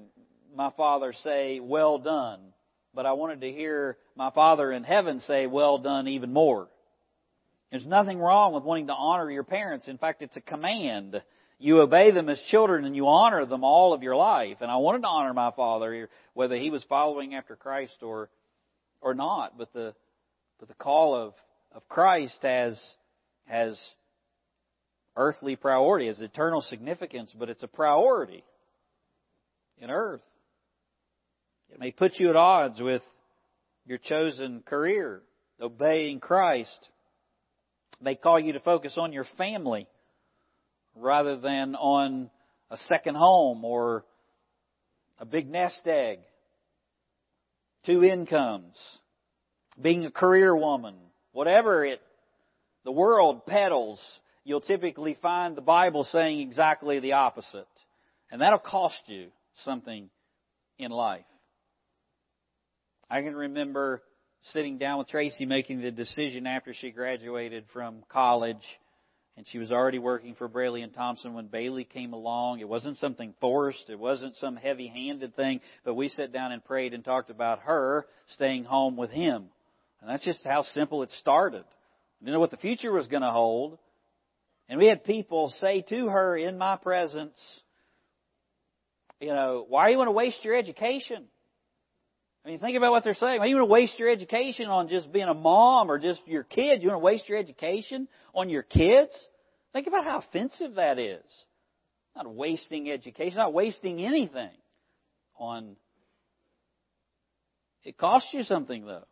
my 0.56 0.72
father 0.78 1.14
say, 1.14 1.60
well 1.60 2.00
done 2.00 2.40
but 2.98 3.06
I 3.06 3.14
wanted 3.14 3.42
to 3.42 3.52
hear 3.52 3.96
my 4.16 4.32
Father 4.32 4.72
in 4.72 4.84
heaven 4.84 5.20
say, 5.20 5.46
well 5.46 5.78
done 5.78 6.08
even 6.08 6.34
more. 6.34 6.68
There's 7.70 7.86
nothing 7.86 8.18
wrong 8.18 8.54
with 8.54 8.64
wanting 8.64 8.88
to 8.88 8.94
honor 8.94 9.30
your 9.30 9.44
parents. 9.44 9.88
In 9.88 10.00
fact, 10.00 10.24
it's 10.24 10.36
a 10.36 10.42
command. 10.42 11.22
You 11.60 11.80
obey 11.82 12.10
them 12.10 12.28
as 12.28 12.42
children 12.50 12.86
and 12.86 12.96
you 12.96 13.08
honor 13.08 13.46
them 13.46 13.64
all 13.64 13.94
of 13.94 14.02
your 14.02 14.16
life. 14.16 14.58
And 14.62 14.72
I 14.72 14.78
wanted 14.78 15.02
to 15.02 15.10
honor 15.10 15.32
my 15.36 15.52
father, 15.52 16.10
whether 16.34 16.56
he 16.56 16.72
was 16.72 16.84
following 16.90 17.36
after 17.36 17.56
Christ 17.56 18.02
or, 18.02 18.30
or 19.00 19.14
not. 19.14 19.60
But 19.60 19.72
the, 19.74 19.94
but 20.60 20.68
the 20.68 20.74
call 20.74 21.16
of, 21.16 21.34
of 21.76 21.88
Christ 21.88 22.40
has, 22.42 22.82
has 23.46 23.80
earthly 25.16 25.56
priority, 25.56 26.08
has 26.08 26.20
eternal 26.20 26.62
significance, 26.62 27.32
but 27.38 27.52
it's 27.52 27.62
a 27.62 27.68
priority 27.68 28.44
in 29.80 29.90
earth. 29.90 30.22
It 31.70 31.80
may 31.80 31.92
put 31.92 32.20
you 32.20 32.30
at 32.30 32.36
odds 32.36 32.82
with 32.82 33.02
your 33.86 33.98
chosen 33.98 34.62
career, 34.66 35.22
obeying 35.62 36.20
Christ. 36.20 36.90
May 38.02 38.16
call 38.16 38.40
you 38.40 38.54
to 38.54 38.60
focus 38.60 38.94
on 38.98 39.14
your 39.14 39.26
family 39.38 39.88
rather 40.96 41.38
than 41.38 41.76
on 41.76 42.30
a 42.70 42.78
second 42.78 43.16
home 43.16 43.64
or 43.66 44.06
a 45.20 45.26
big 45.26 45.50
nest 45.50 45.82
egg, 45.86 46.20
two 47.86 48.04
incomes, 48.04 48.76
being 49.82 50.06
a 50.06 50.12
career 50.12 50.56
woman, 50.56 50.96
whatever 51.32 51.86
it 51.86 52.02
the 52.84 52.92
world 52.92 53.46
peddles, 53.46 54.00
you'll 54.46 54.62
typically 54.62 55.18
find 55.22 55.58
the 55.58 55.62
Bible 55.62 56.06
saying 56.06 56.40
exactly 56.40 57.00
the 57.00 57.14
opposite. 57.14 57.68
And 58.32 58.42
that'll 58.42 58.60
cost 58.60 59.02
you 59.08 59.28
something 59.64 60.10
in 60.78 60.92
life. 60.92 61.26
I 63.10 63.22
can 63.22 63.36
remember 63.36 64.04
sitting 64.54 64.78
down 64.78 65.00
with 65.00 65.08
Tracy 65.08 65.46
making 65.46 65.82
the 65.82 65.92
decision 65.92 66.46
after 66.46 66.74
she 66.74 66.92
graduated 66.92 67.66
from 67.74 68.04
college 68.10 68.64
and 69.38 69.48
she 69.48 69.60
was 69.60 69.72
already 69.72 70.00
working 70.00 70.34
for 70.34 70.48
Braley 70.48 70.82
and 70.82 70.92
Thompson 70.92 71.36
when 71.36 71.46
Bailey 71.46 71.84
came 71.84 72.14
along. 72.14 72.60
It 72.60 72.68
wasn't 72.68 72.98
something 72.98 73.36
forced. 73.40 73.88
It 73.88 74.00
wasn't 74.00 74.36
some 74.38 74.56
heavy-handed 74.56 75.36
thing, 75.36 75.62
but 75.86 75.94
we 75.94 76.10
sat 76.10 76.34
down 76.34 76.52
and 76.52 76.66
prayed 76.66 76.96
and 76.96 77.06
talked 77.06 77.30
about 77.30 77.60
her 77.60 78.08
staying 78.34 78.64
home 78.64 78.98
with 78.98 79.12
him. 79.12 79.46
And 80.02 80.10
that's 80.10 80.26
just 80.26 80.44
how 80.44 80.64
simple 80.64 81.04
it 81.04 81.12
started. 81.12 81.64
Didn't 82.20 82.34
know 82.34 82.40
what 82.40 82.50
the 82.50 82.58
future 82.58 82.92
was 82.92 83.06
going 83.06 83.22
to 83.22 83.30
hold. 83.30 83.78
And 84.70 84.80
we 84.80 84.88
had 84.88 85.04
people 85.04 85.54
say 85.60 85.86
to 85.88 86.08
her 86.08 86.36
in 86.36 86.58
my 86.58 86.76
presence, 86.76 87.40
you 89.20 89.28
know, 89.28 89.66
why 89.68 89.88
do 89.88 89.92
you 89.92 89.98
want 89.98 90.08
to 90.08 90.14
waste 90.14 90.44
your 90.44 90.56
education? 90.56 91.26
I 92.46 92.50
mean, 92.50 92.60
think 92.60 92.78
about 92.78 92.92
what 92.92 93.04
they're 93.04 93.14
saying. 93.14 93.40
Are 93.40 93.48
you 93.48 93.56
want 93.56 93.68
to 93.68 93.74
waste 93.74 94.00
your 94.00 94.10
education 94.10 94.68
on 94.68 94.88
just 94.88 95.12
being 95.12 95.28
a 95.28 95.34
mom 95.34 95.92
or 95.92 96.00
just 96.00 96.22
your 96.26 96.44
kids? 96.44 96.82
You 96.82 96.90
want 96.90 97.02
to 97.02 97.06
waste 97.06 97.28
your 97.28 97.38
education 97.38 98.08
on 98.34 98.50
your 98.50 98.64
kids? 98.64 99.12
Think 99.74 99.88
about 99.88 100.06
how 100.06 100.20
offensive 100.20 100.76
that 100.76 100.98
is. 100.98 101.24
Not 102.16 102.34
wasting 102.34 102.90
education, 102.90 103.38
not 103.38 103.54
wasting 103.54 104.00
anything 104.00 104.50
on. 105.38 105.76
It 107.84 107.98
costs 107.98 108.30
you 108.34 108.44
something 108.44 108.86
though. 108.86 109.06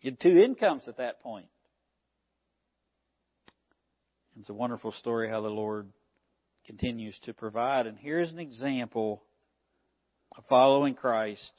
You 0.00 0.12
had 0.12 0.20
two 0.20 0.38
incomes 0.38 0.88
at 0.88 0.96
that 0.96 1.20
point. 1.20 1.46
It's 4.38 4.48
a 4.48 4.54
wonderful 4.54 4.92
story 4.92 5.28
how 5.28 5.42
the 5.42 5.48
Lord 5.48 5.86
continues 6.70 7.18
to 7.24 7.34
provide. 7.34 7.88
And 7.88 7.98
here's 7.98 8.30
an 8.30 8.38
example 8.38 9.24
of 10.38 10.44
following 10.48 10.94
Christ 10.94 11.50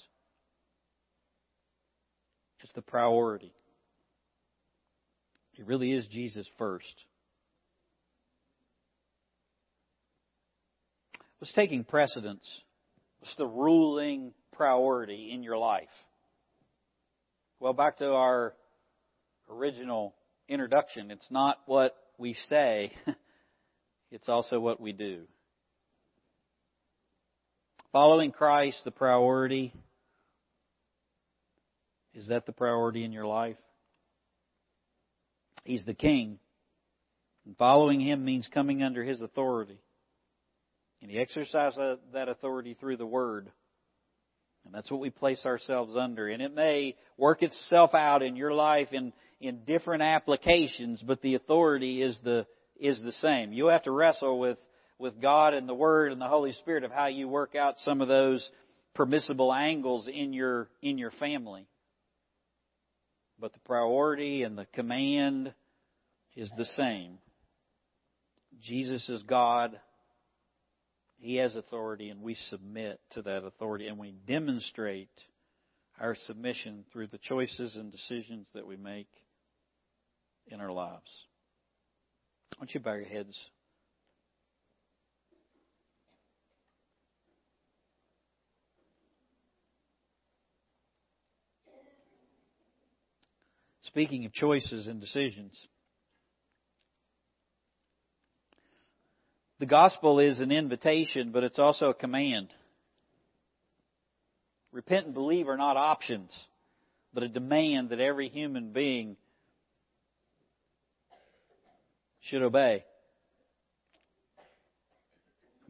it's 2.62 2.72
the 2.74 2.82
priority. 2.82 3.52
It 5.58 5.68
really 5.68 5.92
is 5.92 6.08
Jesus 6.08 6.48
first. 6.58 6.86
What's 11.40 11.52
taking 11.54 11.84
precedence? 11.84 12.48
What's 13.20 13.36
the 13.36 13.48
ruling 13.48 14.32
priority 14.54 15.32
in 15.34 15.44
your 15.44 15.58
life? 15.58 15.90
Well, 17.60 17.74
back 17.74 17.98
to 17.98 18.14
our 18.14 18.54
original 19.50 20.16
introduction. 20.48 21.12
It's 21.12 21.30
not 21.30 21.58
what 21.66 21.98
we 22.18 22.34
say, 22.48 22.94
it's 24.12 24.30
also 24.30 24.60
what 24.60 24.80
we 24.82 24.92
do. 24.92 25.22
Following 27.92 28.32
Christ, 28.32 28.82
the 28.86 28.92
priority 28.92 29.74
is 32.14 32.28
that 32.28 32.46
the 32.46 32.52
priority 32.52 33.04
in 33.04 33.12
your 33.14 33.26
life? 33.26 33.58
He's 35.64 35.86
the 35.86 35.94
king. 35.94 36.40
And 37.46 37.56
following 37.58 38.02
him 38.02 38.26
means 38.26 38.48
coming 38.54 38.84
under 38.84 39.04
his 39.04 39.22
authority. 39.22 39.80
And 41.02 41.10
He 41.10 41.18
exercises 41.18 42.00
that 42.14 42.30
authority 42.30 42.76
through 42.80 42.98
the 42.98 43.06
Word. 43.06 43.52
And 44.66 44.74
that's 44.74 44.92
what 44.92 45.00
we 45.00 45.10
place 45.10 45.44
ourselves 45.46 45.96
under. 45.98 46.28
And 46.28 46.42
it 46.42 46.54
may 46.54 46.96
work 47.18 47.42
itself 47.42 47.96
out 47.96 48.22
in 48.22 48.36
your 48.36 48.54
life 48.54 48.90
in, 48.92 49.12
in 49.40 49.64
different 49.66 50.04
applications, 50.04 51.02
but 51.02 51.22
the 51.22 51.34
authority 51.34 52.04
is 52.04 52.20
the, 52.24 52.46
is 52.82 53.02
the 53.02 53.12
same. 53.14 53.54
You 53.54 53.68
have 53.68 53.84
to 53.84 53.92
wrestle 53.92 54.40
with, 54.40 54.58
with 54.98 55.22
God 55.22 55.54
and 55.54 55.70
the 55.70 55.74
Word 55.74 56.12
and 56.12 56.20
the 56.20 56.28
Holy 56.28 56.52
Spirit 56.54 56.84
of 56.84 56.92
how 56.92 57.06
you 57.06 57.28
work 57.28 57.56
out 57.56 57.76
some 57.86 58.02
of 58.02 58.08
those 58.08 58.50
permissible 58.96 59.54
angles 59.54 60.10
in 60.12 60.34
your, 60.34 60.68
in 60.82 60.98
your 60.98 61.12
family. 61.12 61.68
But 63.40 63.54
the 63.54 63.60
priority 63.60 64.44
and 64.44 64.58
the 64.58 64.66
command 64.74 65.54
is 66.36 66.52
the 66.58 66.66
same. 66.66 67.20
Jesus 68.62 69.08
is 69.10 69.22
God. 69.24 69.80
He 71.20 71.36
has 71.36 71.56
authority, 71.56 72.10
and 72.10 72.22
we 72.22 72.36
submit 72.50 73.00
to 73.12 73.22
that 73.22 73.44
authority, 73.44 73.88
and 73.88 74.00
we 74.00 74.16
demonstrate 74.28 75.10
our 76.00 76.16
submission 76.26 76.84
through 76.92 77.08
the 77.08 77.20
choices 77.20 77.76
and 77.76 77.92
decisions 77.92 78.48
that 78.56 78.66
we 78.66 78.76
make 78.76 79.10
in 80.48 80.60
our 80.60 80.72
lives. 80.72 81.26
Don't 82.62 82.76
you 82.76 82.80
bow 82.80 82.94
your 82.94 83.06
heads? 83.06 83.36
Speaking 93.82 94.26
of 94.26 94.34
choices 94.34 94.86
and 94.86 95.02
decisions, 95.02 95.60
the 99.60 99.66
gospel 99.66 100.20
is 100.20 100.40
an 100.40 100.52
invitation, 100.52 101.32
but 101.32 101.44
it's 101.44 101.58
also 101.58 101.88
a 101.88 101.96
command. 101.96 102.54
Repent 104.72 105.08
and 105.08 105.16
believe 105.16 105.50
are 105.50 105.58
not 105.58 105.78
options, 105.78 106.32
but 107.12 107.24
a 107.24 107.28
demand 107.28 107.90
that 107.90 108.00
every 108.00 108.30
human 108.30 108.72
being 108.72 109.18
should 112.32 112.42
obey. 112.42 112.86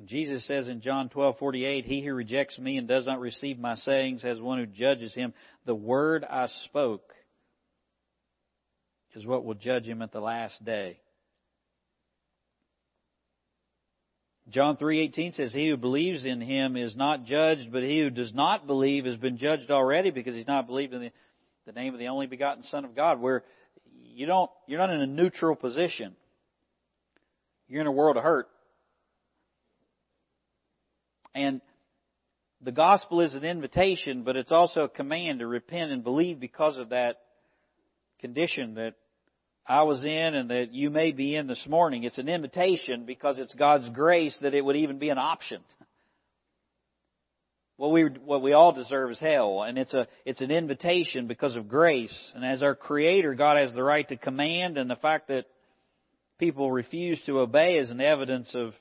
Jesus 0.05 0.45
says 0.47 0.68
in 0.68 0.82
John 0.82 1.09
12:48, 1.09 1.86
"He 1.86 2.01
who 2.01 2.14
rejects 2.14 2.57
me 2.57 2.78
and 2.78 2.88
does 2.88 3.05
not 3.05 3.20
receive 3.20 3.59
my 3.59 3.76
sayings 3.76 4.22
has 4.22 4.39
one 4.39 4.59
who 4.59 4.66
judges 4.66 5.14
him. 5.14 5.34
The 5.66 5.76
word 5.76 6.24
I 6.24 6.47
spoke 6.66 7.16
is 9.14 9.26
what 9.26 9.43
will 9.43 9.55
judge 9.55 9.86
him 9.86 10.01
at 10.01 10.12
the 10.12 10.22
last 10.22 10.64
day." 10.64 10.99
John 14.49 14.78
3:18 14.78 15.34
says, 15.34 15.53
"He 15.53 15.70
who 15.70 15.78
believes 15.78 16.26
in 16.26 16.41
him 16.41 16.78
is 16.78 16.95
not 16.95 17.24
judged, 17.26 17.72
but 17.72 17.84
he 17.84 17.99
who 17.99 18.09
does 18.09 18.34
not 18.34 18.68
believe 18.68 19.05
has 19.05 19.18
been 19.18 19.38
judged 19.38 19.72
already 19.72 20.12
because 20.12 20.36
he's 20.36 20.47
not 20.47 20.68
believed 20.68 20.93
in 20.93 21.01
the, 21.01 21.12
the 21.66 21.72
name 21.72 21.93
of 21.93 21.99
the 21.99 22.07
only 22.07 22.28
begotten 22.28 22.64
Son 22.64 22.86
of 22.86 22.95
God." 22.95 23.20
Where 23.20 23.43
you 23.93 24.26
don't, 24.26 24.49
you're 24.68 24.80
not 24.80 24.89
in 24.89 25.01
a 25.01 25.07
neutral 25.07 25.55
position. 25.55 26.16
You're 27.72 27.80
in 27.80 27.88
a 27.88 27.91
world 27.91 28.17
of 28.17 28.24
hurt. 28.24 28.49
And 31.34 31.61
the 32.59 32.74
gospel 32.74 33.22
is 33.22 33.34
an 33.34 33.45
invitation, 33.45 34.24
but 34.24 34.36
it's 34.36 34.51
also 34.51 34.84
a 34.84 34.89
command 34.89 35.39
to 35.39 35.47
repent 35.47 35.89
and 35.89 36.03
believe 36.03 36.38
because 36.38 36.76
of 36.76 36.89
that 36.89 37.15
condition 38.19 38.74
that 38.74 38.95
I 39.65 39.84
was 39.84 40.03
in 40.03 40.36
and 40.36 40.49
that 40.49 40.74
you 40.74 40.89
may 40.89 41.13
be 41.13 41.34
in 41.34 41.47
this 41.47 41.65
morning. 41.65 42.03
It's 42.03 42.17
an 42.17 42.28
invitation 42.28 43.05
because 43.05 43.38
it's 43.38 43.55
God's 43.55 43.88
grace 43.91 44.38
that 44.41 44.53
it 44.53 44.65
would 44.65 44.76
even 44.76 44.99
be 44.99 45.07
an 45.07 45.17
option. 45.17 45.61
What 47.78 47.93
we, 47.93 48.03
what 48.03 48.41
we 48.41 48.51
all 48.51 48.74
deserve 48.74 49.11
is 49.11 49.19
hell, 49.19 49.63
and 49.63 49.78
it's 49.78 49.93
a, 49.93 50.07
it's 50.26 50.41
an 50.41 50.51
invitation 50.51 51.28
because 51.28 51.55
of 51.55 51.69
grace. 51.69 52.32
And 52.36 52.43
as 52.43 52.61
our 52.61 52.76
Creator, 52.76 53.36
God 53.36 53.57
has 53.57 53.74
the 53.74 53.82
right 53.82 54.07
to 54.09 54.17
command, 54.17 54.78
and 54.78 54.89
the 54.89 54.97
fact 54.97 55.30
that 55.30 55.45
people 56.41 56.71
refuse 56.71 57.21
to 57.27 57.39
obey 57.39 57.77
is 57.77 57.91
an 57.91 58.01
evidence 58.01 58.49
of, 58.55 58.73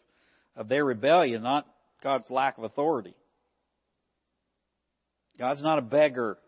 of 0.56 0.68
their 0.68 0.82
rebellion, 0.82 1.42
not 1.42 1.66
God's 2.02 2.30
lack 2.30 2.56
of 2.56 2.64
authority. 2.64 3.14
God's 5.38 5.62
not 5.62 5.78
a 5.78 5.82
beggar 5.82 6.38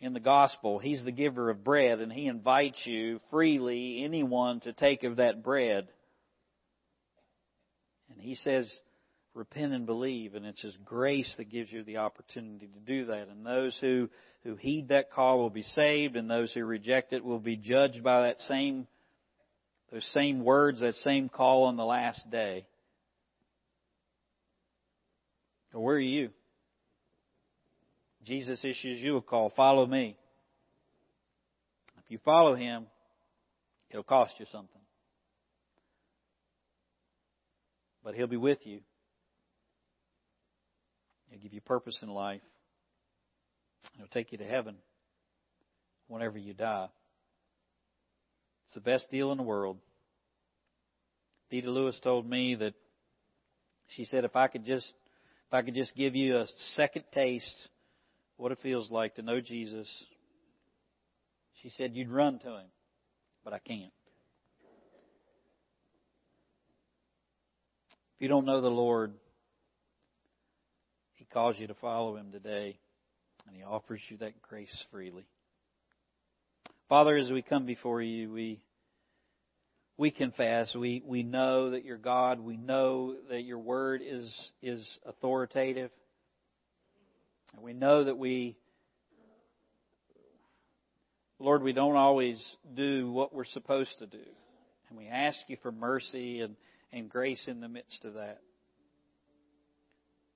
in 0.00 0.12
the 0.12 0.20
gospel. 0.20 0.78
He's 0.78 1.02
the 1.02 1.10
giver 1.10 1.48
of 1.48 1.64
bread, 1.64 2.00
and 2.00 2.12
He 2.12 2.26
invites 2.26 2.84
you 2.84 3.18
freely, 3.30 4.02
anyone, 4.04 4.60
to 4.60 4.74
take 4.74 5.04
of 5.04 5.16
that 5.16 5.42
bread. 5.42 5.88
And 8.10 8.20
He 8.20 8.34
says, 8.34 8.70
repent 9.32 9.72
and 9.72 9.86
believe, 9.86 10.34
and 10.34 10.44
it's 10.44 10.60
His 10.60 10.76
grace 10.84 11.32
that 11.38 11.48
gives 11.48 11.72
you 11.72 11.82
the 11.82 11.96
opportunity 11.96 12.66
to 12.66 12.80
do 12.80 13.06
that. 13.06 13.28
And 13.28 13.46
those 13.46 13.74
who, 13.80 14.10
who 14.42 14.54
heed 14.56 14.88
that 14.88 15.10
call 15.12 15.38
will 15.38 15.48
be 15.48 15.62
saved, 15.62 16.16
and 16.16 16.28
those 16.28 16.52
who 16.52 16.62
reject 16.66 17.14
it 17.14 17.24
will 17.24 17.40
be 17.40 17.56
judged 17.56 18.02
by 18.04 18.26
that 18.26 18.42
same, 18.42 18.86
those 19.92 20.04
same 20.12 20.44
words, 20.44 20.80
that 20.80 20.94
same 20.96 21.28
call 21.28 21.64
on 21.64 21.76
the 21.76 21.84
last 21.84 22.30
day. 22.30 22.66
Where 25.72 25.96
are 25.96 26.00
you? 26.00 26.30
Jesus 28.24 28.64
issues 28.64 29.00
you 29.00 29.16
a 29.16 29.22
call 29.22 29.52
follow 29.56 29.86
me. 29.86 30.16
If 31.98 32.10
you 32.10 32.18
follow 32.24 32.54
him, 32.54 32.86
it'll 33.90 34.04
cost 34.04 34.34
you 34.38 34.46
something. 34.52 34.80
But 38.04 38.14
he'll 38.14 38.26
be 38.26 38.36
with 38.36 38.58
you. 38.64 38.80
He'll 41.30 41.40
give 41.40 41.52
you 41.52 41.60
purpose 41.60 41.98
in 42.02 42.08
life. 42.08 42.42
He'll 43.96 44.06
take 44.06 44.32
you 44.32 44.38
to 44.38 44.44
heaven 44.44 44.76
whenever 46.06 46.38
you 46.38 46.54
die. 46.54 46.88
It's 48.74 48.84
the 48.84 48.90
best 48.90 49.08
deal 49.08 49.30
in 49.30 49.38
the 49.38 49.44
world. 49.44 49.78
Dita 51.48 51.70
Lewis 51.70 51.96
told 52.02 52.28
me 52.28 52.56
that 52.56 52.74
she 53.86 54.04
said 54.04 54.24
if 54.24 54.34
I 54.34 54.48
could 54.48 54.64
just 54.64 54.92
if 55.46 55.54
I 55.54 55.62
could 55.62 55.76
just 55.76 55.94
give 55.94 56.16
you 56.16 56.38
a 56.38 56.46
second 56.74 57.04
taste 57.12 57.68
what 58.36 58.50
it 58.50 58.58
feels 58.64 58.90
like 58.90 59.14
to 59.14 59.22
know 59.22 59.40
Jesus. 59.40 59.88
She 61.62 61.70
said, 61.76 61.94
You'd 61.94 62.10
run 62.10 62.40
to 62.40 62.48
him, 62.48 62.66
but 63.44 63.52
I 63.52 63.60
can't. 63.60 63.92
If 68.16 68.22
you 68.22 68.26
don't 68.26 68.44
know 68.44 68.60
the 68.60 68.70
Lord, 68.70 69.14
He 71.12 71.26
calls 71.26 71.60
you 71.60 71.68
to 71.68 71.74
follow 71.74 72.16
Him 72.16 72.32
today, 72.32 72.76
and 73.46 73.56
He 73.56 73.62
offers 73.62 74.00
you 74.08 74.16
that 74.16 74.42
grace 74.42 74.84
freely. 74.90 75.26
Father, 76.88 77.16
as 77.16 77.30
we 77.30 77.40
come 77.40 77.64
before 77.64 78.02
you, 78.02 78.30
we 78.30 78.60
we 79.96 80.10
confess, 80.10 80.74
we, 80.74 81.02
we 81.06 81.22
know 81.22 81.70
that 81.70 81.84
you're 81.84 81.96
God, 81.96 82.40
we 82.40 82.56
know 82.56 83.14
that 83.30 83.42
your 83.42 83.58
word 83.58 84.02
is 84.04 84.50
is 84.60 84.86
authoritative. 85.06 85.90
And 87.54 87.62
we 87.62 87.72
know 87.72 88.04
that 88.04 88.18
we, 88.18 88.56
Lord, 91.38 91.62
we 91.62 91.72
don't 91.72 91.96
always 91.96 92.44
do 92.74 93.10
what 93.10 93.34
we're 93.34 93.44
supposed 93.44 93.96
to 94.00 94.06
do. 94.06 94.24
And 94.88 94.98
we 94.98 95.06
ask 95.06 95.38
you 95.48 95.56
for 95.62 95.70
mercy 95.72 96.40
and, 96.40 96.56
and 96.92 97.08
grace 97.08 97.42
in 97.46 97.60
the 97.60 97.68
midst 97.68 98.04
of 98.04 98.14
that. 98.14 98.40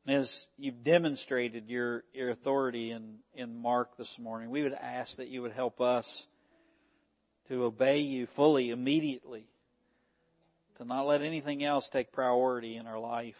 And 0.06 0.16
as 0.16 0.32
you've 0.56 0.84
demonstrated 0.84 1.68
your, 1.68 2.04
your 2.14 2.30
authority 2.30 2.92
in, 2.92 3.16
in 3.34 3.60
Mark 3.60 3.96
this 3.98 4.12
morning, 4.18 4.48
we 4.48 4.62
would 4.62 4.72
ask 4.72 5.16
that 5.16 5.28
you 5.28 5.42
would 5.42 5.52
help 5.52 5.80
us 5.80 6.06
to 7.48 7.64
obey 7.64 7.98
you 7.98 8.28
fully, 8.36 8.70
immediately, 8.70 9.46
to 10.76 10.84
not 10.84 11.06
let 11.06 11.22
anything 11.22 11.64
else 11.64 11.88
take 11.92 12.12
priority 12.12 12.76
in 12.76 12.86
our 12.86 12.98
life. 12.98 13.34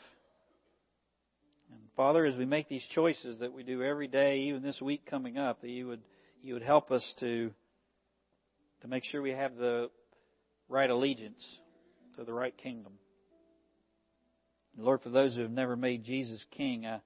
And 1.70 1.80
Father, 1.96 2.24
as 2.24 2.36
we 2.36 2.44
make 2.44 2.68
these 2.68 2.84
choices 2.94 3.38
that 3.40 3.52
we 3.52 3.62
do 3.62 3.82
every 3.82 4.08
day, 4.08 4.40
even 4.48 4.62
this 4.62 4.80
week 4.80 5.06
coming 5.06 5.38
up, 5.38 5.60
that 5.60 5.70
you 5.70 5.86
would 5.86 6.00
you 6.42 6.54
would 6.54 6.62
help 6.62 6.90
us 6.90 7.04
to 7.20 7.50
to 8.82 8.88
make 8.88 9.04
sure 9.04 9.20
we 9.20 9.32
have 9.32 9.56
the 9.56 9.90
right 10.68 10.88
allegiance 10.88 11.44
to 12.16 12.24
the 12.24 12.32
right 12.32 12.56
kingdom. 12.56 12.92
And 14.76 14.84
Lord, 14.84 15.02
for 15.02 15.10
those 15.10 15.34
who 15.34 15.42
have 15.42 15.50
never 15.50 15.76
made 15.76 16.04
Jesus 16.04 16.44
King 16.50 16.86
I, 16.86 17.00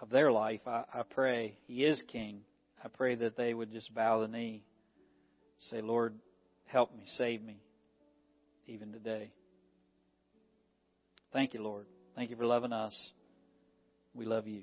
of 0.00 0.10
their 0.10 0.32
life, 0.32 0.60
I, 0.66 0.84
I 0.92 1.02
pray 1.02 1.56
He 1.66 1.84
is 1.84 2.02
King. 2.08 2.40
I 2.84 2.88
pray 2.88 3.14
that 3.14 3.36
they 3.36 3.54
would 3.54 3.70
just 3.70 3.94
bow 3.94 4.20
the 4.20 4.28
knee, 4.28 4.64
say, 5.70 5.80
Lord, 5.80 6.14
help 6.66 6.94
me, 6.94 7.04
save 7.16 7.42
me, 7.42 7.56
even 8.66 8.92
today. 8.92 9.30
Thank 11.32 11.54
you, 11.54 11.62
Lord. 11.62 11.86
Thank 12.14 12.30
you 12.30 12.36
for 12.36 12.46
loving 12.46 12.72
us. 12.72 12.96
We 14.14 14.26
love 14.26 14.46
you. 14.46 14.62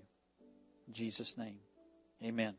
In 0.87 0.93
Jesus' 0.93 1.33
name. 1.37 1.57
Amen. 2.23 2.55